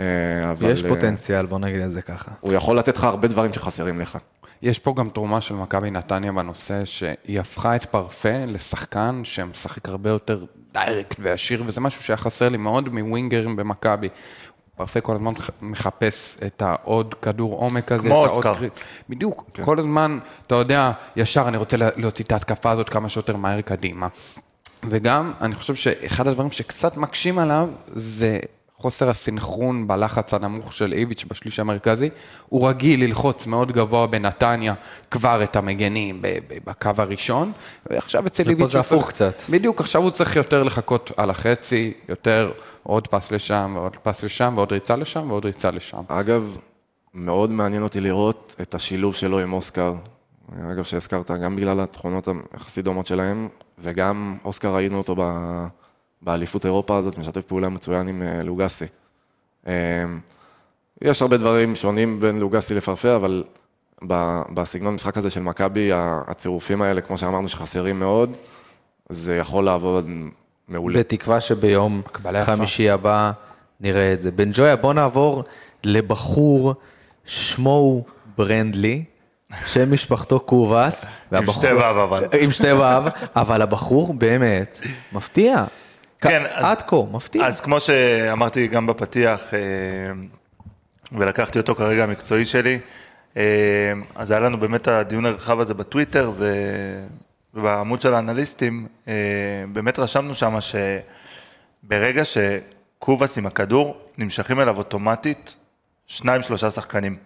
אה, 0.00 0.50
אבל 0.50 0.70
יש 0.70 0.84
אה, 0.84 0.88
פוטנציאל, 0.88 1.46
בוא 1.46 1.58
נגיד 1.58 1.80
את 1.80 1.92
זה 1.92 2.02
ככה. 2.02 2.30
הוא 2.40 2.52
יכול 2.52 2.78
לתת 2.78 2.96
לך 2.96 3.04
הרבה 3.04 3.28
דברים 3.28 3.52
שחסרים 3.52 4.00
לך. 4.00 4.18
יש 4.62 4.78
פה 4.78 4.94
גם 4.96 5.08
תרומה 5.08 5.40
של 5.40 5.54
מכבי 5.54 5.90
נתניה 5.90 6.32
בנושא 6.32 6.84
שהיא 6.84 7.40
הפכה 7.40 7.76
את 7.76 7.84
פרפה 7.84 8.44
לשחקן 8.46 9.20
שמשחק 9.24 9.88
הרבה 9.88 10.10
יותר 10.10 10.44
direct 10.72 11.16
וישיר, 11.18 11.62
וזה 11.66 11.80
משהו 11.80 12.02
שהיה 12.02 12.16
חסר 12.16 12.48
לי 12.48 12.56
מאוד 12.56 12.88
מווינגרים 12.88 13.56
במכבי. 13.56 14.08
פרפה 14.76 15.00
כל 15.00 15.14
הזמן 15.14 15.32
מחפש 15.62 16.36
את 16.46 16.62
העוד 16.62 17.14
כדור 17.22 17.58
עומק 17.58 17.92
הזה. 17.92 18.08
כמו 18.08 18.14
העוד 18.14 18.30
אוסקר. 18.30 18.54
טריק. 18.54 18.72
בדיוק, 19.08 19.50
כל 19.64 19.78
הזמן, 19.78 20.18
אתה 20.46 20.54
יודע, 20.54 20.92
ישר 21.16 21.48
אני 21.48 21.56
רוצה 21.56 21.76
להוציא 21.96 22.24
את 22.24 22.32
ההתקפה 22.32 22.70
הזאת 22.70 22.88
כמה 22.88 23.08
שיותר 23.08 23.36
מהר 23.36 23.60
קדימה. 23.60 24.08
וגם, 24.88 25.32
אני 25.40 25.54
חושב 25.54 25.74
שאחד 25.74 26.28
הדברים 26.28 26.50
שקצת 26.50 26.96
מקשים 26.96 27.38
עליו, 27.38 27.68
זה 27.94 28.38
חוסר 28.78 29.08
הסנכרון 29.10 29.88
בלחץ 29.88 30.34
הנמוך 30.34 30.72
של 30.72 30.92
איביץ' 30.92 31.24
בשליש 31.30 31.60
המרכזי. 31.60 32.10
הוא 32.48 32.68
רגיל 32.68 33.04
ללחוץ 33.04 33.46
מאוד 33.46 33.72
גבוה 33.72 34.06
בנתניה 34.06 34.74
כבר 35.10 35.42
את 35.42 35.56
המגנים 35.56 36.22
בקו 36.66 36.90
הראשון, 36.98 37.52
ועכשיו 37.90 38.26
אצל 38.26 38.42
ופה 38.42 38.50
איביץ' 38.50 38.66
זה 38.70 38.78
הוא 38.78 38.84
הפוך 38.86 39.10
צריך- 39.10 39.34
קצת. 39.36 39.50
בדיוק, 39.50 39.80
עכשיו 39.80 40.02
הוא 40.02 40.10
צריך 40.10 40.36
יותר 40.36 40.62
לחכות 40.62 41.10
על 41.16 41.30
החצי, 41.30 41.92
יותר 42.08 42.52
עוד 42.86 43.08
פס 43.08 43.30
לשם 43.30 43.72
ועוד 43.76 43.96
פס 43.96 44.22
לשם 44.22 44.52
ועוד 44.56 44.72
ריצה 44.72 44.96
לשם 44.96 45.30
ועוד 45.30 45.44
ריצה 45.44 45.70
לשם. 45.70 46.02
אגב, 46.08 46.56
מאוד 47.14 47.50
מעניין 47.50 47.82
אותי 47.82 48.00
לראות 48.00 48.56
את 48.60 48.74
השילוב 48.74 49.14
שלו 49.14 49.38
עם 49.38 49.52
אוסקר. 49.52 49.94
אגב, 50.72 50.84
שהזכרת, 50.84 51.30
גם 51.30 51.56
בגלל 51.56 51.80
התכונות 51.80 52.28
היחסית 52.52 52.84
דומות 52.84 53.06
שלהם, 53.06 53.48
וגם 53.78 54.36
אוסקר 54.44 54.74
ראינו 54.74 54.98
אותו 54.98 55.14
ב- 55.18 55.66
באליפות 56.22 56.66
אירופה 56.66 56.96
הזאת, 56.96 57.18
משתף 57.18 57.42
פעולה 57.42 57.68
מצוין 57.68 58.08
עם 58.08 58.22
אה, 58.22 58.42
לוגסי. 58.42 58.84
אה, 59.66 60.04
יש 61.02 61.22
הרבה 61.22 61.36
דברים 61.36 61.76
שונים 61.76 62.20
בין 62.20 62.38
לוגסי 62.38 62.74
לפרפה, 62.74 63.16
אבל 63.16 63.44
בסגנון 64.54 64.94
משחק 64.94 65.16
הזה 65.16 65.30
של 65.30 65.42
מכבי, 65.42 65.90
הצירופים 66.26 66.82
האלה, 66.82 67.00
כמו 67.00 67.18
שאמרנו, 67.18 67.48
שחסרים 67.48 67.98
מאוד, 67.98 68.30
זה 69.08 69.36
יכול 69.36 69.64
לעבוד 69.64 70.08
מעולה. 70.68 70.98
בתקווה 70.98 71.40
שביום 71.40 72.02
הקבלה 72.06 72.38
יפה. 72.38 72.56
חמישי 72.56 72.90
הבא 72.90 73.32
נראה 73.80 74.12
את 74.12 74.22
זה. 74.22 74.30
בן 74.30 74.50
ג'ויה, 74.52 74.76
בוא 74.76 74.94
נעבור 74.94 75.44
לבחור, 75.84 76.74
שמו 77.24 77.70
הוא 77.70 78.04
ברנדלי, 78.38 79.04
שם 79.66 79.92
משפחתו 79.92 80.40
קובאס. 80.40 81.04
עם 81.32 81.52
שתי 81.52 81.66
וו 81.72 82.04
אבל. 82.04 82.24
עם 82.40 82.50
שתי 82.50 82.72
וו, 82.72 82.84
אבל 83.36 83.62
הבחור 83.62 84.14
באמת 84.14 84.80
מפתיע. 85.12 85.64
כן, 86.20 86.42
אז- 86.54 86.64
עד 86.64 86.82
כה, 86.82 86.96
מפתיע. 87.12 87.46
אז 87.46 87.60
כמו 87.60 87.80
שאמרתי 87.80 88.66
גם 88.66 88.86
בפתיח, 88.86 89.54
אה, 89.54 89.58
ולקחתי 91.12 91.58
אותו 91.58 91.74
כרגע 91.74 92.04
המקצועי 92.04 92.44
שלי, 92.44 92.78
אה, 93.36 93.42
אז 94.14 94.30
היה 94.30 94.40
לנו 94.40 94.60
באמת 94.60 94.88
הדיון 94.88 95.26
הרחב 95.26 95.60
הזה 95.60 95.74
בטוויטר, 95.74 96.32
ובעמוד 97.54 98.00
של 98.00 98.14
האנליסטים, 98.14 98.86
אה, 99.08 99.12
באמת 99.72 99.98
רשמנו 99.98 100.34
שם 100.34 100.56
שברגע 100.60 102.22
שקובאס 102.24 103.38
עם 103.38 103.46
הכדור, 103.46 104.00
נמשכים 104.18 104.60
אליו 104.60 104.76
אוטומטית 104.78 105.56
שניים, 106.06 106.42
שלושה 106.42 106.70
שחקנים. 106.70 107.16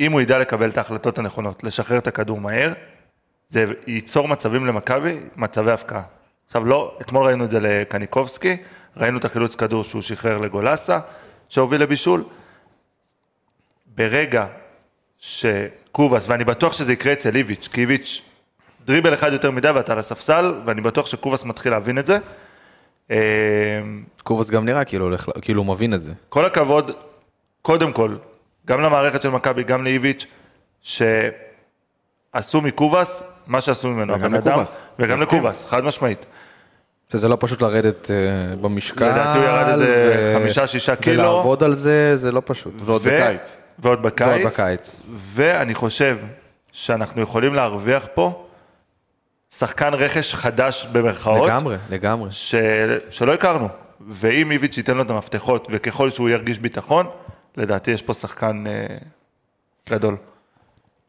אם 0.00 0.12
הוא 0.12 0.20
ידע 0.20 0.38
לקבל 0.38 0.70
את 0.70 0.78
ההחלטות 0.78 1.18
הנכונות, 1.18 1.64
לשחרר 1.64 1.98
את 1.98 2.06
הכדור 2.06 2.40
מהר, 2.40 2.72
זה 3.48 3.64
ייצור 3.86 4.28
מצבים 4.28 4.66
למכבי, 4.66 5.18
מצבי 5.36 5.70
הפקעה. 5.70 6.02
עכשיו 6.46 6.64
לא, 6.64 6.98
אתמול 7.00 7.26
ראינו 7.26 7.44
את 7.44 7.50
זה 7.50 7.60
לקניקובסקי, 7.60 8.56
ראינו 8.96 9.18
את 9.18 9.24
החילוץ 9.24 9.56
כדור 9.56 9.84
שהוא 9.84 10.02
שחרר 10.02 10.38
לגולסה, 10.38 10.98
שהוביל 11.48 11.82
לבישול. 11.82 12.24
ברגע 13.86 14.46
שקובאס, 15.18 16.28
ואני 16.28 16.44
בטוח 16.44 16.72
שזה 16.72 16.92
יקרה 16.92 17.12
אצל 17.12 17.36
איביץ', 17.36 17.68
כי 17.72 17.80
איביץ' 17.80 18.31
דריבל 18.86 19.14
אחד 19.14 19.32
יותר 19.32 19.50
מדי 19.50 19.70
ואתה 19.70 19.92
על 19.92 19.98
הספסל, 19.98 20.54
ואני 20.66 20.80
בטוח 20.80 21.06
שקובאס 21.06 21.44
מתחיל 21.44 21.72
להבין 21.72 21.98
את 21.98 22.06
זה. 22.06 22.18
אה, 23.10 23.16
קובאס 24.22 24.50
גם 24.50 24.64
נראה 24.64 24.84
כאילו, 24.84 25.04
הולך- 25.04 25.28
כאילו 25.42 25.62
הוא 25.62 25.66
מבין 25.74 25.94
את 25.94 26.00
זה. 26.00 26.12
כל 26.28 26.44
הכבוד, 26.44 26.90
קודם 27.62 27.92
כל, 27.92 28.16
גם 28.66 28.80
למערכת 28.80 29.22
של 29.22 29.28
מכבי, 29.28 29.62
גם 29.62 29.84
לאיביץ', 29.84 30.26
שעשו 30.82 32.60
מקובאס 32.60 33.22
מה 33.46 33.60
שעשו 33.60 33.88
ממנו. 33.88 34.14
וגם 34.14 34.34
לקובאס. 34.34 34.82
וגם. 34.98 35.22
לקובאס, 35.22 35.64
חד 35.64 35.84
משמעית. 35.84 36.26
שזה 37.12 37.28
לא 37.28 37.36
פשוט 37.40 37.62
לרדת 37.62 38.10
אה, 38.10 38.56
במשקל. 38.56 39.04
לדעתי 39.08 39.38
הוא 39.38 39.46
ירד 39.46 39.68
איזה 39.68 40.32
חמישה, 40.40 40.66
שישה 40.66 40.96
קילו. 40.96 41.22
ולעבוד 41.22 41.62
על 41.62 41.72
זה, 41.72 42.16
זה 42.16 42.32
לא 42.32 42.42
פשוט. 42.44 42.74
ועוד 42.78 43.02
בקיץ. 43.02 43.56
ועוד 43.78 44.02
בקיץ. 44.02 44.28
ועוד 44.28 44.52
בקיץ. 44.52 44.96
ואני 45.16 45.74
חושב 45.74 46.18
שאנחנו 46.72 47.22
יכולים 47.22 47.54
להרוויח 47.54 48.08
פה 48.14 48.46
שחקן 49.58 49.94
רכש 49.94 50.34
חדש 50.34 50.86
במרכאות. 50.92 51.48
לגמרי, 51.48 51.76
לגמרי. 51.90 52.28
ש... 52.32 52.54
שלא 53.10 53.34
הכרנו. 53.34 53.68
ואם 54.08 54.52
איביץ' 54.52 54.76
ייתן 54.76 54.96
לו 54.96 55.02
את 55.02 55.10
המפתחות, 55.10 55.68
וככל 55.70 56.10
שהוא 56.10 56.28
ירגיש 56.28 56.58
ביטחון, 56.58 57.06
לדעתי 57.56 57.90
יש 57.90 58.02
פה 58.02 58.14
שחקן 58.14 58.64
אה, 58.66 58.96
גדול. 59.90 60.16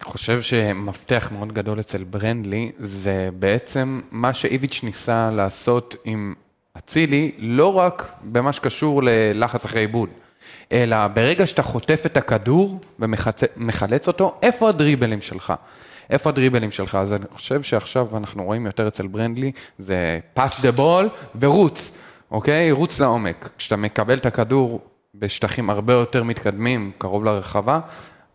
אני 0.02 0.12
חושב 0.12 0.42
שמפתח 0.42 1.30
מאוד 1.32 1.52
גדול 1.52 1.80
אצל 1.80 2.04
ברנדלי 2.04 2.72
זה 2.78 3.30
בעצם 3.40 4.02
מה 4.12 4.34
שאיביץ' 4.34 4.80
ניסה 4.84 5.30
לעשות 5.32 5.96
עם 6.04 6.34
אצילי, 6.78 7.32
לא 7.38 7.78
רק 7.78 8.12
במה 8.24 8.54
שקשור 8.54 9.02
ללחץ 9.04 9.66
אחרי 9.66 9.82
עיבוד, 9.82 10.10
אלא 10.72 11.08
ברגע 11.08 11.48
שאתה 11.48 11.62
חוטף 11.62 12.02
את 12.06 12.18
הכדור 12.18 12.80
ומחלץ 13.00 14.08
אותו, 14.08 14.36
איפה 14.42 14.70
הדריבלים 14.70 15.22
שלך? 15.22 15.54
איפה 16.10 16.30
הדריבלים 16.30 16.72
שלך? 16.72 16.96
אז 16.96 17.14
אני 17.14 17.26
חושב 17.34 17.64
שעכשיו 17.64 18.18
אנחנו 18.18 18.44
רואים 18.44 18.66
יותר 18.66 18.88
אצל 18.88 19.08
ברנדלי, 19.08 19.52
זה 19.80 20.20
פס 20.34 20.62
דה 20.62 20.72
בול 20.72 21.10
ורוץ, 21.40 21.92
אוקיי? 22.32 22.72
רוץ 22.72 23.00
לעומק. 23.00 23.50
כשאתה 23.58 23.76
מקבל 23.76 24.18
את 24.18 24.26
הכדור 24.26 24.82
בשטחים 25.16 25.70
הרבה 25.70 25.94
יותר 25.94 26.24
מתקדמים, 26.24 26.92
קרוב 26.98 27.24
לרחבה, 27.24 27.80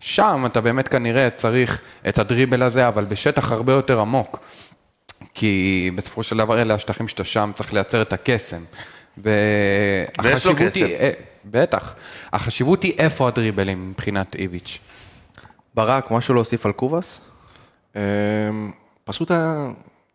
שם 0.01 0.43
אתה 0.47 0.61
באמת 0.61 0.89
כנראה 0.89 1.31
צריך 1.31 1.81
את 2.09 2.19
הדריבל 2.19 2.63
הזה, 2.63 2.89
אבל 2.89 3.05
בשטח 3.05 3.53
הרבה 3.53 3.73
יותר 3.73 4.01
עמוק. 4.01 4.39
כי 5.35 5.91
בסופו 5.95 6.23
של 6.23 6.37
דבר 6.37 6.63
אלה 6.63 6.75
השטחים 6.75 7.09
שאתה 7.09 7.25
שם, 7.25 7.51
צריך 7.55 7.73
לייצר 7.73 8.03
את 8.03 8.13
הקסם. 8.13 8.63
והחשיבות 9.19 10.57
קסם. 10.57 10.85
היא, 10.85 10.97
אה, 10.97 11.11
בטח, 11.45 11.95
החשיבות 12.33 12.83
היא 12.83 12.93
איפה 12.99 13.29
הדריבלים 13.29 13.91
מבחינת 13.91 14.37
איביץ'. 14.37 14.79
ברק, 15.75 16.11
משהו 16.11 16.35
להוסיף 16.35 16.67
על 16.67 16.73
קובאס? 16.73 17.21
אמ, 17.99 18.71
פשוט 19.05 19.31
היה, 19.31 19.67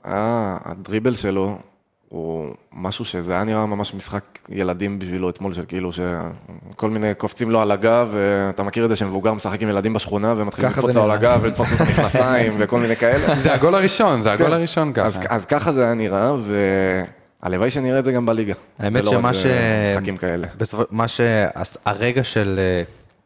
היה, 0.04 0.58
הדריבל 0.66 1.16
שלו, 1.16 1.58
הוא 2.10 2.48
משהו 2.74 3.06
שזה 3.06 3.34
היה 3.34 3.44
נראה 3.44 3.66
ממש 3.66 3.94
משחק 3.94 4.24
ילדים 4.50 5.00
בשבילו 5.00 5.30
אתמול, 5.30 5.54
של 5.54 5.64
כאילו 5.68 5.90
שכל 5.94 6.90
מיני 6.90 7.14
קופצים 7.18 7.52
לו 7.52 7.62
על 7.62 7.72
הגב, 7.72 8.10
ואתה 8.14 8.64
מכיר 8.64 8.84
את 8.86 8.90
זה 8.90 8.96
שמבוגר 8.96 9.34
משחק 9.34 9.62
עם 9.62 9.70
ילדים 9.70 9.94
בשכונה, 9.94 10.34
ומתחילים 10.38 10.72
לקפוץ 10.72 10.96
לו 10.96 11.04
על. 11.04 11.12
הגב, 11.12 11.40
ולתפוס 11.42 11.70
לו 11.72 11.76
את 11.76 11.82
המכנסיים, 11.82 12.54
וכל 12.60 12.80
מיני 12.80 12.96
כאלה. 12.96 13.36
זה 13.36 13.54
הגול 13.54 13.76
הראשון, 13.76 14.22
זה 14.22 14.32
הגול 14.32 14.54
הראשון 14.54 14.94
אז, 15.04 15.18
ככה. 15.18 15.36
אז 15.36 15.46
ככה 15.46 15.72
זה 15.72 15.84
היה 15.84 15.94
נראה, 15.94 16.36
והלוואי 17.44 17.72
שנראה 17.72 18.00
את 18.00 18.06
זה 18.06 18.12
גם 18.12 18.26
בליגה. 18.26 18.54
האמת 18.80 19.06
שמה 19.06 19.34
ש... 19.34 19.46
במשחקים 19.46 20.18
כאלה. 20.18 20.48
בסופו- 20.58 20.84
מה 20.92 21.06
שהרגע 21.08 22.24
של 22.24 22.60
אה, 22.60 22.84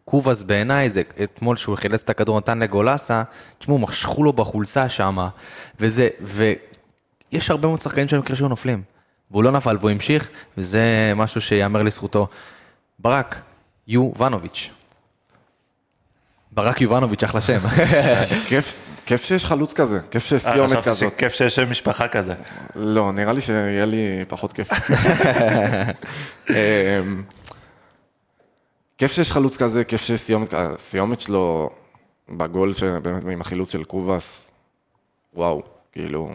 קובאס 0.10 0.44
בעיניי, 0.44 0.90
זה 0.90 1.02
אתמול 1.24 1.56
שהוא 1.56 1.76
חילץ 1.76 2.04
את 2.04 2.10
הכדור, 2.10 2.38
נתן 2.38 2.60
לגולסה, 2.60 3.24
תשמעו, 3.60 3.78
משכו 3.78 4.24
לו 4.24 4.34
בחולצה 4.34 4.90
שמה, 4.90 5.30
וזה, 5.80 6.10
ויש 6.22 7.50
הרבה 7.52 7.68
מאוד 7.68 7.80
שחקנים 7.82 8.08
שאני 8.08 8.22
מכיר 8.22 8.36
שהיו 8.36 8.48
נופלים. 8.48 8.82
והוא 9.32 9.44
לא 9.44 9.52
נפל 9.52 9.78
והוא 9.80 9.90
המשיך, 9.90 10.30
וזה 10.58 11.14
משהו 11.16 11.42
שיאמר 11.42 11.84
לזכותו. 11.84 12.28
ברק, 13.00 13.36
יובנוביץ'. 13.88 14.70
ברק 16.52 16.82
יובנוביץ', 16.82 17.24
אחלה 17.24 17.42
שם. 17.42 17.60
כיף, 18.50 18.88
כיף 19.06 19.24
שיש 19.24 19.46
חלוץ 19.46 19.74
כזה, 19.74 20.00
כיף 20.12 20.26
שיש 20.26 20.46
אה, 20.46 20.54
סיומת 20.54 20.70
חשבתי 20.70 20.90
כזאת. 20.90 21.14
שכיף 21.14 21.34
שיש 21.34 21.56
שם 21.56 21.70
משפחה 21.70 22.08
כזה. 22.08 22.34
לא, 22.76 23.12
נראה 23.12 23.34
לי 23.34 23.42
שיהיה 23.42 23.86
לי 23.86 24.26
פחות 24.28 24.54
כיף. 24.54 24.70
כיף 28.98 29.12
שיש 29.12 29.32
חלוץ 29.32 29.58
כזה, 29.58 29.84
כיף 29.84 30.02
שיש 30.02 30.22
סיומת, 30.22 30.54
הסיומת 30.54 31.20
שלו 31.20 31.70
בגול, 32.30 32.74
שבאמת 32.74 33.24
עם 33.32 33.42
החילוץ 33.42 33.72
של 33.72 33.84
קובאס, 33.84 34.52
וואו, 35.34 35.62
כאילו, 35.92 36.30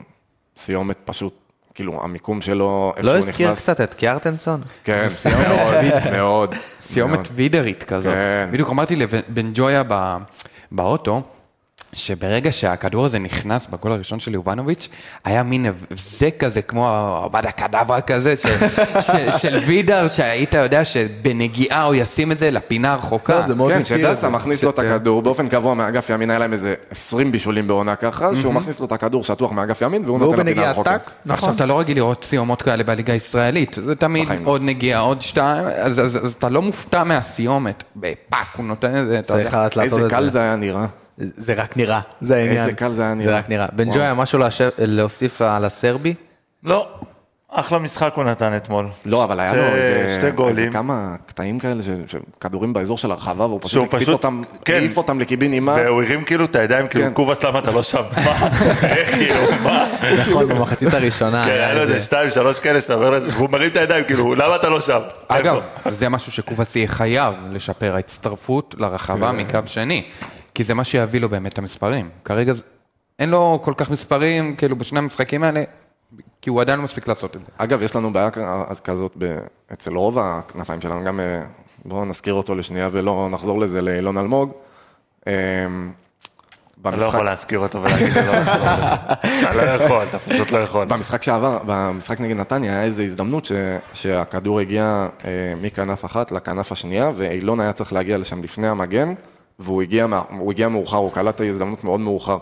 סיומת 0.56 0.96
פשוט, 1.04 1.34
כאילו, 1.74 2.04
המיקום 2.04 2.40
שלו, 2.40 2.92
איפה 2.96 3.06
לא 3.06 3.12
שהוא 3.12 3.28
הזכיר 3.28 3.46
נכנס. 3.50 3.62
קצת 3.62 3.80
את 3.80 3.94
קיארטנסון? 3.94 4.60
כן, 4.84 5.08
מאוד, 5.48 5.74
מאוד. 6.12 6.54
סיומת. 6.80 7.28
וידרית 7.32 7.82
כזאת. 7.84 8.14
כן. 8.14 8.48
בדיוק 8.52 8.70
אמרתי 8.70 8.96
לבן 8.96 9.50
ג'ויה 9.54 9.82
ב- 9.88 10.16
באוטו, 10.72 11.22
שברגע 11.94 12.52
שהכדור 12.52 13.04
הזה 13.04 13.18
נכנס 13.18 13.66
בגול 13.66 13.92
הראשון 13.92 14.20
של 14.20 14.34
יובנוביץ', 14.34 14.88
היה 15.24 15.42
מין 15.42 15.66
הבזק 15.66 16.36
כזה, 16.38 16.62
כמו 16.62 16.88
עבדה 17.24 17.50
קדברה 17.50 18.00
כזה, 18.00 18.36
ש- 18.36 18.46
ש- 19.00 19.42
של 19.42 19.56
וידר, 19.66 20.08
שהיית 20.08 20.54
יודע 20.54 20.84
שבנגיעה 20.84 21.82
הוא 21.84 21.94
ישים 21.94 22.32
את 22.32 22.38
זה 22.38 22.50
לפינה 22.50 22.92
הרחוקה. 22.92 23.34
לא, 23.40 23.46
זה 23.46 23.54
מאוד 23.54 23.72
כן, 23.72 23.80
את 23.80 23.86
שדסה 23.86 24.14
זה. 24.14 24.28
מכניס 24.28 24.62
לו 24.64 24.70
את 24.70 24.78
הכדור, 24.78 25.22
באופן 25.22 25.48
קבוע 25.48 25.74
מאגף 25.74 26.10
ימין 26.10 26.30
היה 26.30 26.38
להם 26.38 26.52
איזה 26.52 26.74
20 26.90 27.32
בישולים 27.32 27.66
בעונה 27.66 27.96
ככה, 27.96 28.28
שהוא 28.40 28.54
מכניס 28.54 28.80
לו 28.80 28.86
את 28.86 28.92
הכדור 28.92 29.24
שטוח 29.24 29.52
מאגף 29.52 29.82
ימין, 29.82 30.02
והוא 30.04 30.18
והוא 30.18 30.30
נותן 30.30 30.32
לפינה 30.32 30.44
בנגיעה 30.50 30.68
הרחוקה. 30.68 30.96
נכון. 31.26 31.34
עכשיו, 31.38 31.54
אתה 31.56 31.66
לא 31.66 31.78
רגיל 31.80 31.96
לראות 31.96 32.24
סיומות 32.24 32.62
כאלה 32.62 32.84
בליגה 32.84 33.12
הישראלית, 33.12 33.76
זה 33.84 33.94
תמיד 33.94 34.24
בחיים 34.24 34.44
לא. 34.44 34.50
עוד 34.50 34.62
נגיעה, 34.64 35.00
עוד 35.00 35.22
שתיים, 35.22 35.64
אז, 35.66 36.00
אז, 36.00 36.16
אז 36.16 36.32
אתה 36.32 36.48
לא 36.48 36.62
מופתע 36.62 37.04
מהסיומת, 37.04 37.82
בפאק, 37.96 38.46
הוא 38.56 38.64
נותן 38.66 38.98
את 39.02 39.06
זה, 39.06 39.18
צריך 39.22 39.38
יודע. 39.38 39.50
לדעת 39.58 39.76
לעשות 39.76 39.98
איזה 39.98 40.06
את 40.06 40.12
קל 40.12 40.22
זה. 40.22 40.28
זה 40.28 40.40
היה 40.40 40.56
נראה. 40.56 40.86
זה 41.18 41.54
רק 41.54 41.76
נראה, 41.76 42.00
זה 42.20 42.36
העניין. 42.36 42.56
איזה 42.58 42.72
קל 42.72 42.92
זה 42.92 43.02
היה 43.02 43.10
זה 43.10 43.16
נראה. 43.26 43.38
רק 43.38 43.48
נראה. 43.48 43.66
בן. 43.72 43.90
ג'ויה, 43.90 44.14
משהו 44.14 44.38
להשב- 44.38 44.70
להוסיף 44.78 45.42
על 45.42 45.64
הסרבי? 45.64 46.14
לא, 46.64 46.88
אחלה 47.50 47.78
משחק 47.78 48.12
הוא 48.16 48.24
נתן 48.24 48.56
אתמול. 48.56 48.86
לא, 49.06 49.24
אבל 49.24 49.40
היה 49.40 49.48
שתי- 49.48 49.58
לו 49.58 49.64
איזה 49.66 50.16
שתי 50.20 50.30
גולים. 50.30 50.58
איזה 50.58 50.70
כמה 50.72 51.14
קטעים 51.26 51.58
כאלה 51.58 51.82
כדורים 52.40 52.72
באזור 52.72 52.98
של 52.98 53.10
הרחבה, 53.10 53.46
והוא 53.46 53.60
פשוט 53.62 53.94
הקפיץ 53.94 54.08
אותם, 54.08 54.42
כן. 54.64 54.74
העיף 54.74 54.96
אותם 54.96 55.20
לקיבינימה. 55.20 55.72
והוא 55.84 56.02
הרים 56.02 56.24
כאילו 56.24 56.44
את 56.44 56.56
הידיים, 56.56 56.86
כאילו, 56.86 57.04
כן. 57.04 57.12
קובאס 57.12 57.42
למה 57.44 57.58
אתה 57.58 57.70
לא 57.70 57.82
שם? 57.82 58.02
מה? 58.24 58.48
איך 58.96 59.10
כאילו, 59.10 59.34
מה? 59.62 59.86
נכון, 60.20 60.48
במחצית 60.48 60.94
הראשונה. 60.94 61.44
כן, 61.44 61.50
היה 61.50 61.74
לו 61.74 61.80
איזה- 61.82 62.00
שתיים, 62.00 62.30
שלוש 62.30 62.60
כאלה 62.60 62.80
שאתה 62.80 62.94
אומר 62.94 63.10
לזה, 63.10 63.28
והוא 63.36 63.50
מרים 63.50 63.70
את 63.70 63.76
הידיים, 63.76 64.04
כאילו, 64.04 64.34
למה 64.34 64.56
אתה 64.56 64.68
לא 64.68 64.80
שם? 64.80 64.98
אגב? 65.28 65.56
זה 65.90 66.08
משהו 66.08 66.32
שקובאס 66.32 66.76
יהיה 66.76 66.88
חייב 66.88 67.34
לשפר, 67.50 67.94
ההצטרפות 67.94 68.74
לרחבה 68.78 69.32
מקו 69.32 69.58
שני, 69.66 70.04
כי 70.54 70.64
זה 70.64 70.74
מה 70.74 70.84
שיביא 70.84 71.20
לו 71.20 71.28
באמת 71.28 71.52
את 71.52 71.58
המספרים. 71.58 72.08
כרגע 72.24 72.52
זה- 72.52 72.62
אין 73.18 73.28
לו 73.30 73.60
כל 73.64 73.72
כך 73.76 73.90
מספרים, 73.90 74.56
כאילו, 74.56 74.76
בשני 74.76 74.98
המשחקים 74.98 75.42
האלה, 75.44 75.62
כי 76.42 76.50
הוא 76.50 76.60
עדיין 76.60 76.78
לא 76.78 76.84
מספיק 76.84 77.08
לעשות 77.08 77.36
את 77.36 77.44
זה. 77.44 77.50
אגב, 77.58 77.82
יש 77.82 77.96
לנו 77.96 78.12
בעיה 78.12 78.30
כזאת 78.84 79.12
ב- 79.18 79.38
אצל 79.72 79.94
רוב 79.96 80.18
הכנפיים 80.18 80.80
שלנו, 80.80 81.04
גם 81.04 81.20
אה, 81.20 81.42
בואו 81.84 82.04
נזכיר 82.04 82.34
אותו 82.34 82.54
לשנייה 82.54 82.88
ולא 82.92 83.28
נחזור 83.30 83.60
לזה 83.60 83.82
לאילון 83.82 84.18
אלמוג. 84.18 84.52
אה, 85.26 85.32
אני 85.64 85.86
לא 86.84 86.90
במשחק- 86.90 87.08
יכול 87.08 87.24
להזכיר 87.24 87.58
אותו 87.58 87.82
ולהגיד 87.82 88.12
לא 88.16 88.22
לחזור. 88.22 88.66
אתה 89.42 89.56
לא 89.56 89.62
יכול, 89.62 90.02
אתה 90.08 90.18
פשוט 90.18 90.50
לא 90.50 90.58
יכול. 90.58 90.84
במשחק 90.86 91.22
שעבר, 91.22 91.58
במשחק 91.66 92.20
נגד 92.20 92.36
נתניה, 92.36 92.72
היה 92.72 92.82
איזו 92.84 93.02
הזדמנות 93.02 93.44
ש, 93.44 93.52
שהכדור 93.92 94.60
הגיע 94.60 95.08
אה, 95.24 95.30
מכנף 95.62 96.04
אחת 96.04 96.32
לכנף 96.32 96.72
השנייה, 96.72 97.10
ואילון 97.16 97.60
היה 97.60 97.72
צריך 97.72 97.92
להגיע 97.92 98.18
לשם 98.18 98.42
לפני 98.42 98.68
המגן, 98.68 99.14
והוא 99.62 99.82
הגיע, 99.82 100.06
הוא 100.30 100.52
הגיע 100.52 100.68
מאוחר, 100.68 100.96
הוא 100.96 101.10
קלט 101.10 101.34
את 101.34 101.40
ההזדמנות 101.40 101.84
מאוד 101.84 102.00
מאוחר. 102.00 102.38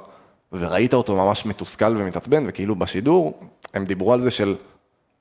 וראית 0.52 0.94
אותו 0.94 1.16
ממש 1.16 1.46
מתוסכל 1.46 1.96
ומתעצבן, 1.98 2.44
וכאילו 2.48 2.76
בשידור, 2.76 3.40
הם 3.74 3.84
דיברו 3.84 4.12
על 4.12 4.20
זה 4.20 4.30
של, 4.30 4.56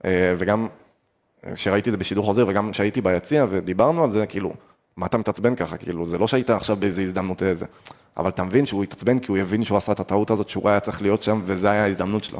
אה, 0.06 0.34
וגם 0.38 0.68
שראיתי 1.56 1.90
את 1.90 1.92
זה 1.92 1.98
בשידור 1.98 2.26
חוזר, 2.26 2.46
וגם 2.48 2.74
שהייתי 2.74 3.02
ביציע 3.02 3.46
ודיברנו 3.50 4.04
על 4.04 4.12
זה, 4.12 4.26
כאילו, 4.26 4.54
מה 4.98 5.06
אתה 5.06 5.18
מתעצבן 5.18 5.56
ככה? 5.56 5.78
כאילו, 5.78 6.06
זה 6.06 6.18
לא 6.18 6.28
שהיית 6.28 6.50
עכשיו 6.50 6.76
באיזו 6.76 7.02
הזדמנות 7.02 7.44
איזה. 7.44 7.66
אבל 8.18 8.30
אתה 8.30 8.44
מבין 8.44 8.66
שהוא 8.66 8.84
התעצבן 8.84 9.20
כי 9.20 9.32
הוא 9.32 9.38
הבין 9.38 9.64
שהוא 9.64 9.78
עשה 9.78 9.92
את 9.92 10.00
הטעות 10.00 10.32
הזאת, 10.32 10.50
שהוא 10.50 10.70
היה 10.70 10.80
צריך 10.80 11.02
להיות 11.02 11.24
שם, 11.24 11.42
וזו 11.46 11.68
הייתה 11.68 11.84
ההזדמנות 11.84 12.24
שלו. 12.24 12.40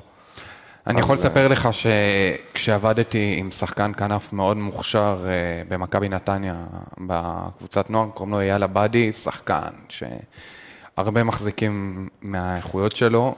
אני 0.88 1.00
יכול 1.00 1.16
אז, 1.16 1.26
לספר 1.26 1.48
לך 1.48 1.70
שכשעבדתי 1.72 3.36
עם 3.38 3.52
שחקן 3.52 3.92
כנף 3.98 4.34
מאוד 4.34 4.58
מוכשר 4.58 5.26
אה, 5.26 5.32
במכבי 5.70 6.10
נתניה, 6.10 6.66
בקבוצת 6.98 7.90
נוער, 7.90 8.10
קוראים 8.10 8.34
לו 8.34 8.40
אייל 8.40 8.64
עבדי, 8.64 9.12
שחקן 9.12 9.70
שהרבה 9.90 11.24
מחזיקים 11.24 12.08
מהאיכויות 12.22 12.96
שלו. 12.96 13.36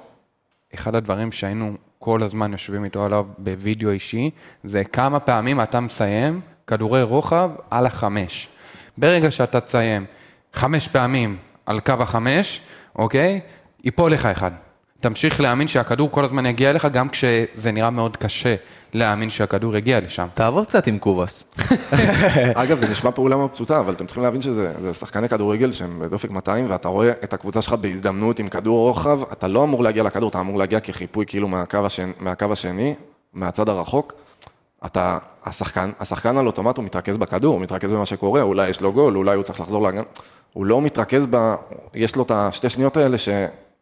אחד 0.73 0.95
הדברים 0.95 1.31
שהיינו 1.31 1.73
כל 1.99 2.23
הזמן 2.23 2.51
יושבים 2.51 2.83
איתו 2.83 3.05
עליו 3.05 3.25
בווידאו 3.37 3.89
אישי, 3.89 4.29
זה 4.63 4.83
כמה 4.83 5.19
פעמים 5.19 5.61
אתה 5.61 5.79
מסיים 5.79 6.41
כדורי 6.67 7.03
רוחב 7.03 7.51
על 7.69 7.85
החמש. 7.85 8.47
ברגע 8.97 9.31
שאתה 9.31 9.59
תסיים 9.59 10.05
חמש 10.53 10.87
פעמים 10.87 11.37
על 11.65 11.79
קו 11.79 11.93
החמש, 11.99 12.61
אוקיי? 12.95 13.41
ייפול 13.83 14.13
לך 14.13 14.25
אחד. 14.25 14.51
תמשיך 15.01 15.41
להאמין 15.41 15.67
שהכדור 15.67 16.11
כל 16.11 16.25
הזמן 16.25 16.45
יגיע 16.45 16.69
אליך, 16.69 16.85
גם 16.85 17.09
כשזה 17.09 17.71
נראה 17.71 17.89
מאוד 17.89 18.17
קשה 18.17 18.55
להאמין 18.93 19.29
שהכדור 19.29 19.77
יגיע 19.77 19.99
לשם. 19.99 20.27
תעבור 20.33 20.63
קצת 20.63 20.87
עם 20.87 20.97
קובאס. 20.97 21.43
אגב, 22.55 22.77
זה 22.77 22.87
נשמע 22.87 23.11
פעולה 23.11 23.37
מאוד 23.37 23.49
פשוטה, 23.49 23.79
אבל 23.79 23.93
אתם 23.93 24.05
צריכים 24.05 24.23
להבין 24.23 24.41
שזה 24.41 24.73
זה 24.81 24.93
שחקני 24.93 25.29
כדורגל 25.29 25.71
שהם 25.71 25.99
בדופק 25.99 26.29
200, 26.29 26.65
ואתה 26.69 26.87
רואה 26.87 27.09
את 27.09 27.33
הקבוצה 27.33 27.61
שלך 27.61 27.73
בהזדמנות 27.73 28.39
עם 28.39 28.47
כדור 28.47 28.87
רוחב, 28.87 29.21
אתה 29.31 29.47
לא 29.47 29.63
אמור 29.63 29.83
להגיע 29.83 30.03
לכדור, 30.03 30.29
אתה 30.29 30.39
אמור 30.39 30.57
להגיע 30.57 30.79
כחיפוי 30.79 31.25
כאילו 31.25 31.47
מהקו 31.47 31.85
השני, 31.85 32.11
מהקו 32.19 32.45
השני 32.51 32.95
מהצד 33.33 33.69
הרחוק. 33.69 34.13
אתה, 34.85 35.17
השחקן, 35.45 35.91
השחקן 35.99 36.37
על 36.37 36.47
אוטומט 36.47 36.77
הוא 36.77 36.85
מתרכז 36.85 37.17
בכדור, 37.17 37.53
הוא 37.53 37.61
מתרכז 37.61 37.91
במה 37.91 38.05
שקורה, 38.05 38.41
אולי 38.41 38.69
יש 38.69 38.81
לו 38.81 38.93
גול, 38.93 39.17
אולי 39.17 39.35
הוא 39.35 39.43
צריך 39.43 39.59
לחזור 39.59 39.83
להגן. 39.83 40.03
הוא 40.53 40.65
לא 40.65 40.81
מתרכז 40.81 41.27
ב... 41.29 41.53
יש 41.93 42.15
לו 42.15 42.23
את 42.23 42.31
השתי 42.31 42.69
שניות 42.69 42.97
האלה, 42.97 43.17
ש, 43.17 43.29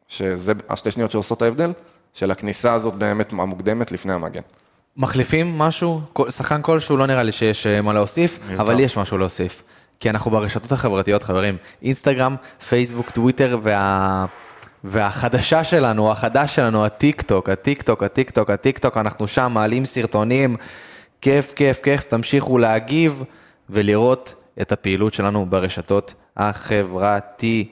שזה 0.10 0.53
השתי 0.70 0.91
שניות 0.91 1.12
שעושות 1.12 1.38
את 1.38 1.41
ההבדל, 1.41 1.72
של 2.14 2.32
הכניסה 2.32 2.74
הזאת 2.74 2.93
באמת 2.93 3.32
המוקדמת 3.32 3.91
לפני 3.91 4.14
המגן. 4.14 4.41
מחליפים 4.97 5.57
משהו? 5.57 6.01
שחקן 6.30 6.62
כלשהו 6.62 6.97
לא 6.97 7.07
נראה 7.07 7.24
לי 7.24 7.32
שיש 7.32 7.68
אה, 7.68 7.82
מה 7.82 7.93
להוסיף, 7.93 8.39
אבל 8.57 8.80
יש 8.80 8.97
משהו 8.97 9.18
להוסיף. 9.18 9.64
כי 9.99 10.10
אנחנו 10.10 10.32
ברשתות 10.32 10.72
החברתיות, 10.72 11.24
חברים. 11.24 11.57
אינסטגרם, 11.82 12.36
פייסבוק, 12.70 13.10
טוויטר, 13.10 13.60
וה... 13.64 14.26
והחדשה 14.84 15.64
שלנו, 15.64 16.12
החדש 16.12 16.55
שלנו, 16.55 16.86
הטיק 16.86 17.22
טוק, 17.22 17.49
הטיק 17.49 17.82
טוק, 17.82 18.03
הטיק 18.03 18.32
טוק, 18.32 18.49
הטיק 18.49 18.78
טוק, 18.78 18.97
אנחנו 18.97 19.28
שם 19.28 19.51
מעלים 19.53 19.86
סרטונים, 19.86 20.55
כיף, 21.22 21.53
כיף, 21.53 21.82
כיף, 21.84 22.03
תמשיכו 22.03 22.57
להגיב 22.57 23.24
ולראות 23.70 24.34
את 24.62 24.72
הפעילות 24.72 25.14
שלנו 25.14 25.45
ברשתות 25.45 26.14
החברתיות. 26.38 27.64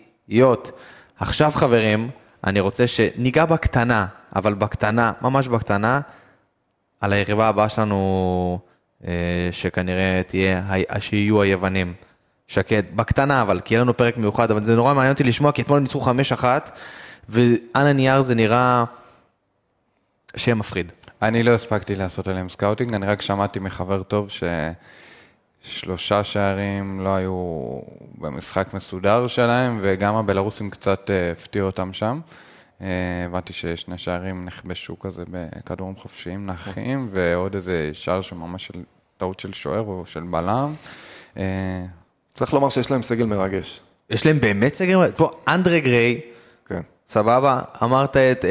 עכשיו 1.19 1.51
חברים, 1.55 2.09
אני 2.43 2.59
רוצה 2.59 2.87
שניגע 2.87 3.45
בקטנה, 3.45 4.05
אבל 4.35 4.53
בקטנה, 4.53 5.11
ממש 5.21 5.47
בקטנה, 5.47 5.99
על 7.01 7.13
היריבה 7.13 7.47
הבאה 7.47 7.69
שלנו, 7.69 8.59
אה, 9.07 9.49
שכנראה 9.51 10.21
תהיה, 10.27 10.63
שיהיו 10.99 11.41
היוונים. 11.41 11.93
שקד, 12.47 12.83
בקטנה 12.95 13.41
אבל, 13.41 13.59
כי 13.59 13.73
יהיה 13.73 13.81
לנו 13.81 13.97
פרק 13.97 14.17
מיוחד, 14.17 14.51
אבל 14.51 14.63
זה 14.63 14.75
נורא 14.75 14.93
מעניין 14.93 15.13
אותי 15.13 15.23
לשמוע, 15.23 15.51
כי 15.51 15.61
אתמול 15.61 15.77
הם 15.77 15.83
ניצחו 15.83 15.99
חמש 15.99 16.31
אחת, 16.31 16.79
ועל 17.29 17.87
הנייר 17.87 18.21
זה 18.21 18.35
נראה 18.35 18.83
שם 20.35 20.59
מפחיד. 20.59 20.91
אני 21.21 21.43
לא 21.43 21.51
הספקתי 21.51 21.95
לעשות 21.95 22.27
עליהם 22.27 22.49
scouting, 22.49 22.93
אני 22.93 23.05
רק 23.05 23.21
שמעתי 23.21 23.59
מחבר 23.59 24.03
טוב 24.03 24.29
ששלושה 25.67 26.23
שערים 26.23 26.99
לא 26.99 27.15
היו 27.15 27.33
במשחק 28.17 28.73
מסודר 28.73 29.27
שלהם, 29.27 29.79
וגם 29.81 30.15
הבלרוסים 30.15 30.69
קצת 30.69 31.09
אה, 31.09 31.31
הפתיעו 31.31 31.65
אותם 31.65 31.93
שם. 31.93 32.19
אה, 32.81 32.87
הבנתי 33.25 33.53
ששני 33.53 33.97
שערים 33.97 34.45
נכבשו 34.45 34.99
כזה 34.99 35.23
בכדורים 35.29 35.95
חופשיים 35.95 36.45
נחים, 36.45 37.09
ועוד 37.11 37.55
איזה 37.55 37.89
שער 37.93 38.21
שממש 38.21 38.67
של 38.67 38.79
טעות 39.17 39.39
של 39.39 39.53
שוער 39.53 39.79
או 39.79 40.03
של 40.05 40.23
בלם. 40.23 40.73
אה, 41.37 41.43
צריך 42.33 42.53
לומר 42.53 42.69
שיש 42.69 42.91
להם 42.91 43.03
סגל 43.03 43.25
מרגש. 43.25 43.79
יש 44.09 44.25
להם 44.25 44.39
באמת 44.39 44.73
סגל, 44.73 45.11
פה 45.15 45.31
אנדרה 45.47 45.79
גריי, 45.79 46.21
כן. 46.65 46.81
סבבה, 47.07 47.61
אמרת 47.83 48.17
את 48.17 48.45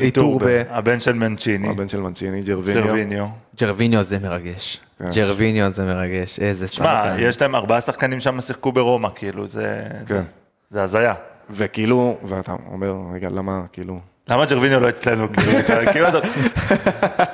איטורבה. 0.00 0.60
הבן 0.68 1.00
של 1.00 1.12
מנצ'יני, 1.12 1.68
הבן 1.68 1.88
של 1.88 2.00
מנצ'יני, 2.00 2.42
ג'רוויניו. 2.42 2.84
ג'רוויניו. 2.84 3.26
ג'רוויניו 3.60 4.02
זה 4.02 4.18
מרגש. 4.18 4.83
ג'רוויניו 5.02 5.72
זה 5.72 5.84
מרגש, 5.84 6.38
איזה 6.40 6.68
שמע, 6.68 7.00
סרצן. 7.02 7.16
יש 7.18 7.42
להם 7.42 7.54
ארבעה 7.54 7.80
שחקנים 7.80 8.20
שם 8.20 8.40
שיחקו 8.40 8.72
ברומא, 8.72 9.08
כאילו, 9.14 9.48
זה... 9.48 9.82
כן. 10.06 10.22
זה 10.70 10.82
הזיה. 10.82 11.14
וכאילו, 11.50 12.16
ואתה 12.24 12.52
אומר, 12.72 12.94
רגע, 13.14 13.28
למה, 13.30 13.62
כאילו... 13.72 13.98
למה 14.28 14.44
ג'רוויניו 14.46 14.80
לא 14.80 14.88
אצלנו? 14.88 15.28
כאילו, 15.32 15.58
כאילו 15.92 16.08
אתה... 16.08 16.18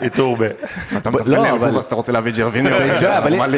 איטורבה. 0.02 0.46
אתה 0.96 1.10
לא, 1.10 1.18
לי 1.42 1.48
על 1.48 1.56
אבל- 1.56 1.68
קובאס, 1.70 1.86
אתה 1.86 1.94
רוצה 1.94 2.12
להביא 2.12 2.32
ג'רוויניו? 2.32 2.70
לא. 2.80 2.86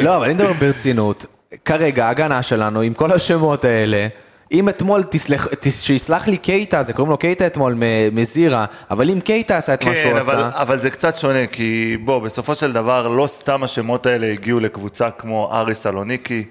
לא, 0.03 0.15
אבל 0.15 0.23
אני 0.25 0.33
מדבר 0.33 0.53
ברצינות. 0.53 1.25
כרגע, 1.65 2.05
ההגנה 2.07 2.41
שלנו, 2.41 2.81
עם 2.81 2.93
כל 2.93 3.11
השמות 3.11 3.65
האלה, 3.65 4.07
אם 4.53 4.69
אתמול, 4.69 5.03
תסלח, 5.09 5.47
שיסלח 5.69 6.27
לי 6.27 6.37
קייטה, 6.37 6.83
זה 6.83 6.93
קוראים 6.93 7.11
לו 7.11 7.17
קייטה 7.17 7.47
אתמול 7.47 7.75
מזירה, 8.11 8.65
אבל 8.91 9.09
אם 9.09 9.19
קייטה 9.19 9.57
עשה 9.57 9.73
את 9.73 9.83
מה 9.83 9.93
כן, 9.93 10.01
שהוא 10.03 10.19
אבל, 10.19 10.35
עשה, 10.35 10.49
אבל 10.61 10.77
זה 10.79 10.89
קצת 10.89 11.17
שונה, 11.17 11.47
כי 11.47 11.97
בוא, 12.03 12.19
בסופו 12.19 12.55
של 12.55 12.73
דבר, 12.73 13.07
לא 13.07 13.27
סתם 13.27 13.63
השמות 13.63 14.05
האלה 14.05 14.27
הגיעו 14.31 14.59
לקבוצה 14.59 15.11
כמו 15.11 15.49
ארי 15.53 15.75
סלוניקי. 15.75 16.45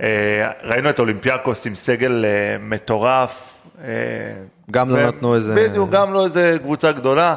אה, 0.00 0.06
ראינו 0.64 0.90
את 0.90 0.98
אולימפיאקוס 0.98 1.66
עם 1.66 1.74
סגל 1.74 2.24
אה, 2.24 2.30
מטורף. 2.60 3.52
אה, 3.84 3.88
גם 4.70 4.90
לא 4.90 5.06
נתנו 5.06 5.34
איזה- 5.34 5.54
בדיוק, 5.54 5.90
גם 5.90 6.12
לא 6.12 6.24
איזה 6.24 6.56
קבוצה 6.62 6.92
גדולה. 6.92 7.34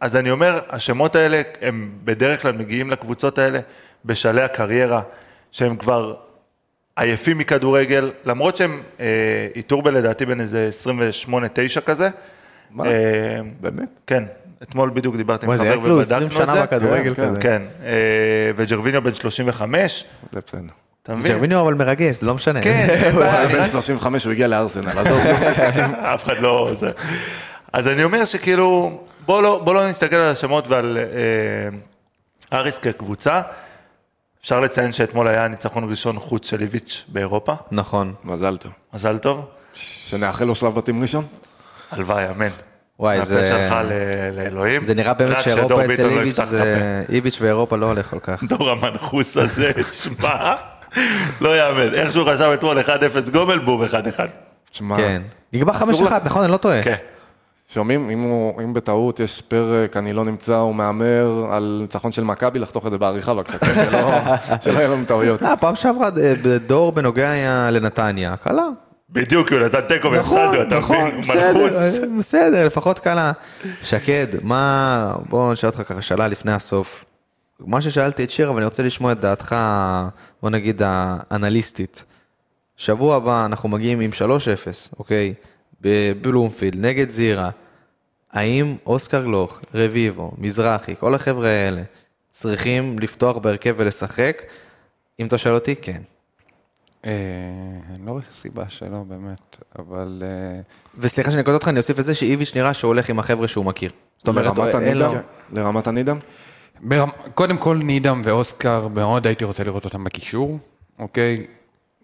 אז 0.00 0.16
אני 0.16 0.30
אומר, 0.30 0.60
השמות 0.70 1.16
האלה, 1.16 1.42
הם 1.62 1.90
בדרך 2.04 2.42
כלל 2.42 2.52
מגיעים 2.52 2.90
לקבוצות 2.90 3.38
האלה 3.38 3.58
בשלהי 4.04 4.44
הקריירה, 4.44 5.00
שהם 5.52 5.76
כבר 5.76 6.14
עייפים 6.98 7.38
מכדורגל, 7.38 8.10
למרות 8.24 8.56
שהם, 8.56 8.80
אה, 9.00 9.06
איטורבה 9.56 9.90
לדעתי 9.90 10.26
בין 10.26 10.40
איזה 10.40 10.70
28-9 11.28 11.80
כזה. 11.80 12.08
מה? 12.70 12.84
אה, 12.86 12.90
באמת? 13.60 13.88
כן, 14.06 14.24
אתמול 14.62 14.90
בדיוק 14.94 15.16
דיברתי 15.16 15.46
עם 15.46 15.56
זה 15.56 15.62
חבר 15.62 15.70
היה 15.72 15.80
כאילו 15.80 16.00
20 16.00 16.22
ובדקנו 16.22 16.40
את 16.40 16.46
שנה 16.46 16.54
זה. 16.54 16.62
בכדורגל 16.62 17.14
כן, 17.14 17.28
כזה. 17.30 17.40
כן, 17.40 17.62
אה, 17.84 17.90
וג'רוויניו 18.56 19.02
בן 19.02 19.14
35, 19.14 20.04
זה 20.32 20.40
בסדר. 20.46 20.60
אתה 21.02 21.14
מבין? 21.14 21.32
ג'רוויניו 21.32 21.60
אבל 21.60 21.74
מרגש, 21.74 22.16
זה 22.16 22.26
לא 22.26 22.34
משנה. 22.34 22.62
כן, 22.62 22.86
הוא 23.14 23.22
היה 23.22 23.48
בן 23.48 23.54
רק- 23.60 23.70
35, 23.70 24.24
הוא 24.24 24.32
הגיע 24.32 24.48
לארסנל, 24.48 24.98
עזוב. 24.98 25.20
אף 26.14 26.24
אחד 26.24 26.38
לא... 26.40 26.70
זה. 26.80 26.86
אז 27.72 27.86
אני 27.88 28.04
אומר 28.04 28.24
שכאילו, 28.24 29.00
בוא 29.26 29.42
לא, 29.42 29.62
לא 29.66 29.88
נסתכל 29.88 30.16
על 30.16 30.32
השמות 30.32 30.68
ועל 30.68 30.98
אריס 32.52 32.78
כקבוצה. 32.78 33.40
אפשר 34.42 34.60
לציין 34.60 34.92
שאתמול 34.92 35.28
היה 35.28 35.48
ניצחון 35.48 35.90
ראשון 35.90 36.18
חוץ 36.18 36.50
של 36.50 36.60
איביץ' 36.60 37.04
באירופה, 37.08 37.52
נכון. 37.70 38.14
מזל 38.24 38.56
טוב. 38.56 38.72
מזל 38.94 39.18
טוב. 39.18 39.44
שנאחל 39.74 40.44
לו 40.44 40.54
שלב 40.54 40.74
בתים 40.74 41.02
ראשון? 41.02 41.24
הלוואי, 41.90 42.30
אמן. 42.30 42.46
וואי, 42.98 43.18
מהפה 43.18 43.28
זה... 43.28 43.44
שלך 43.48 43.76
ל- 43.84 44.40
לאלוהים. 44.42 44.82
זה 44.82 44.94
נראה 44.94 45.14
באמת 45.14 45.40
שאירופה 45.40 45.84
אצל 45.84 46.02
לא 46.06 46.10
איביץ' 46.20 46.40
זה... 46.44 47.04
איביץ' 47.08 47.38
ואירופה 47.40 47.76
לא 47.76 47.86
הולך 47.86 48.10
כל 48.10 48.18
כך. 48.18 48.44
דור 48.44 48.70
המנחוס 48.70 49.36
הזה, 49.36 49.70
שמע, 50.02 50.54
לא 51.40 51.58
יאמן. 51.58 51.94
איך 51.94 52.12
שהוא 52.12 52.24
חשב 52.32 52.50
אתמול 52.54 52.80
1-0 52.80 52.86
גומל, 53.32 53.58
בום 53.58 53.82
1-1. 53.84 53.86
תשמע, 54.72 54.96
כן. 54.96 55.22
נגמר 55.52 55.72
אסור 55.76 55.86
חמש 55.86 56.00
לך- 56.00 56.06
אחת, 56.06 56.24
נכון? 56.24 56.42
אני 56.42 56.52
לא 56.52 56.56
טועה. 56.56 56.82
כן. 56.82 56.96
שומעים, 57.68 58.10
אם, 58.10 58.20
הוא, 58.20 58.62
אם 58.62 58.72
בטעות 58.72 59.20
יש 59.20 59.40
פרק, 59.40 59.96
אני 59.96 60.12
לא 60.12 60.24
נמצא, 60.24 60.56
הוא 60.56 60.74
מהמר 60.74 61.46
על 61.50 61.78
ניצחון 61.80 62.12
של 62.12 62.24
מכבי, 62.24 62.58
לחתוך 62.58 62.86
את 62.86 62.90
זה 62.90 62.98
בעריכה 62.98 63.34
בבקשה, 63.34 63.58
כן, 63.58 63.74
שלא, 63.90 64.10
שלא 64.62 64.78
יהיה 64.78 64.88
לנו 64.88 65.04
טעויות. 65.04 65.42
אה, 65.42 65.56
פעם 65.56 65.76
שעברה 65.76 66.08
אה, 66.22 66.58
דור 66.58 66.92
בנוגע 66.92 67.32
לנתניה, 67.70 68.36
קלה. 68.36 68.66
בדיוק, 69.10 69.52
הוא 69.52 69.58
נתן 69.58 69.80
תיקו 69.80 70.08
נכון, 70.14 70.38
והפסדנו, 70.38 70.62
אתה 70.62 70.78
נכון, 70.78 70.96
מבין? 70.96 71.14
הוא 71.14 71.52
מנחוס. 71.54 71.72
בסדר, 71.72 72.02
אה, 72.02 72.18
בסדר, 72.18 72.66
לפחות 72.66 72.98
קלה. 72.98 73.32
שקד, 73.82 74.26
מה, 74.42 75.14
בוא 75.28 75.52
נשאל 75.52 75.68
אותך 75.68 75.82
ככה 75.88 76.02
שאלה 76.02 76.28
לפני 76.28 76.52
הסוף. 76.52 77.04
מה 77.60 77.80
ששאלתי 77.80 78.24
את 78.24 78.30
שיר, 78.30 78.48
אבל 78.48 78.56
אני 78.56 78.64
רוצה 78.64 78.82
לשמוע 78.82 79.12
את 79.12 79.20
דעתך, 79.20 79.56
בוא 80.42 80.50
נגיד 80.50 80.82
האנליסטית. 80.84 82.04
שבוע 82.76 83.16
הבא 83.16 83.44
אנחנו 83.44 83.68
מגיעים 83.68 84.00
עם 84.00 84.10
3-0, 84.12 84.98
אוקיי? 84.98 85.34
בבלומפילד, 85.80 86.86
נגד 86.86 87.08
זירה. 87.10 87.50
האם 88.32 88.76
אוסקר 88.86 89.22
גלוך, 89.22 89.60
רביבו, 89.74 90.32
מזרחי, 90.38 90.94
כל 91.00 91.14
החבר'ה 91.14 91.48
האלה, 91.48 91.82
צריכים 92.30 92.98
לפתוח 92.98 93.36
בהרכב 93.36 93.74
ולשחק? 93.76 94.42
אם 95.20 95.26
אתה 95.26 95.38
שואל 95.38 95.54
אותי, 95.54 95.76
כן. 95.76 96.02
אה, 97.04 97.10
אני 97.96 98.06
לא 98.06 98.10
רואה 98.10 98.22
סיבה 98.32 98.68
שלא, 98.68 99.02
באמת, 99.08 99.56
אבל... 99.78 100.22
אה, 100.26 100.60
וסליחה 100.98 101.30
שאני 101.30 101.42
קוטע 101.42 101.54
אותך, 101.54 101.68
אני 101.68 101.78
אוסיף 101.78 101.98
לזה 101.98 102.14
שאיביץ' 102.14 102.54
נראה 102.54 102.74
שהוא 102.74 102.88
הולך 102.88 103.10
עם 103.10 103.18
החבר'ה 103.18 103.48
שהוא 103.48 103.64
מכיר. 103.64 103.90
זאת 104.18 104.28
אומרת, 104.28 104.44
לרמת 104.44 104.74
אין 104.74 104.98
לו... 104.98 105.04
הנידם? 105.04 105.20
לרמת 105.52 105.86
הנידם? 105.86 106.16
ברמ... 106.80 107.08
קודם 107.34 107.58
כל 107.58 107.76
נידם 107.76 108.22
ואוסקר, 108.24 108.88
מאוד 108.88 109.26
הייתי 109.26 109.44
רוצה 109.44 109.64
לראות 109.64 109.84
אותם 109.84 110.04
בקישור, 110.04 110.58
אוקיי? 110.98 111.46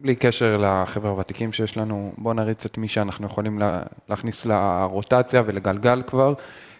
בלי 0.00 0.14
קשר 0.14 0.56
לחבר'ה 0.60 1.10
הוותיקים 1.10 1.52
שיש 1.52 1.76
לנו, 1.76 2.12
בואו 2.18 2.34
נריץ 2.34 2.64
את 2.64 2.78
מי 2.78 2.88
שאנחנו 2.88 3.26
יכולים 3.26 3.58
לה, 3.58 3.82
להכניס 4.08 4.46
לרוטציה 4.46 5.42
ולגלגל 5.46 6.02
כבר, 6.06 6.34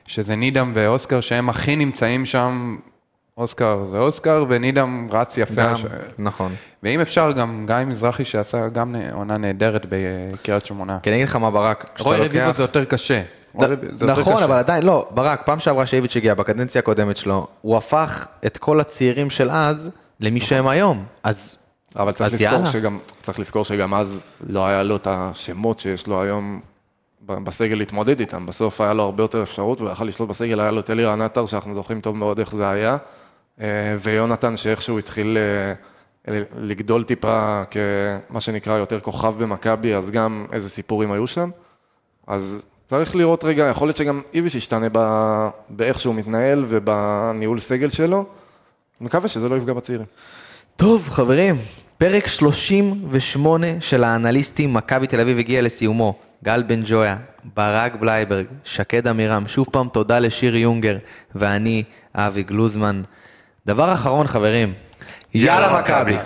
שזה 0.07 0.37
נידם 0.37 0.73
ואוסקר, 0.75 1.21
שהם 1.21 1.49
הכי 1.49 1.77
נמצאים 1.77 2.27
שם, 2.27 2.77
אוסקר 3.39 3.85
זה 3.91 3.99
אוסקר, 3.99 4.45
ונידם 4.49 5.07
רץ 5.11 5.39
יפה. 5.39 5.63
גם, 5.63 5.77
ש... 5.77 5.85
נכון. 6.19 6.55
ואם 6.83 7.01
אפשר, 7.01 7.33
גם 7.33 7.65
גיא 7.67 7.77
מזרחי 7.87 8.25
שעשה 8.25 8.69
גם 8.69 8.95
עונה 9.13 9.37
נהדרת 9.37 9.87
בקריית 9.89 10.65
שמונה. 10.65 10.99
כי 11.03 11.11
אני 11.11 11.17
אגיד 11.17 11.29
לך 11.29 11.37
מה 11.37 11.51
ברק, 11.51 11.91
כשאתה 11.95 12.11
רוי 12.11 12.19
רביבו 12.19 12.45
לוקח... 12.45 12.57
זה 12.57 12.63
יותר 12.63 12.85
קשה. 12.85 13.23
רוי 13.55 13.67
רביבו 13.67 13.97
זה 13.97 14.05
יותר 14.07 14.21
נכון, 14.21 14.35
קשה. 14.37 14.45
אבל 14.45 14.59
עדיין, 14.59 14.83
לא, 14.83 15.09
ברק, 15.11 15.43
פעם 15.45 15.59
שעברה 15.59 15.87
שאיביץ' 15.87 16.17
הגיע, 16.17 16.35
בקדנציה 16.35 16.79
הקודמת 16.79 17.17
שלו, 17.17 17.47
הוא 17.61 17.77
הפך 17.77 18.27
את 18.47 18.59
כל 18.59 18.81
הצעירים 18.81 19.31
של 19.31 19.51
אז 19.51 19.91
למי 20.21 20.41
שהם 20.41 20.69
היום. 20.69 21.05
אז 21.23 21.64
אבל 21.97 22.13
צריך 22.13 22.33
לזכור, 22.33 22.49
יאללה. 22.53 22.67
שגם, 22.67 22.99
צריך 23.23 23.41
לזכור 23.41 23.65
שגם 23.65 23.95
אז 23.95 24.25
לא 24.41 24.67
היה 24.67 24.83
לו 24.83 24.97
את 24.97 25.07
השמות 25.07 25.81
שיש 25.81 26.07
לו 26.07 26.23
היום 26.23 26.61
בסגל 27.27 27.77
להתמודד 27.77 28.21
איתם. 28.21 28.47
בסוף 28.47 28.81
היה 28.81 28.93
לו 28.93 29.03
הרבה 29.03 29.23
יותר 29.23 29.43
אפשרות, 29.43 29.81
והוא 29.81 29.93
יכל 29.93 30.05
לשלוט 30.05 30.29
בסגל, 30.29 30.61
היה 30.61 30.71
לו 30.71 30.81
את 30.81 30.91
אלירן 30.91 31.21
עטר, 31.21 31.47
שאנחנו 31.47 31.75
זוכרים 31.75 32.01
טוב 32.01 32.17
מאוד 32.17 32.39
איך 32.39 32.55
זה 32.55 32.71
היה, 32.71 32.97
אה, 33.61 33.97
ויונתן, 34.03 34.57
שאיכשהו 34.57 34.99
התחיל 34.99 35.39
אה, 35.39 35.75
לגדול 36.59 37.05
טיפה 37.05 37.63
כמה 37.71 38.41
שנקרא 38.41 38.79
יותר 38.79 39.01
כוכב 39.01 39.35
במכבי, 39.39 39.95
אז 39.95 40.11
גם 40.11 40.47
איזה 40.53 40.69
סיפורים 40.69 41.13
היו 41.13 41.27
שם. 41.27 41.51
אז 42.27 42.63
צריך 42.89 43.17
לראות 43.17 43.45
רגע, 43.45 43.65
יכול 43.71 43.89
להיות 43.89 43.97
שגם 43.97 44.21
איביץ' 44.35 44.55
ישתנה 44.55 44.87
ב- 44.93 45.49
באיך 45.71 46.01
שהוא 46.01 46.15
מתנהל 46.15 46.65
ובניהול 46.69 47.61
סגל 47.61 47.89
שלו. 47.89 48.25
מקווה 49.01 49.29
שזה 49.29 49.49
לא 49.49 49.57
יפגע 49.57 49.73
בצעירים. 49.73 50.07
טוב, 50.77 51.09
חברים, 51.09 51.57
פרק 51.99 52.27
38 52.29 53.67
של 53.81 54.05
האנליסטים, 54.05 54.75
מכבי 54.75 55.07
תל 55.07 55.21
אביב 55.21 55.39
הגיע 55.39 55.63
לסיומו. 55.63 56.15
גל 56.45 56.63
בן 56.63 56.83
ג'ויה, 56.87 57.17
ברק 57.55 57.95
בלייברג, 57.95 58.47
שקד 58.65 59.09
עמירם, 59.09 59.47
שוב 59.47 59.67
פעם 59.73 59.89
תודה 59.93 60.19
לשיר 60.19 60.57
יונגר, 60.57 60.97
ואני, 61.35 61.83
אבי 62.15 62.43
גלוזמן. 62.43 63.03
דבר 63.67 63.93
אחרון, 63.93 64.27
חברים, 64.27 64.73
יאללה 65.35 65.81
מכבי. 65.81 66.17